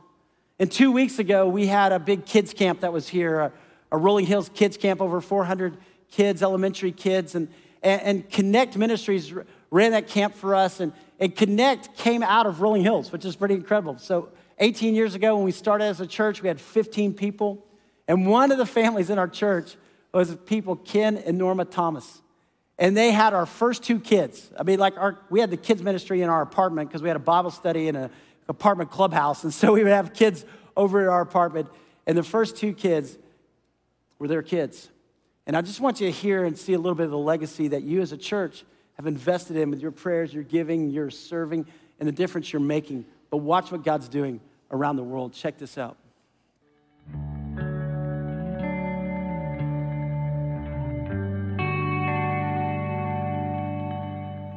And 0.58 0.70
two 0.70 0.92
weeks 0.92 1.18
ago, 1.18 1.48
we 1.48 1.66
had 1.66 1.92
a 1.92 1.98
big 1.98 2.24
kids 2.24 2.54
camp 2.54 2.80
that 2.80 2.92
was 2.92 3.08
here, 3.08 3.40
a, 3.40 3.52
a 3.92 3.98
Rolling 3.98 4.26
Hills 4.26 4.50
kids 4.54 4.76
camp, 4.76 5.00
over 5.00 5.20
400 5.20 5.76
kids, 6.10 6.42
elementary 6.42 6.92
kids. 6.92 7.34
And, 7.34 7.48
and, 7.82 8.02
and, 8.02 8.30
Connect 8.30 8.76
Ministries 8.76 9.32
ran 9.70 9.92
that 9.92 10.06
camp 10.06 10.34
for 10.34 10.54
us. 10.54 10.80
And, 10.80 10.92
and 11.20 11.36
Connect 11.36 11.96
came 11.98 12.22
out 12.22 12.46
of 12.46 12.62
Rolling 12.62 12.82
Hills, 12.82 13.12
which 13.12 13.26
is 13.26 13.36
pretty 13.36 13.54
incredible. 13.54 13.98
So 13.98 14.30
18 14.58 14.94
years 14.94 15.14
ago, 15.14 15.36
when 15.36 15.44
we 15.44 15.52
started 15.52 15.84
as 15.84 16.00
a 16.00 16.06
church, 16.06 16.42
we 16.42 16.48
had 16.48 16.58
15 16.58 17.12
people. 17.12 17.64
And 18.08 18.26
one 18.26 18.50
of 18.50 18.58
the 18.58 18.66
families 18.66 19.10
in 19.10 19.18
our 19.18 19.28
church 19.28 19.76
was 20.12 20.34
people, 20.46 20.76
Ken 20.76 21.18
and 21.18 21.36
Norma 21.36 21.66
Thomas. 21.66 22.22
And 22.78 22.96
they 22.96 23.10
had 23.10 23.34
our 23.34 23.44
first 23.44 23.82
two 23.82 24.00
kids. 24.00 24.50
I 24.58 24.62
mean, 24.62 24.78
like, 24.78 24.96
our, 24.96 25.18
we 25.28 25.40
had 25.40 25.50
the 25.50 25.58
kids' 25.58 25.82
ministry 25.82 26.22
in 26.22 26.30
our 26.30 26.40
apartment 26.40 26.88
because 26.88 27.02
we 27.02 27.08
had 27.08 27.16
a 27.16 27.20
Bible 27.20 27.50
study 27.50 27.88
in 27.88 27.96
an 27.96 28.10
apartment 28.48 28.90
clubhouse. 28.90 29.44
And 29.44 29.52
so 29.52 29.74
we 29.74 29.82
would 29.84 29.92
have 29.92 30.14
kids 30.14 30.46
over 30.74 31.02
at 31.02 31.08
our 31.08 31.20
apartment. 31.20 31.68
And 32.06 32.16
the 32.16 32.22
first 32.22 32.56
two 32.56 32.72
kids 32.72 33.18
were 34.18 34.26
their 34.26 34.42
kids. 34.42 34.88
And 35.46 35.54
I 35.54 35.60
just 35.60 35.80
want 35.80 36.00
you 36.00 36.06
to 36.06 36.12
hear 36.12 36.44
and 36.44 36.56
see 36.56 36.72
a 36.72 36.78
little 36.78 36.94
bit 36.94 37.04
of 37.04 37.10
the 37.10 37.18
legacy 37.18 37.68
that 37.68 37.82
you 37.82 38.00
as 38.00 38.12
a 38.12 38.16
church 38.16 38.64
have 39.00 39.06
invested 39.06 39.56
in 39.56 39.70
with 39.70 39.80
your 39.80 39.92
prayers, 39.92 40.34
your 40.34 40.42
giving, 40.42 40.90
your 40.90 41.08
serving, 41.08 41.66
and 42.00 42.06
the 42.06 42.12
difference 42.12 42.52
you're 42.52 42.60
making. 42.60 43.02
But 43.30 43.38
watch 43.38 43.72
what 43.72 43.82
God's 43.82 44.10
doing 44.10 44.40
around 44.70 44.96
the 44.96 45.02
world. 45.02 45.32
Check 45.32 45.56
this 45.56 45.78
out. 45.78 45.96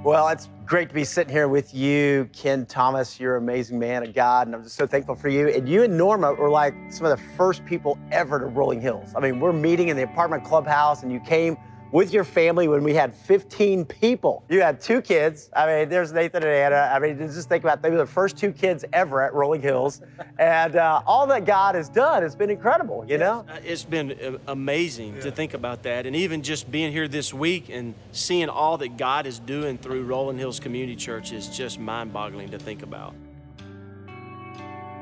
Well, 0.04 0.28
it's 0.28 0.50
great 0.66 0.90
to 0.90 0.94
be 0.94 1.06
sitting 1.06 1.32
here 1.32 1.48
with 1.48 1.74
you, 1.74 2.30
Ken 2.34 2.66
Thomas. 2.66 3.22
You're 3.22 3.38
an 3.38 3.44
amazing 3.44 3.80
man 3.80 4.04
of 4.04 4.14
God, 4.14 4.48
and 4.48 4.56
I'm 4.58 4.64
just 4.64 4.76
so 4.76 4.86
thankful 4.86 5.16
for 5.16 5.30
you. 5.30 5.48
And 5.48 5.70
you 5.70 5.84
and 5.84 5.98
Norma 5.98 6.34
were 6.34 6.50
like 6.50 6.74
some 6.90 7.06
of 7.06 7.18
the 7.18 7.26
first 7.38 7.64
people 7.64 7.98
ever 8.12 8.40
to 8.40 8.48
Rolling 8.48 8.82
Hills. 8.82 9.14
I 9.16 9.22
mean, 9.22 9.40
we're 9.40 9.54
meeting 9.54 9.88
in 9.88 9.96
the 9.96 10.04
apartment 10.04 10.44
clubhouse, 10.44 11.02
and 11.02 11.14
you 11.14 11.22
came 11.22 11.56
with 11.94 12.12
your 12.12 12.24
family 12.24 12.68
when 12.68 12.84
we 12.84 12.92
had 12.96 13.14
15 13.14 13.86
people. 13.86 14.44
You 14.50 14.62
had 14.62 14.82
two 14.82 15.00
kids. 15.00 15.52
I 15.56 15.68
mean, 15.68 15.90
there's 15.90 16.12
Nathan 16.12 16.42
and 16.42 16.52
Anna. 16.52 16.92
I 16.92 16.98
mean, 16.98 17.20
just 17.20 17.48
think 17.48 17.64
about 17.64 17.84
they 17.84 17.92
were 17.92 17.98
the 17.98 18.06
first 18.06 18.36
two 18.36 18.52
kids 18.52 18.84
ever 18.94 19.22
at 19.22 19.32
Rolling 19.36 19.62
Hills, 19.62 20.02
and 20.40 20.76
uh, 20.76 21.04
all 21.06 21.28
that 21.28 21.46
God 21.46 21.76
has 21.76 21.90
done 21.90 22.24
has 22.24 22.36
been 22.36 22.50
incredible. 22.50 23.06
You 23.08 23.20
know, 23.20 23.46
uh, 23.48 23.60
it's 23.64 23.84
been 23.84 24.12
uh, 24.14 24.40
amazing 24.48 25.18
yeah. 25.18 25.22
to 25.22 25.32
think 25.32 25.54
about 25.54 25.84
that, 25.84 26.08
and 26.08 26.16
even 26.16 26.42
just 26.42 26.70
being 26.72 26.92
here 26.92 27.08
this 27.08 27.32
week 27.32 27.70
and 27.70 27.94
seeing 28.12 28.50
all 28.50 28.76
that 28.80 28.98
God 28.98 29.28
is 29.28 29.38
doing 29.38 29.78
through 29.78 30.04
Rolling 30.04 30.40
Hills 30.40 30.60
Community 30.60 30.96
Church 30.96 31.32
is 31.32 31.48
just 31.48 31.80
mind-boggling 31.80 32.50
to 32.50 32.58
think 32.58 32.82
about. 32.82 33.14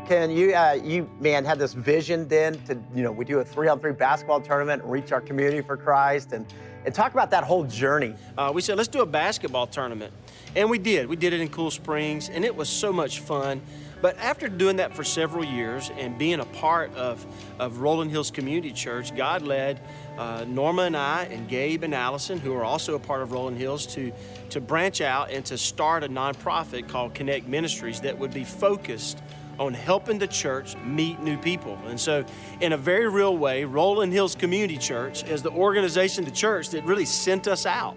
Ken, 0.08 0.30
you, 0.30 0.54
uh, 0.54 0.78
you, 0.84 1.10
man, 1.22 1.46
had 1.46 1.58
this 1.58 1.74
vision 1.74 2.28
then 2.28 2.62
to, 2.66 2.78
you 2.94 3.02
know, 3.02 3.14
we 3.14 3.24
do 3.24 3.40
a 3.40 3.46
three-on-three 3.46 3.94
basketball 3.94 4.42
tournament 4.42 4.82
and 4.82 4.92
reach 4.92 5.14
our 5.14 5.22
community 5.22 5.62
for 5.62 5.78
Christ, 5.78 6.34
and 6.34 6.46
and 6.86 6.94
talk 6.94 7.14
about 7.14 7.32
that 7.32 7.44
whole 7.44 7.64
journey. 7.64 8.16
Uh, 8.38 8.52
we 8.54 8.62
said, 8.62 8.78
let's 8.78 8.90
do 8.90 9.02
a 9.02 9.06
basketball 9.06 9.68
tournament. 9.68 10.14
And 10.56 10.70
we 10.70 10.78
did. 10.78 11.08
We 11.08 11.16
did 11.16 11.34
it 11.34 11.42
in 11.42 11.50
Cool 11.50 11.72
Springs, 11.72 12.30
and 12.30 12.44
it 12.44 12.56
was 12.56 12.70
so 12.70 12.92
much 12.92 13.20
fun. 13.20 13.62
But 14.02 14.18
after 14.18 14.50
doing 14.50 14.78
that 14.78 14.96
for 14.96 15.04
several 15.04 15.46
years 15.46 15.92
and 15.98 16.18
being 16.18 16.40
a 16.40 16.46
part 16.46 16.94
of, 16.96 17.24
of 17.60 17.80
Rolling 17.80 18.10
Hills 18.10 18.32
Community 18.32 18.72
Church, 18.72 19.16
God 19.16 19.44
led 19.44 19.80
uh, 20.18 20.44
Norma 20.48 20.84
and 20.84 20.98
I 20.98 21.26
and 21.26 21.48
Gabe 21.48 21.84
and 21.84 21.94
Allison, 21.94 22.40
who 22.40 22.54
are 22.56 22.64
also 22.64 22.96
a 22.96 23.00
part 23.00 23.22
of 23.22 23.32
Rolling 23.32 23.56
Hills, 23.56 23.86
to, 23.88 24.12
to 24.50 24.60
branch 24.60 25.02
out 25.02 25.30
and 25.30 25.46
to 25.46 25.58
start 25.58 26.04
a 26.04 26.10
nonprofit 26.10 26.88
called 26.88 27.14
Connect 27.14 27.48
Ministries 27.48 28.02
that 28.02 28.18
would 28.18 28.34
be 28.34 28.44
focused 28.44 29.20
on 29.62 29.76
helping 29.76 30.18
the 30.18 30.28
church 30.28 30.76
meet 30.78 31.20
new 31.20 31.38
people. 31.38 31.78
And 31.86 32.00
so, 32.00 32.26
in 32.62 32.74
a 32.74 32.78
very 32.78 33.08
real 33.08 33.38
way, 33.38 33.64
Rolling 33.64 34.12
Hills 34.12 34.34
Community 34.34 34.76
Church 34.76 35.24
is 35.24 35.44
the 35.44 35.52
organization, 35.52 36.26
the 36.26 36.32
church 36.32 36.70
that 36.72 36.84
really 36.84 37.06
sent 37.06 37.48
us 37.48 37.68
out. 37.68 37.96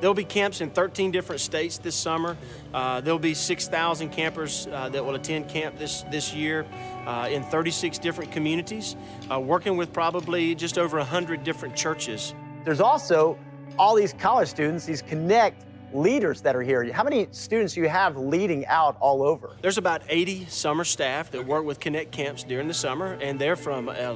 There'll 0.00 0.14
be 0.14 0.24
camps 0.24 0.60
in 0.60 0.70
13 0.70 1.12
different 1.12 1.40
states 1.40 1.78
this 1.78 1.94
summer. 1.94 2.36
Uh, 2.74 3.00
there'll 3.00 3.18
be 3.18 3.34
6,000 3.34 4.08
campers 4.08 4.66
uh, 4.72 4.88
that 4.88 5.04
will 5.04 5.14
attend 5.14 5.48
camp 5.48 5.78
this, 5.78 6.02
this 6.10 6.34
year 6.34 6.66
uh, 7.06 7.28
in 7.30 7.44
36 7.44 7.98
different 7.98 8.32
communities, 8.32 8.96
uh, 9.30 9.38
working 9.38 9.76
with 9.76 9.92
probably 9.92 10.54
just 10.56 10.78
over 10.78 10.96
100 10.96 11.44
different 11.44 11.76
churches. 11.76 12.34
There's 12.64 12.80
also 12.80 13.38
all 13.78 13.94
these 13.94 14.14
college 14.14 14.48
students, 14.48 14.84
these 14.84 15.02
Connect 15.02 15.64
leaders 15.92 16.40
that 16.42 16.56
are 16.56 16.62
here. 16.62 16.92
How 16.92 17.04
many 17.04 17.28
students 17.32 17.74
do 17.74 17.80
you 17.80 17.88
have 17.88 18.16
leading 18.16 18.66
out 18.66 18.96
all 19.00 19.22
over? 19.22 19.56
There's 19.62 19.78
about 19.78 20.02
80 20.08 20.46
summer 20.46 20.84
staff 20.84 21.30
that 21.32 21.46
work 21.46 21.64
with 21.64 21.80
Connect 21.80 22.12
camps 22.12 22.42
during 22.42 22.68
the 22.68 22.74
summer, 22.74 23.18
and 23.20 23.38
they're 23.38 23.56
from, 23.56 23.88
uh, 23.88 24.14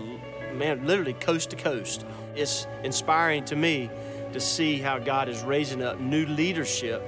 man, 0.55 0.87
literally 0.87 1.15
coast 1.15 1.51
to 1.51 1.57
coast. 1.57 2.05
It's 2.35 2.67
inspiring 2.83 3.45
to 3.47 3.57
me 3.57 3.91
to 4.33 4.41
see 4.41 4.79
how 4.79 4.99
God 4.99 5.29
is 5.29 5.43
raising 5.43 5.83
up 5.83 6.01
new 6.01 6.27
leadership 6.27 7.03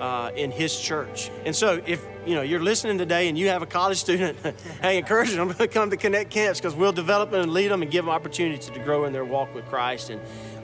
uh, 0.00 0.32
in 0.34 0.50
His 0.50 0.78
church. 0.78 1.30
And 1.44 1.54
so, 1.54 1.80
if 1.86 2.04
you 2.26 2.34
know 2.34 2.42
you're 2.42 2.62
listening 2.62 2.98
today 2.98 3.28
and 3.28 3.38
you 3.38 3.48
have 3.48 3.62
a 3.62 3.66
college 3.66 3.98
student, 3.98 4.36
hey, 4.82 4.98
encourage 4.98 5.30
them 5.30 5.54
to 5.54 5.68
come 5.68 5.90
to 5.90 5.96
Connect 5.96 6.30
camps 6.30 6.60
because 6.60 6.74
we'll 6.74 6.92
develop 6.92 7.30
them 7.30 7.42
and 7.42 7.52
lead 7.52 7.70
them 7.70 7.82
and 7.82 7.90
give 7.90 8.04
them 8.04 8.12
opportunities 8.12 8.68
to 8.68 8.80
grow 8.80 9.04
in 9.04 9.12
their 9.12 9.24
walk 9.24 9.54
with 9.54 9.64
Christ 9.66 10.10
and 10.10 10.20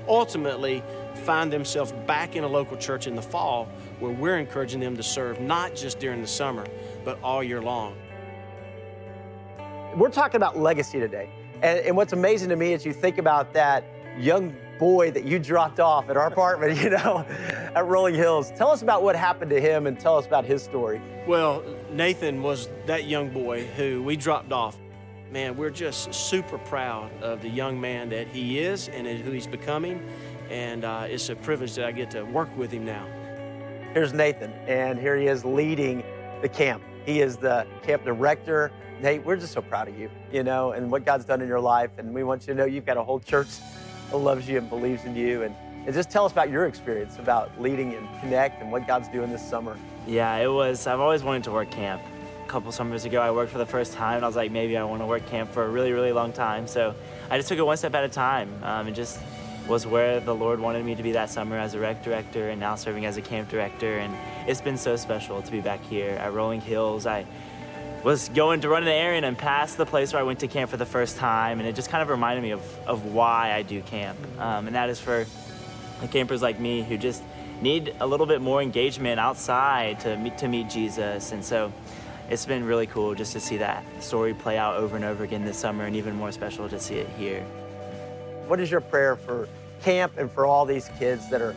ultimately 0.08 0.82
find 1.28 1.52
themselves 1.52 1.92
back 2.06 2.36
in 2.36 2.44
a 2.44 2.48
local 2.48 2.74
church 2.74 3.06
in 3.06 3.14
the 3.14 3.20
fall 3.20 3.68
where 4.00 4.10
we're 4.10 4.38
encouraging 4.38 4.80
them 4.80 4.96
to 4.96 5.02
serve 5.02 5.38
not 5.42 5.76
just 5.76 5.98
during 5.98 6.22
the 6.22 6.26
summer, 6.26 6.66
but 7.04 7.18
all 7.22 7.44
year 7.44 7.60
long. 7.60 7.94
We're 9.94 10.08
talking 10.08 10.36
about 10.36 10.58
legacy 10.58 10.98
today. 10.98 11.28
And, 11.60 11.80
and 11.80 11.94
what's 11.94 12.14
amazing 12.14 12.48
to 12.48 12.56
me 12.56 12.72
is 12.72 12.86
you 12.86 12.94
think 12.94 13.18
about 13.18 13.52
that 13.52 13.84
young 14.18 14.56
boy 14.78 15.10
that 15.10 15.24
you 15.24 15.38
dropped 15.38 15.80
off 15.80 16.08
at 16.08 16.16
our 16.16 16.26
apartment, 16.32 16.78
you 16.78 16.88
know, 16.88 17.26
at 17.74 17.86
Rolling 17.86 18.14
Hills. 18.14 18.50
Tell 18.52 18.70
us 18.70 18.80
about 18.80 19.02
what 19.02 19.14
happened 19.14 19.50
to 19.50 19.60
him 19.60 19.86
and 19.86 20.00
tell 20.00 20.16
us 20.16 20.24
about 20.24 20.46
his 20.46 20.62
story. 20.62 20.98
Well, 21.26 21.62
Nathan 21.90 22.42
was 22.42 22.70
that 22.86 23.04
young 23.04 23.28
boy 23.28 23.66
who 23.76 24.02
we 24.02 24.16
dropped 24.16 24.50
off. 24.50 24.78
Man, 25.30 25.58
we're 25.58 25.68
just 25.68 26.14
super 26.14 26.56
proud 26.56 27.10
of 27.22 27.42
the 27.42 27.50
young 27.50 27.78
man 27.78 28.08
that 28.08 28.28
he 28.28 28.60
is 28.60 28.88
and 28.88 29.06
who 29.06 29.30
he's 29.30 29.46
becoming 29.46 30.02
and 30.50 30.84
uh, 30.84 31.06
it's 31.08 31.28
a 31.28 31.36
privilege 31.36 31.74
that 31.74 31.84
I 31.84 31.92
get 31.92 32.10
to 32.12 32.22
work 32.22 32.48
with 32.56 32.70
him 32.70 32.84
now. 32.84 33.06
Here's 33.94 34.12
Nathan, 34.12 34.52
and 34.66 34.98
here 34.98 35.16
he 35.16 35.26
is 35.26 35.44
leading 35.44 36.04
the 36.42 36.48
camp. 36.48 36.82
He 37.06 37.20
is 37.20 37.36
the 37.36 37.66
camp 37.82 38.04
director. 38.04 38.70
Nate, 39.00 39.24
we're 39.24 39.36
just 39.36 39.52
so 39.52 39.62
proud 39.62 39.88
of 39.88 39.98
you, 39.98 40.10
you 40.32 40.42
know, 40.42 40.72
and 40.72 40.90
what 40.90 41.04
God's 41.04 41.24
done 41.24 41.40
in 41.40 41.48
your 41.48 41.60
life. 41.60 41.90
And 41.98 42.12
we 42.12 42.24
want 42.24 42.42
you 42.42 42.52
to 42.52 42.54
know 42.54 42.64
you've 42.66 42.86
got 42.86 42.96
a 42.96 43.02
whole 43.02 43.20
church 43.20 43.48
that 44.10 44.16
loves 44.16 44.48
you 44.48 44.58
and 44.58 44.68
believes 44.68 45.04
in 45.04 45.14
you. 45.16 45.42
And, 45.42 45.54
and 45.86 45.94
just 45.94 46.10
tell 46.10 46.24
us 46.24 46.32
about 46.32 46.50
your 46.50 46.66
experience 46.66 47.18
about 47.18 47.60
leading 47.60 47.94
and 47.94 48.06
Connect 48.20 48.60
and 48.60 48.70
what 48.70 48.86
God's 48.86 49.08
doing 49.08 49.30
this 49.30 49.48
summer. 49.48 49.76
Yeah, 50.06 50.36
it 50.36 50.48
was, 50.48 50.86
I've 50.86 51.00
always 51.00 51.22
wanted 51.22 51.44
to 51.44 51.50
work 51.50 51.70
camp. 51.70 52.02
A 52.44 52.48
couple 52.48 52.72
summers 52.72 53.04
ago, 53.04 53.20
I 53.20 53.30
worked 53.30 53.52
for 53.52 53.58
the 53.58 53.66
first 53.66 53.92
time, 53.92 54.16
and 54.16 54.24
I 54.24 54.28
was 54.28 54.36
like, 54.36 54.50
maybe 54.50 54.76
I 54.76 54.82
want 54.82 55.02
to 55.02 55.06
work 55.06 55.26
camp 55.26 55.52
for 55.52 55.64
a 55.64 55.68
really, 55.68 55.92
really 55.92 56.12
long 56.12 56.32
time. 56.32 56.66
So 56.66 56.94
I 57.30 57.36
just 57.36 57.48
took 57.48 57.58
it 57.58 57.62
one 57.62 57.76
step 57.76 57.94
at 57.94 58.04
a 58.04 58.08
time 58.08 58.52
um, 58.62 58.86
and 58.86 58.96
just 58.96 59.18
was 59.68 59.86
where 59.86 60.18
the 60.18 60.34
Lord 60.34 60.60
wanted 60.60 60.84
me 60.84 60.94
to 60.94 61.02
be 61.02 61.12
that 61.12 61.30
summer 61.30 61.58
as 61.58 61.74
a 61.74 61.78
rec 61.78 62.02
director 62.02 62.48
and 62.48 62.58
now 62.58 62.74
serving 62.74 63.04
as 63.04 63.18
a 63.18 63.22
camp 63.22 63.50
director. 63.50 63.98
And 63.98 64.16
it's 64.48 64.62
been 64.62 64.78
so 64.78 64.96
special 64.96 65.42
to 65.42 65.52
be 65.52 65.60
back 65.60 65.84
here 65.84 66.12
at 66.12 66.32
Rolling 66.32 66.62
Hills. 66.62 67.06
I 67.06 67.26
was 68.02 68.30
going 68.30 68.62
to 68.62 68.68
run 68.68 68.82
an 68.82 68.88
errand 68.88 69.26
and 69.26 69.36
pass 69.36 69.74
the 69.74 69.84
place 69.84 70.12
where 70.12 70.20
I 70.20 70.22
went 70.24 70.40
to 70.40 70.48
camp 70.48 70.70
for 70.70 70.76
the 70.76 70.86
first 70.86 71.16
time, 71.16 71.58
and 71.58 71.68
it 71.68 71.74
just 71.74 71.90
kind 71.90 72.02
of 72.02 72.08
reminded 72.08 72.42
me 72.42 72.52
of, 72.52 72.78
of 72.86 73.04
why 73.06 73.52
I 73.52 73.62
do 73.62 73.82
camp. 73.82 74.18
Um, 74.38 74.68
and 74.68 74.76
that 74.76 74.88
is 74.88 74.98
for 74.98 75.26
campers 76.10 76.40
like 76.40 76.58
me 76.60 76.82
who 76.82 76.96
just 76.96 77.22
need 77.60 77.94
a 78.00 78.06
little 78.06 78.26
bit 78.26 78.40
more 78.40 78.62
engagement 78.62 79.18
outside 79.18 80.00
to 80.00 80.16
meet, 80.16 80.38
to 80.38 80.48
meet 80.48 80.70
Jesus. 80.70 81.32
And 81.32 81.44
so 81.44 81.72
it's 82.30 82.46
been 82.46 82.64
really 82.64 82.86
cool 82.86 83.14
just 83.14 83.32
to 83.32 83.40
see 83.40 83.56
that 83.58 83.84
story 84.00 84.32
play 84.32 84.56
out 84.56 84.76
over 84.76 84.96
and 84.96 85.04
over 85.04 85.24
again 85.24 85.44
this 85.44 85.58
summer, 85.58 85.84
and 85.84 85.96
even 85.96 86.14
more 86.14 86.32
special 86.32 86.68
to 86.68 86.78
see 86.78 86.94
it 86.94 87.08
here. 87.18 87.44
What 88.48 88.60
is 88.60 88.70
your 88.70 88.80
prayer 88.80 89.14
for 89.14 89.46
camp 89.82 90.14
and 90.16 90.30
for 90.30 90.46
all 90.46 90.64
these 90.64 90.88
kids 90.98 91.28
that 91.28 91.42
are 91.42 91.54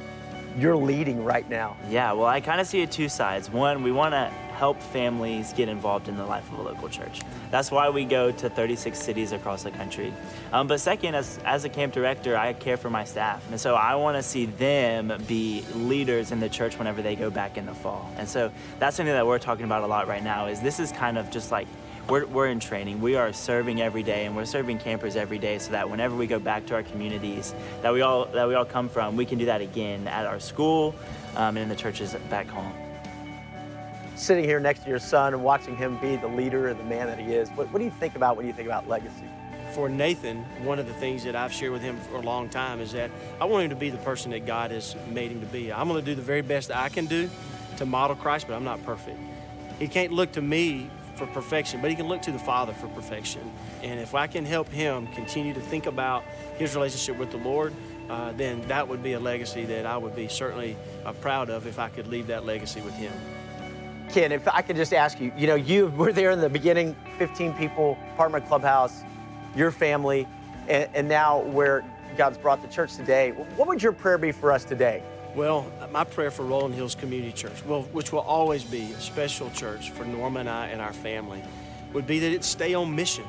you're 0.57 0.75
leading 0.75 1.23
right 1.23 1.49
now? 1.49 1.77
Yeah, 1.89 2.11
well, 2.11 2.27
I 2.27 2.41
kind 2.41 2.59
of 2.59 2.67
see 2.67 2.81
it 2.81 2.91
two 2.91 3.07
sides. 3.07 3.49
One, 3.49 3.81
we 3.81 3.93
want 3.93 4.13
to 4.13 4.25
help 4.61 4.81
families 4.81 5.53
get 5.53 5.69
involved 5.69 6.09
in 6.09 6.17
the 6.17 6.25
life 6.25 6.51
of 6.51 6.59
a 6.59 6.61
local 6.61 6.89
church. 6.89 7.21
That's 7.49 7.71
why 7.71 7.89
we 7.89 8.03
go 8.03 8.31
to 8.33 8.49
36 8.49 8.99
cities 8.99 9.31
across 9.31 9.63
the 9.63 9.71
country. 9.71 10.13
Um, 10.51 10.67
but 10.67 10.81
second, 10.81 11.15
as, 11.15 11.39
as 11.45 11.63
a 11.63 11.69
camp 11.69 11.93
director, 11.93 12.35
I 12.35 12.51
care 12.51 12.75
for 12.75 12.89
my 12.89 13.05
staff. 13.05 13.41
And 13.49 13.59
so 13.59 13.75
I 13.75 13.95
want 13.95 14.17
to 14.17 14.23
see 14.23 14.45
them 14.45 15.13
be 15.27 15.63
leaders 15.73 16.33
in 16.33 16.41
the 16.41 16.49
church 16.49 16.77
whenever 16.77 17.01
they 17.01 17.15
go 17.15 17.29
back 17.29 17.57
in 17.57 17.65
the 17.65 17.73
fall. 17.73 18.11
And 18.17 18.27
so 18.27 18.51
that's 18.79 18.97
something 18.97 19.15
that 19.15 19.25
we're 19.25 19.39
talking 19.39 19.63
about 19.63 19.83
a 19.83 19.87
lot 19.87 20.09
right 20.09 20.23
now 20.23 20.47
is 20.47 20.59
this 20.59 20.79
is 20.79 20.91
kind 20.91 21.17
of 21.17 21.31
just 21.31 21.51
like 21.51 21.67
we're, 22.12 22.26
we're 22.26 22.47
in 22.47 22.59
training. 22.59 22.99
We 22.99 23.16
are 23.16 23.32
serving 23.32 23.82
every 23.82 24.03
day, 24.03 24.26
and 24.26 24.36
we're 24.36 24.43
serving 24.43 24.80
campers 24.80 25.16
every 25.16 25.39
day, 25.39 25.57
so 25.59 25.72
that 25.72 25.89
whenever 25.89 26.14
we 26.14 26.28
go 26.28 26.39
back 26.39 26.66
to 26.66 26.76
our 26.76 26.84
communities 26.84 27.55
that 27.82 27.93
we 27.93 28.01
all 28.01 28.26
that 28.26 28.47
we 28.47 28.53
all 28.53 28.66
come 28.66 28.89
from, 28.89 29.16
we 29.16 29.26
can 29.26 29.38
do 29.38 29.45
that 29.45 29.62
again 29.62 30.07
at 30.09 30.26
our 30.26 30.39
school 30.39 30.93
um, 31.38 31.55
and 31.55 31.59
in 31.59 31.70
the 31.70 31.76
churches 31.76 32.14
back 32.30 32.47
home 32.47 32.74
sitting 34.18 34.43
here 34.43 34.59
next 34.59 34.84
to 34.84 34.89
your 34.89 34.99
son 34.99 35.34
and 35.34 35.43
watching 35.43 35.76
him 35.76 35.97
be 35.97 36.16
the 36.16 36.28
leader 36.28 36.68
and 36.68 36.80
the 36.80 36.84
man 36.84 37.07
that 37.07 37.18
he 37.18 37.34
is, 37.34 37.49
what, 37.51 37.68
what 37.72 37.80
do 37.80 37.86
you 37.86 37.89
think 37.89 38.16
about 38.16 38.38
when 38.38 38.45
you 38.45 38.53
think 38.53 38.68
about 38.68 38.88
legacy? 38.88 39.26
For 39.74 39.89
Nathan, 39.89 40.43
one 40.64 40.78
of 40.78 40.86
the 40.86 40.93
things 40.93 41.24
that 41.24 41.36
I've 41.36 41.51
shared 41.51 41.72
with 41.72 41.82
him 41.82 41.97
for 42.01 42.18
a 42.18 42.22
long 42.22 42.47
time 42.47 42.80
is 42.82 42.91
that 42.91 43.09
I 43.39 43.45
want 43.45 43.64
him 43.64 43.70
to 43.72 43.76
be 43.76 43.89
the 43.89 43.97
person 43.97 44.30
that 44.30 44.45
God 44.45 44.70
has 44.70 44.95
made 45.09 45.32
him 45.32 45.39
to 45.39 45.47
be. 45.47 45.74
I'm 45.74 45.88
going 45.88 45.99
to 45.99 46.05
do 46.05 46.14
the 46.14 46.22
very 46.22 46.43
best 46.43 46.70
I 46.70 46.89
can 46.89 47.07
do 47.07 47.32
to 47.78 47.86
model 47.88 48.16
Christ, 48.16 48.45
but 48.47 48.53
I'm 48.53 48.64
not 48.64 48.84
perfect. 48.86 49.18
He 49.80 49.88
can't 49.88 50.12
look 50.12 50.34
to 50.34 50.41
me 50.41 50.91
for 51.16 51.28
perfection, 51.28 51.82
but 51.82 51.89
he 51.89 51.95
can 51.95 52.07
look 52.07 52.22
to 52.24 52.32
the 52.32 52.39
Father 52.39 52.74
for 52.74 52.88
perfection. 52.89 53.41
And 53.84 53.99
if 53.99 54.16
I 54.16 54.28
can 54.28 54.45
help 54.45 54.70
him 54.70 55.07
continue 55.07 55.53
to 55.53 55.62
think 55.62 55.86
about 55.86 56.24
his 56.57 56.76
relationship 56.76 57.18
with 57.18 57.32
the 57.32 57.38
Lord, 57.38 57.74
uh, 58.09 58.34
then 58.34 58.62
that 58.68 58.88
would 58.88 59.01
be 59.01 59.14
a 59.14 59.20
legacy 59.20 59.64
that 59.66 59.86
I 59.86 59.97
would 59.97 60.16
be 60.16 60.28
certainly 60.28 60.76
uh, 61.05 61.14
proud 61.14 61.49
of 61.49 61.68
if 61.68 61.80
I 61.80 61.89
could 61.89 62.07
leave 62.07 62.28
that 62.28 62.45
legacy 62.45 62.82
with 62.82 62.93
him. 62.95 63.14
Ken, 64.09 64.32
if 64.32 64.47
I 64.47 64.62
could 64.62 64.76
just 64.76 64.93
ask 64.93 65.20
you, 65.20 65.32
you 65.38 65.47
know, 65.47 65.55
you 65.55 65.88
were 65.97 66.12
there 66.12 66.32
in 66.32 66.41
the 66.41 66.49
beginning, 66.49 66.95
15 67.18 67.53
people, 67.53 67.97
apartment 68.14 68.47
clubhouse, 68.47 69.03
your 69.55 69.72
family, 69.72 70.28
and, 70.68 70.89
and 70.93 71.07
now 71.07 71.39
where 71.39 71.84
God's 72.18 72.38
brought 72.38 72.62
the 72.62 72.68
church 72.68 72.95
today. 72.95 73.32
What 73.32 73.68
would 73.68 73.82
your 73.82 73.93
prayer 73.93 74.18
be 74.18 74.32
for 74.32 74.51
us 74.51 74.66
today? 74.66 75.01
Well, 75.34 75.65
my 75.91 76.03
prayer 76.03 76.29
for 76.29 76.43
Rolling 76.43 76.73
Hills 76.73 76.93
Community 76.93 77.32
Church, 77.32 77.63
well, 77.65 77.84
which 77.93 78.11
will 78.11 78.19
always 78.19 78.65
be 78.65 78.91
a 78.91 78.99
special 78.99 79.49
church 79.51 79.91
for 79.91 80.03
Norma 80.03 80.41
and 80.41 80.49
I 80.49 80.67
and 80.67 80.82
our 80.82 80.91
family, 80.91 81.41
would 81.93 82.05
be 82.05 82.19
that 82.19 82.34
it 82.34 82.43
stay 82.43 82.73
on 82.73 82.93
mission. 82.93 83.23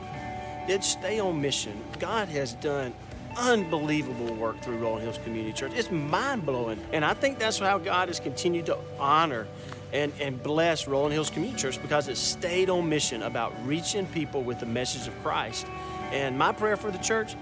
It 0.68 0.82
stay 0.82 1.20
on 1.20 1.40
mission. 1.40 1.80
God 2.00 2.28
has 2.28 2.55
done 2.55 2.92
unbelievable 3.36 4.34
work 4.34 4.61
through 4.62 4.78
Rolling 4.78 5.03
Hills 5.03 5.20
Community 5.22 5.53
Church. 5.53 5.72
It's 5.76 5.92
mind 5.92 6.44
blowing. 6.44 6.80
And 6.92 7.05
I 7.05 7.14
think 7.14 7.38
that's 7.38 7.61
how 7.61 7.78
God 7.78 8.09
has 8.09 8.18
continued 8.18 8.66
to 8.66 8.78
honor 8.98 9.46
and, 9.92 10.12
and 10.20 10.42
bless 10.42 10.88
Rolling 10.88 11.12
Hills 11.12 11.30
Community 11.30 11.61
Church 11.61 11.80
because 11.80 12.09
it 12.09 12.16
stayed 12.16 12.68
on 12.68 12.88
mission 12.88 13.22
about 13.22 13.55
reaching 13.64 14.07
people 14.07 14.42
with 14.42 14.59
the 14.59 14.66
message 14.66 15.07
of 15.07 15.22
Christ. 15.22 15.66
And 16.11 16.36
my 16.36 16.50
prayer 16.50 16.76
for 16.76 16.90
the 16.90 16.98
church, 16.98 17.36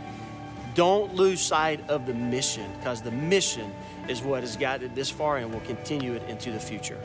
don't 0.74 1.14
lose 1.14 1.40
sight 1.40 1.88
of 1.88 2.06
the 2.06 2.14
mission 2.14 2.70
because 2.78 3.02
the 3.02 3.10
mission 3.10 3.72
is 4.08 4.22
what 4.22 4.42
has 4.42 4.56
gotten 4.56 4.86
it 4.86 4.94
this 4.94 5.10
far 5.10 5.38
and 5.38 5.52
will 5.52 5.60
continue 5.60 6.14
it 6.14 6.22
into 6.28 6.50
the 6.50 6.60
future. 6.60 6.98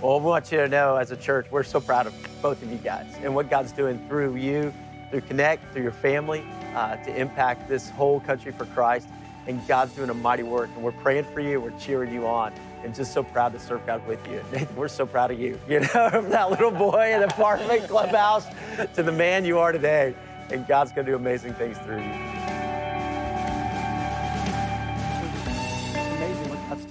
Well, 0.00 0.20
we 0.20 0.26
want 0.26 0.52
you 0.52 0.58
to 0.58 0.68
know 0.68 0.96
as 0.96 1.10
a 1.10 1.16
church, 1.16 1.46
we're 1.50 1.62
so 1.62 1.80
proud 1.80 2.06
of 2.06 2.14
both 2.42 2.62
of 2.62 2.70
you 2.70 2.78
guys 2.78 3.06
and 3.22 3.34
what 3.34 3.48
God's 3.48 3.72
doing 3.72 4.06
through 4.08 4.36
you, 4.36 4.72
through 5.10 5.22
Connect, 5.22 5.72
through 5.72 5.82
your 5.82 5.92
family, 5.92 6.44
uh, 6.74 6.96
to 6.96 7.16
impact 7.16 7.68
this 7.68 7.88
whole 7.90 8.20
country 8.20 8.52
for 8.52 8.66
Christ. 8.66 9.08
And 9.46 9.66
God's 9.66 9.92
doing 9.94 10.10
a 10.10 10.14
mighty 10.14 10.42
work, 10.42 10.68
and 10.74 10.82
we're 10.82 10.92
praying 10.92 11.24
for 11.24 11.40
you, 11.40 11.60
we're 11.60 11.78
cheering 11.78 12.12
you 12.12 12.26
on 12.26 12.52
and 12.86 12.94
just 12.94 13.12
so 13.12 13.22
proud 13.22 13.52
to 13.52 13.58
serve 13.58 13.84
God 13.84 14.06
with 14.06 14.24
you. 14.28 14.42
Nathan, 14.52 14.74
we're 14.76 14.88
so 14.88 15.06
proud 15.06 15.30
of 15.30 15.40
you. 15.40 15.58
You 15.68 15.80
know, 15.80 15.86
from 16.10 16.30
that 16.30 16.50
little 16.50 16.70
boy 16.70 17.12
in 17.12 17.20
the 17.20 17.26
apartment 17.26 17.88
clubhouse 17.88 18.46
to 18.94 19.02
the 19.02 19.12
man 19.12 19.44
you 19.44 19.58
are 19.58 19.72
today. 19.72 20.14
And 20.50 20.66
God's 20.66 20.92
going 20.92 21.06
to 21.06 21.12
do 21.12 21.16
amazing 21.16 21.54
things 21.54 21.76
through 21.78 22.02
you. 22.02 22.45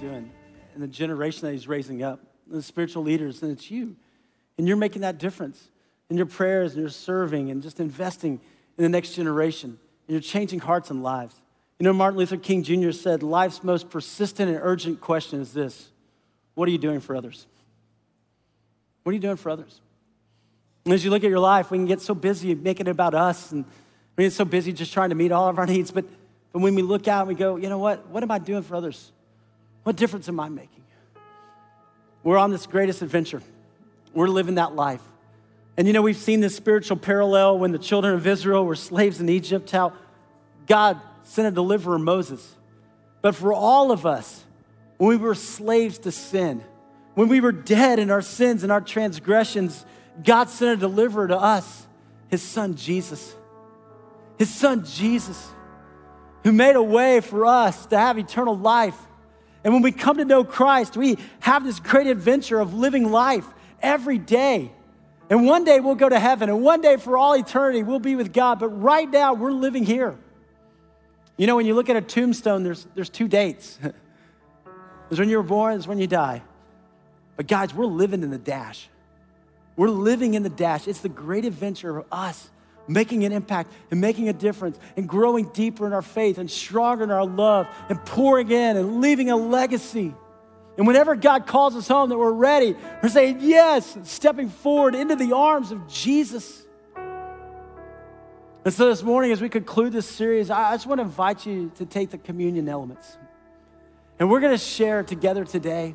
Doing 0.06 0.30
and 0.74 0.82
the 0.82 0.88
generation 0.88 1.46
that 1.46 1.52
He's 1.52 1.66
raising 1.66 2.02
up, 2.02 2.20
the 2.46 2.62
spiritual 2.62 3.02
leaders, 3.02 3.42
and 3.42 3.50
it's 3.50 3.70
you. 3.70 3.96
And 4.58 4.68
you're 4.68 4.76
making 4.76 5.02
that 5.02 5.18
difference 5.18 5.70
in 6.10 6.16
your 6.16 6.26
prayers 6.26 6.72
and 6.72 6.80
your 6.80 6.90
serving 6.90 7.50
and 7.50 7.62
just 7.62 7.80
investing 7.80 8.40
in 8.78 8.82
the 8.82 8.88
next 8.88 9.14
generation. 9.14 9.70
And 9.70 10.14
you're 10.14 10.20
changing 10.20 10.60
hearts 10.60 10.90
and 10.90 11.02
lives. 11.02 11.40
You 11.78 11.84
know, 11.84 11.92
Martin 11.92 12.18
Luther 12.18 12.36
King 12.36 12.62
Jr. 12.62 12.92
said, 12.92 13.22
Life's 13.22 13.64
most 13.64 13.90
persistent 13.90 14.50
and 14.50 14.58
urgent 14.62 15.00
question 15.00 15.40
is 15.40 15.52
this 15.52 15.90
What 16.54 16.68
are 16.68 16.72
you 16.72 16.78
doing 16.78 17.00
for 17.00 17.16
others? 17.16 17.46
What 19.02 19.10
are 19.10 19.14
you 19.14 19.20
doing 19.20 19.36
for 19.36 19.50
others? 19.50 19.80
And 20.84 20.94
as 20.94 21.04
you 21.04 21.10
look 21.10 21.24
at 21.24 21.30
your 21.30 21.40
life, 21.40 21.70
we 21.70 21.78
can 21.78 21.86
get 21.86 22.00
so 22.00 22.14
busy 22.14 22.54
making 22.54 22.86
it 22.86 22.90
about 22.90 23.14
us, 23.14 23.50
and 23.50 23.64
we 24.14 24.24
get 24.24 24.32
so 24.32 24.44
busy 24.44 24.72
just 24.72 24.92
trying 24.92 25.08
to 25.08 25.16
meet 25.16 25.32
all 25.32 25.48
of 25.48 25.58
our 25.58 25.66
needs. 25.66 25.90
But, 25.90 26.04
but 26.52 26.60
when 26.60 26.74
we 26.74 26.82
look 26.82 27.08
out 27.08 27.22
and 27.22 27.28
we 27.28 27.34
go, 27.34 27.56
you 27.56 27.68
know 27.68 27.78
what? 27.78 28.06
What 28.08 28.22
am 28.22 28.30
I 28.30 28.38
doing 28.38 28.62
for 28.62 28.76
others? 28.76 29.10
What 29.86 29.94
difference 29.94 30.28
am 30.28 30.40
I 30.40 30.48
making? 30.48 30.82
We're 32.24 32.38
on 32.38 32.50
this 32.50 32.66
greatest 32.66 33.02
adventure. 33.02 33.40
We're 34.12 34.26
living 34.26 34.56
that 34.56 34.74
life. 34.74 35.00
And 35.76 35.86
you 35.86 35.92
know, 35.92 36.02
we've 36.02 36.16
seen 36.16 36.40
this 36.40 36.56
spiritual 36.56 36.96
parallel 36.96 37.60
when 37.60 37.70
the 37.70 37.78
children 37.78 38.14
of 38.14 38.26
Israel 38.26 38.66
were 38.66 38.74
slaves 38.74 39.20
in 39.20 39.28
Egypt, 39.28 39.70
how 39.70 39.92
God 40.66 41.00
sent 41.22 41.46
a 41.46 41.52
deliverer, 41.52 42.00
Moses. 42.00 42.56
But 43.22 43.36
for 43.36 43.52
all 43.52 43.92
of 43.92 44.04
us, 44.04 44.44
when 44.96 45.10
we 45.10 45.16
were 45.18 45.36
slaves 45.36 45.98
to 45.98 46.10
sin, 46.10 46.64
when 47.14 47.28
we 47.28 47.40
were 47.40 47.52
dead 47.52 48.00
in 48.00 48.10
our 48.10 48.22
sins 48.22 48.64
and 48.64 48.72
our 48.72 48.80
transgressions, 48.80 49.86
God 50.24 50.48
sent 50.48 50.78
a 50.78 50.80
deliverer 50.80 51.28
to 51.28 51.38
us, 51.38 51.86
his 52.26 52.42
son 52.42 52.74
Jesus. 52.74 53.36
His 54.36 54.52
son 54.52 54.84
Jesus, 54.84 55.48
who 56.42 56.50
made 56.50 56.74
a 56.74 56.82
way 56.82 57.20
for 57.20 57.46
us 57.46 57.86
to 57.86 57.96
have 57.96 58.18
eternal 58.18 58.58
life. 58.58 58.98
And 59.66 59.74
when 59.74 59.82
we 59.82 59.90
come 59.90 60.18
to 60.18 60.24
know 60.24 60.44
Christ, 60.44 60.96
we 60.96 61.18
have 61.40 61.64
this 61.64 61.80
great 61.80 62.06
adventure 62.06 62.60
of 62.60 62.72
living 62.72 63.10
life 63.10 63.44
every 63.82 64.16
day. 64.16 64.70
And 65.28 65.44
one 65.44 65.64
day 65.64 65.80
we'll 65.80 65.96
go 65.96 66.08
to 66.08 66.20
heaven, 66.20 66.48
and 66.48 66.62
one 66.62 66.80
day 66.80 66.98
for 66.98 67.18
all 67.18 67.34
eternity 67.34 67.82
we'll 67.82 67.98
be 67.98 68.14
with 68.14 68.32
God. 68.32 68.60
But 68.60 68.68
right 68.68 69.10
now 69.10 69.34
we're 69.34 69.50
living 69.50 69.84
here. 69.84 70.16
You 71.36 71.48
know, 71.48 71.56
when 71.56 71.66
you 71.66 71.74
look 71.74 71.90
at 71.90 71.96
a 71.96 72.00
tombstone, 72.00 72.62
there's, 72.62 72.86
there's 72.94 73.10
two 73.10 73.26
dates. 73.26 73.76
there's 75.08 75.18
when 75.18 75.28
you 75.28 75.36
were 75.36 75.42
born, 75.42 75.72
there's 75.72 75.88
when 75.88 75.98
you 75.98 76.06
die. 76.06 76.44
But 77.36 77.48
guys, 77.48 77.74
we're 77.74 77.86
living 77.86 78.22
in 78.22 78.30
the 78.30 78.38
dash. 78.38 78.88
We're 79.74 79.88
living 79.88 80.34
in 80.34 80.44
the 80.44 80.48
dash. 80.48 80.86
It's 80.86 81.00
the 81.00 81.08
great 81.08 81.44
adventure 81.44 81.98
of 81.98 82.06
us 82.12 82.50
making 82.88 83.24
an 83.24 83.32
impact 83.32 83.72
and 83.90 84.00
making 84.00 84.28
a 84.28 84.32
difference 84.32 84.78
and 84.96 85.08
growing 85.08 85.48
deeper 85.48 85.86
in 85.86 85.92
our 85.92 86.02
faith 86.02 86.38
and 86.38 86.50
stronger 86.50 87.04
in 87.04 87.10
our 87.10 87.26
love 87.26 87.66
and 87.88 88.04
pouring 88.04 88.50
in 88.50 88.76
and 88.76 89.00
leaving 89.00 89.30
a 89.30 89.36
legacy. 89.36 90.14
And 90.76 90.86
whenever 90.86 91.16
God 91.16 91.46
calls 91.46 91.74
us 91.74 91.88
home, 91.88 92.10
that 92.10 92.18
we're 92.18 92.32
ready, 92.32 92.76
we're 93.02 93.08
saying 93.08 93.38
yes, 93.40 93.96
stepping 94.04 94.50
forward 94.50 94.94
into 94.94 95.16
the 95.16 95.34
arms 95.34 95.72
of 95.72 95.88
Jesus. 95.88 96.64
And 98.64 98.74
so 98.74 98.88
this 98.88 99.02
morning, 99.02 99.32
as 99.32 99.40
we 99.40 99.48
conclude 99.48 99.92
this 99.92 100.08
series, 100.08 100.50
I 100.50 100.74
just 100.74 100.86
want 100.86 100.98
to 100.98 101.04
invite 101.04 101.46
you 101.46 101.70
to 101.76 101.86
take 101.86 102.10
the 102.10 102.18
communion 102.18 102.68
elements. 102.68 103.16
And 104.18 104.28
we're 104.28 104.40
going 104.40 104.52
to 104.52 104.58
share 104.58 105.02
together 105.02 105.44
today. 105.44 105.94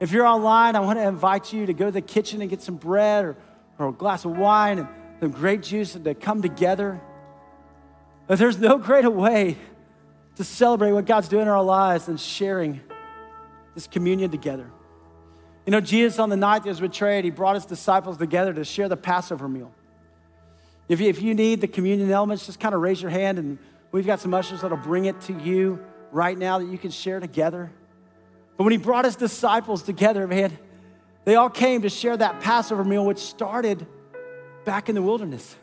If 0.00 0.10
you're 0.10 0.26
online, 0.26 0.74
I 0.74 0.80
want 0.80 0.98
to 0.98 1.06
invite 1.06 1.52
you 1.52 1.66
to 1.66 1.72
go 1.72 1.86
to 1.86 1.90
the 1.92 2.00
kitchen 2.00 2.40
and 2.40 2.50
get 2.50 2.60
some 2.60 2.76
bread 2.76 3.24
or, 3.24 3.36
or 3.78 3.88
a 3.88 3.92
glass 3.92 4.24
of 4.24 4.36
wine 4.36 4.80
and 4.80 4.88
some 5.22 5.30
grape 5.30 5.62
juice 5.62 5.94
and 5.94 6.04
to 6.04 6.14
come 6.14 6.42
together. 6.42 7.00
But 8.26 8.40
there's 8.40 8.58
no 8.58 8.76
greater 8.76 9.08
way 9.08 9.56
to 10.34 10.42
celebrate 10.42 10.90
what 10.90 11.06
God's 11.06 11.28
doing 11.28 11.42
in 11.42 11.48
our 11.48 11.62
lives 11.62 12.06
than 12.06 12.16
sharing 12.16 12.80
this 13.76 13.86
communion 13.86 14.32
together. 14.32 14.68
You 15.64 15.70
know, 15.70 15.80
Jesus 15.80 16.18
on 16.18 16.28
the 16.28 16.36
night 16.36 16.64
that 16.64 16.64
he 16.64 16.68
was 16.70 16.80
betrayed, 16.80 17.22
he 17.22 17.30
brought 17.30 17.54
his 17.54 17.66
disciples 17.66 18.16
together 18.16 18.52
to 18.52 18.64
share 18.64 18.88
the 18.88 18.96
Passover 18.96 19.46
meal. 19.46 19.72
If 20.88 20.98
you, 21.00 21.08
if 21.08 21.22
you 21.22 21.34
need 21.34 21.60
the 21.60 21.68
communion 21.68 22.10
elements, 22.10 22.44
just 22.46 22.58
kind 22.58 22.74
of 22.74 22.80
raise 22.80 23.00
your 23.00 23.12
hand 23.12 23.38
and 23.38 23.58
we've 23.92 24.04
got 24.04 24.18
some 24.18 24.34
ushers 24.34 24.62
that'll 24.62 24.76
bring 24.76 25.04
it 25.04 25.20
to 25.20 25.34
you 25.34 25.78
right 26.10 26.36
now 26.36 26.58
that 26.58 26.66
you 26.66 26.78
can 26.78 26.90
share 26.90 27.20
together. 27.20 27.70
But 28.56 28.64
when 28.64 28.72
he 28.72 28.76
brought 28.76 29.04
his 29.04 29.14
disciples 29.14 29.84
together, 29.84 30.26
man, 30.26 30.58
they 31.24 31.36
all 31.36 31.48
came 31.48 31.82
to 31.82 31.88
share 31.88 32.16
that 32.16 32.40
Passover 32.40 32.82
meal, 32.82 33.06
which 33.06 33.18
started 33.18 33.86
back 34.64 34.88
in 34.88 34.94
the 34.94 35.02
wilderness. 35.02 35.56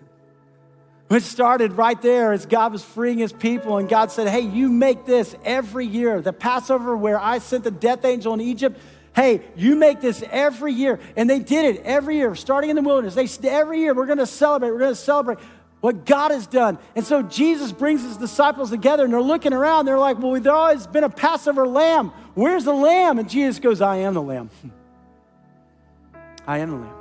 Which 1.07 1.23
started 1.23 1.73
right 1.73 1.99
there 1.99 2.33
as 2.33 2.45
God 2.45 2.71
was 2.71 2.83
freeing 2.83 3.17
his 3.17 3.33
people, 3.33 3.77
and 3.77 3.89
God 3.89 4.11
said, 4.11 4.27
Hey, 4.27 4.41
you 4.41 4.69
make 4.69 5.05
this 5.05 5.35
every 5.43 5.87
year. 5.87 6.21
The 6.21 6.33
Passover 6.33 6.95
where 6.95 7.19
I 7.19 7.39
sent 7.39 7.63
the 7.63 7.71
death 7.71 8.05
angel 8.05 8.31
in 8.35 8.41
Egypt, 8.41 8.79
hey, 9.15 9.41
you 9.55 9.75
make 9.75 10.01
this 10.01 10.23
every 10.29 10.71
year. 10.71 10.99
And 11.15 11.27
they 11.27 11.39
did 11.39 11.75
it 11.75 11.81
every 11.83 12.17
year, 12.17 12.35
starting 12.35 12.69
in 12.69 12.75
the 12.75 12.83
wilderness. 12.83 13.15
They 13.15 13.49
every 13.49 13.79
year 13.79 13.95
we're 13.95 14.05
going 14.05 14.19
to 14.19 14.27
celebrate, 14.27 14.71
we're 14.71 14.79
going 14.79 14.91
to 14.91 14.95
celebrate. 14.95 15.39
what 15.81 16.05
God 16.05 16.29
has 16.29 16.45
done. 16.45 16.77
And 16.95 17.03
so 17.03 17.23
Jesus 17.23 17.71
brings 17.71 18.03
his 18.03 18.17
disciples 18.17 18.69
together 18.69 19.03
and 19.03 19.11
they're 19.11 19.21
looking 19.21 19.53
around. 19.53 19.85
They're 19.85 19.97
like, 19.97 20.19
Well, 20.19 20.33
there's 20.33 20.45
always 20.45 20.85
been 20.85 21.03
a 21.03 21.09
Passover 21.09 21.67
lamb. 21.67 22.09
Where's 22.35 22.65
the 22.65 22.73
lamb? 22.73 23.17
And 23.17 23.27
Jesus 23.27 23.57
goes, 23.59 23.81
I 23.81 23.97
am 23.97 24.13
the 24.13 24.21
lamb. 24.21 24.51
I 26.47 26.59
am 26.59 26.69
the 26.69 26.77
lamb. 26.77 26.98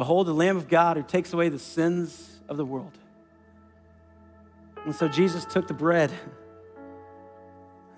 Behold, 0.00 0.26
the 0.26 0.32
Lamb 0.32 0.56
of 0.56 0.66
God 0.66 0.96
who 0.96 1.02
takes 1.02 1.34
away 1.34 1.50
the 1.50 1.58
sins 1.58 2.40
of 2.48 2.56
the 2.56 2.64
world. 2.64 2.96
And 4.86 4.94
so 4.96 5.08
Jesus 5.08 5.44
took 5.44 5.68
the 5.68 5.74
bread. 5.74 6.10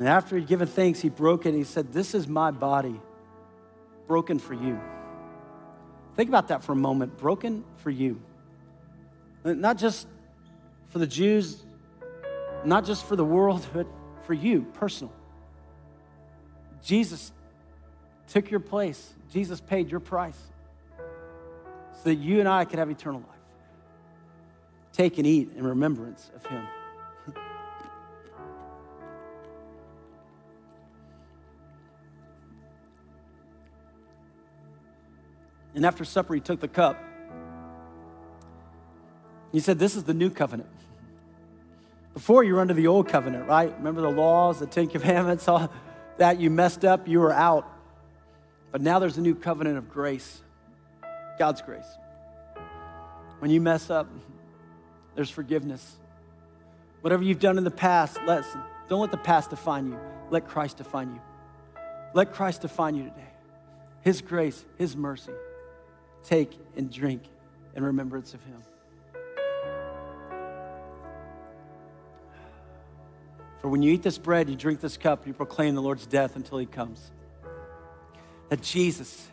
And 0.01 0.09
after 0.09 0.37
he'd 0.37 0.49
given 0.49 0.67
thanks, 0.67 1.01
he 1.01 1.09
broke 1.09 1.47
it 1.47 1.51
and 1.51 1.59
he 1.59 1.63
said, 1.63 1.93
This 1.93 2.13
is 2.13 2.27
my 2.27 2.51
body, 2.51 3.01
broken 4.09 4.41
for 4.41 4.53
you. 4.53 4.81
Think 6.17 6.29
about 6.29 6.49
that 6.49 6.65
for 6.65 6.73
a 6.73 6.75
moment 6.75 7.19
broken 7.19 7.63
for 7.77 7.91
you. 7.91 8.21
Not 9.45 9.79
just 9.79 10.09
for 10.89 10.99
the 10.99 11.07
Jews, 11.07 11.63
not 12.65 12.85
just 12.85 13.07
for 13.07 13.15
the 13.15 13.25
world, 13.25 13.65
but 13.73 13.87
for 14.25 14.35
you, 14.35 14.63
personal. 14.75 15.13
Jesus 16.83 17.31
took 18.27 18.51
your 18.51 18.59
place, 18.59 19.15
Jesus 19.31 19.61
paid 19.61 19.89
your 19.89 20.01
price 20.01 20.49
so 22.03 22.09
that 22.09 22.17
you 22.17 22.41
and 22.41 22.49
I 22.49 22.65
could 22.65 22.81
have 22.81 22.91
eternal 22.91 23.21
life. 23.21 23.29
Take 24.93 25.19
and 25.19 25.27
eat 25.27 25.51
in 25.57 25.65
remembrance 25.65 26.33
of 26.35 26.45
him. 26.47 26.67
and 35.77 35.87
after 35.87 36.05
supper, 36.05 36.35
he 36.35 36.41
took 36.41 36.59
the 36.59 36.67
cup. 36.67 37.01
He 39.53 39.61
said, 39.61 39.79
This 39.79 39.95
is 39.95 40.03
the 40.03 40.15
new 40.15 40.31
covenant. 40.31 40.69
Before 42.15 42.43
you 42.43 42.55
were 42.55 42.61
under 42.61 42.75
the 42.75 42.89
old 42.89 43.09
covenant, 43.09 43.47
right? 43.47 43.73
Remember 43.79 44.01
the 44.01 44.11
laws, 44.11 44.59
the 44.59 44.67
Ten 44.67 44.89
Commandments, 44.89 45.47
all 45.53 45.73
that 46.17 46.41
you 46.41 46.51
messed 46.51 46.85
up, 46.85 47.07
you 47.07 47.21
were 47.21 47.33
out. 47.33 47.69
But 48.73 48.81
now 48.81 48.99
there's 48.99 49.19
a 49.19 49.23
new 49.23 49.37
covenant 49.37 49.79
of 49.79 49.89
grace, 49.89 50.43
God's 51.43 51.61
grace. 51.61 51.99
When 53.41 53.51
you 53.51 53.61
mess 53.61 53.91
up, 53.91 54.07
there's 55.17 55.29
forgiveness. 55.29 55.99
Whatever 57.01 57.25
you've 57.25 57.41
done 57.41 57.59
in 57.59 57.65
the 57.65 57.71
past, 57.73 58.17
listen, 58.25 58.63
don't 58.89 59.01
let 59.01 59.11
the 59.11 59.17
past 59.17 59.51
define 59.51 59.89
you. 59.89 59.99
Let 60.31 60.47
Christ 60.47 60.77
define 60.77 61.13
you. 61.13 61.21
Let 62.15 62.33
Christ 62.33 62.63
define 62.63 62.95
you 62.95 63.03
today. 63.03 63.33
His 64.03 64.21
grace, 64.23 64.65
His 64.79 64.95
mercy. 64.97 65.33
Take 66.23 66.57
and 66.77 66.93
drink 66.93 67.25
in 67.75 67.83
remembrance 67.83 68.35
of 68.35 68.45
Him. 68.45 68.63
For 73.59 73.67
when 73.67 73.83
you 73.83 73.93
eat 73.93 74.05
this 74.05 74.17
bread, 74.17 74.49
you 74.49 74.55
drink 74.55 74.79
this 74.79 74.97
cup, 74.97 75.27
you 75.27 75.33
proclaim 75.33 75.75
the 75.75 75.83
Lord's 75.83 76.07
death 76.07 76.37
until 76.37 76.59
he 76.59 76.67
comes. 76.67 77.11
That 78.49 78.63
Jesus 78.63 79.27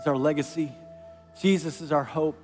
is 0.00 0.06
our 0.08 0.16
legacy, 0.16 0.72
Jesus 1.40 1.80
is 1.80 1.92
our 1.92 2.04
hope, 2.04 2.38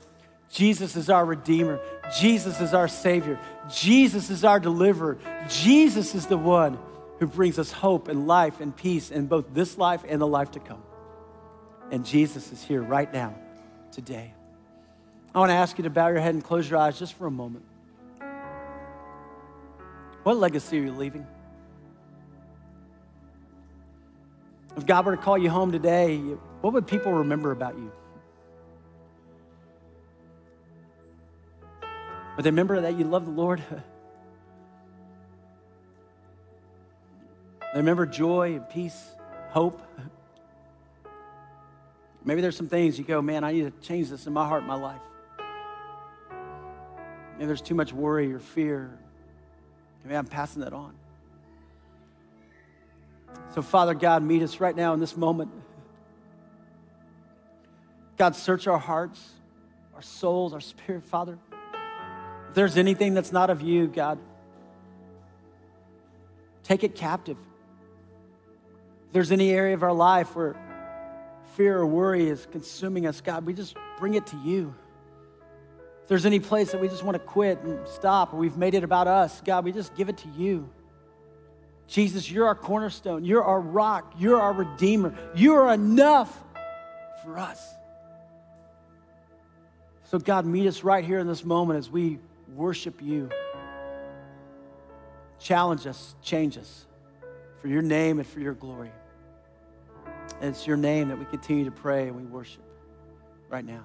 Jesus 0.51 0.97
is 0.97 1.09
our 1.09 1.25
Redeemer, 1.25 1.81
Jesus 2.19 2.61
is 2.61 2.75
our 2.75 2.89
Savior, 2.89 3.39
Jesus 3.71 4.29
is 4.29 4.45
our 4.45 4.61
deliverer, 4.61 5.19
Jesus 5.49 6.15
is 6.15 6.27
the 6.27 6.37
one 6.37 6.79
who 7.19 7.27
brings 7.27 7.59
us 7.59 7.73
hope 7.73 8.09
and 8.09 8.27
life 8.27 8.61
and 8.61 8.77
peace 8.77 9.11
in 9.11 9.27
both 9.27 9.55
this 9.55 9.79
life 9.79 10.03
and 10.07 10.21
the 10.21 10.27
life 10.27 10.51
to 10.53 10.61
come. 10.61 10.83
And 11.91 12.05
Jesus 12.05 12.53
is 12.53 12.63
here 12.63 12.83
right 12.83 13.13
now, 13.13 13.35
today. 13.93 14.35
I 15.35 15.39
want 15.39 15.51
to 15.51 15.55
ask 15.55 15.79
you 15.79 15.85
to 15.85 15.91
bow 15.91 16.09
your 16.09 16.21
head 16.21 16.35
and 16.35 16.45
close 16.45 16.69
your 16.69 16.79
eyes 16.79 16.99
just 16.99 17.15
for 17.15 17.27
a 17.27 17.31
moment. 17.31 17.65
What 20.23 20.37
legacy 20.37 20.79
are 20.79 20.83
you 20.83 20.93
leaving? 20.93 21.27
If 24.77 24.87
God 24.87 25.07
were 25.07 25.17
to 25.17 25.23
call 25.23 25.37
you 25.39 25.51
home 25.51 25.73
today, 25.73 26.19
what 26.61 26.73
would 26.73 26.87
people 26.87 27.13
remember 27.13 27.51
about 27.51 27.77
you? 27.77 27.93
Would 32.37 32.45
they 32.45 32.51
remember 32.51 32.81
that 32.81 32.99
you 32.99 33.05
love 33.05 33.25
the 33.25 33.31
Lord? 33.31 33.63
they 37.61 37.79
remember 37.79 38.07
joy 38.07 38.55
and 38.55 38.69
peace, 38.69 39.11
hope. 39.51 39.83
Maybe 42.25 42.41
there's 42.41 42.57
some 42.57 42.69
things 42.69 42.99
you 42.99 43.05
go, 43.05 43.21
man, 43.21 43.45
I 43.45 43.53
need 43.53 43.63
to 43.63 43.87
change 43.87 44.09
this 44.09 44.27
in 44.27 44.33
my 44.33 44.47
heart, 44.47 44.65
my 44.65 44.77
life. 44.77 45.01
Maybe 47.35 47.47
there's 47.47 47.63
too 47.63 47.75
much 47.75 47.93
worry 47.93 48.33
or 48.33 48.39
fear, 48.39 48.99
Maybe 50.05 50.17
I'm 50.17 50.27
passing 50.27 50.63
that 50.63 50.73
on. 50.73 50.95
So, 53.55 53.63
Father 53.63 53.95
God, 53.95 54.23
meet 54.23 54.43
us 54.43 54.61
right 54.61 54.75
now 54.75 54.95
in 54.95 55.01
this 55.01 55.17
moment. 55.17 55.51
God, 58.17 58.35
search 58.35 58.67
our 58.67 58.79
hearts, 58.79 59.31
our 59.95 60.03
souls, 60.03 60.53
our 60.55 60.61
spirit, 60.61 61.05
Father. 61.05 61.39
If 62.53 62.57
there's 62.57 62.77
anything 62.77 63.15
that's 63.15 63.33
not 63.33 63.49
of 63.49 63.63
you, 63.63 63.87
God, 63.87 64.19
take 66.65 66.85
it 66.85 66.95
captive. 66.95 67.39
If 69.07 69.13
there's 69.15 69.33
any 69.33 69.53
area 69.53 69.73
of 69.73 69.83
our 69.83 69.95
life 69.95 70.37
where 70.37 70.55
fear 71.57 71.79
or 71.79 71.87
worry 71.87 72.29
is 72.29 72.47
consuming 72.53 73.07
us, 73.07 73.23
God, 73.23 73.47
we 73.47 73.55
just 73.55 73.75
bring 73.99 74.13
it 74.13 74.27
to 74.27 74.37
you. 74.45 74.75
If 76.03 76.09
there's 76.09 76.27
any 76.27 76.41
place 76.41 76.73
that 76.73 76.79
we 76.83 76.89
just 76.89 77.03
want 77.03 77.15
to 77.15 77.21
quit 77.21 77.59
and 77.63 77.89
stop, 77.89 78.35
or 78.35 78.37
we've 78.37 78.59
made 78.59 78.75
it 78.75 78.85
about 78.85 79.09
us, 79.09 79.41
God, 79.41 79.65
we 79.65 79.73
just 79.73 79.95
give 79.95 80.11
it 80.11 80.19
to 80.19 80.29
you. 80.37 80.69
Jesus, 81.87 82.31
you're 82.31 82.49
our 82.49 82.55
cornerstone. 82.55 83.25
You're 83.25 83.45
our 83.45 83.63
rock. 83.63 84.13
You're 84.19 84.39
our 84.39 84.53
redeemer. 84.53 85.15
You 85.35 85.55
are 85.55 85.73
enough 85.73 86.39
for 87.25 87.39
us. 87.39 87.67
So, 90.11 90.19
God, 90.19 90.45
meet 90.45 90.67
us 90.67 90.85
right 90.85 91.03
here 91.03 91.19
in 91.19 91.27
this 91.27 91.47
moment 91.47 91.79
as 91.79 91.89
we 91.89 92.19
worship 92.55 93.01
you. 93.01 93.31
Challenge 95.39 95.87
us, 95.87 96.15
change 96.23 96.57
us 96.57 96.87
for 97.61 97.69
your 97.69 97.83
name 97.83 98.19
and 98.19 98.27
for 98.27 98.41
your 98.41 98.55
glory. 98.55 98.91
And 100.41 100.51
it's 100.51 100.67
your 100.67 100.77
name 100.77 101.09
that 101.09 101.19
we 101.19 101.25
continue 101.27 101.65
to 101.65 101.71
pray 101.71 102.09
and 102.09 102.17
we 102.17 102.25
worship 102.25 102.63
right 103.49 103.65
now. 103.65 103.85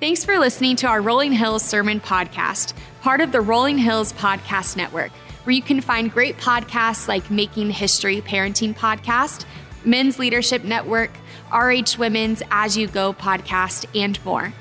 Thanks 0.00 0.24
for 0.24 0.38
listening 0.38 0.76
to 0.76 0.86
our 0.86 1.02
Rolling 1.02 1.32
Hills 1.32 1.62
Sermon 1.62 2.00
Podcast, 2.00 2.72
part 3.02 3.20
of 3.20 3.32
the 3.32 3.40
Rolling 3.42 3.76
Hills 3.76 4.14
Podcast 4.14 4.74
Network, 4.78 5.10
where 5.44 5.54
you 5.54 5.60
can 5.60 5.82
find 5.82 6.10
great 6.10 6.38
podcasts 6.38 7.06
like 7.06 7.30
Making 7.30 7.70
History 7.70 8.22
Parenting 8.22 8.74
Podcast, 8.74 9.44
Men's 9.84 10.18
Leadership 10.18 10.64
Network, 10.64 11.10
RH 11.52 11.98
Women's 11.98 12.42
As 12.50 12.78
You 12.78 12.86
Go 12.86 13.12
podcast, 13.12 13.84
and 13.94 14.22
more. 14.24 14.54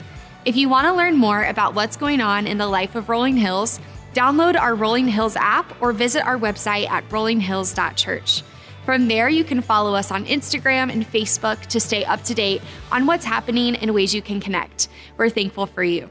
If 0.45 0.55
you 0.55 0.69
want 0.69 0.87
to 0.87 0.93
learn 0.93 1.17
more 1.17 1.43
about 1.43 1.75
what's 1.75 1.97
going 1.97 2.21
on 2.21 2.47
in 2.47 2.57
the 2.57 2.67
life 2.67 2.95
of 2.95 3.09
Rolling 3.09 3.35
Hills, 3.35 3.77
download 4.13 4.57
our 4.57 4.73
Rolling 4.73 5.07
Hills 5.07 5.35
app 5.35 5.81
or 5.81 5.91
visit 5.91 6.25
our 6.25 6.37
website 6.37 6.89
at 6.89 7.07
rollinghills.church. 7.09 8.43
From 8.85 9.09
there, 9.09 9.27
you 9.27 9.43
can 9.43 9.61
follow 9.61 9.93
us 9.93 10.11
on 10.11 10.25
Instagram 10.25 10.91
and 10.93 11.05
Facebook 11.05 11.59
to 11.67 11.79
stay 11.81 12.05
up 12.05 12.23
to 12.23 12.33
date 12.33 12.61
on 12.89 13.05
what's 13.05 13.25
happening 13.25 13.75
and 13.75 13.93
ways 13.93 14.15
you 14.15 14.21
can 14.21 14.39
connect. 14.39 14.87
We're 15.17 15.29
thankful 15.29 15.65
for 15.65 15.83
you. 15.83 16.09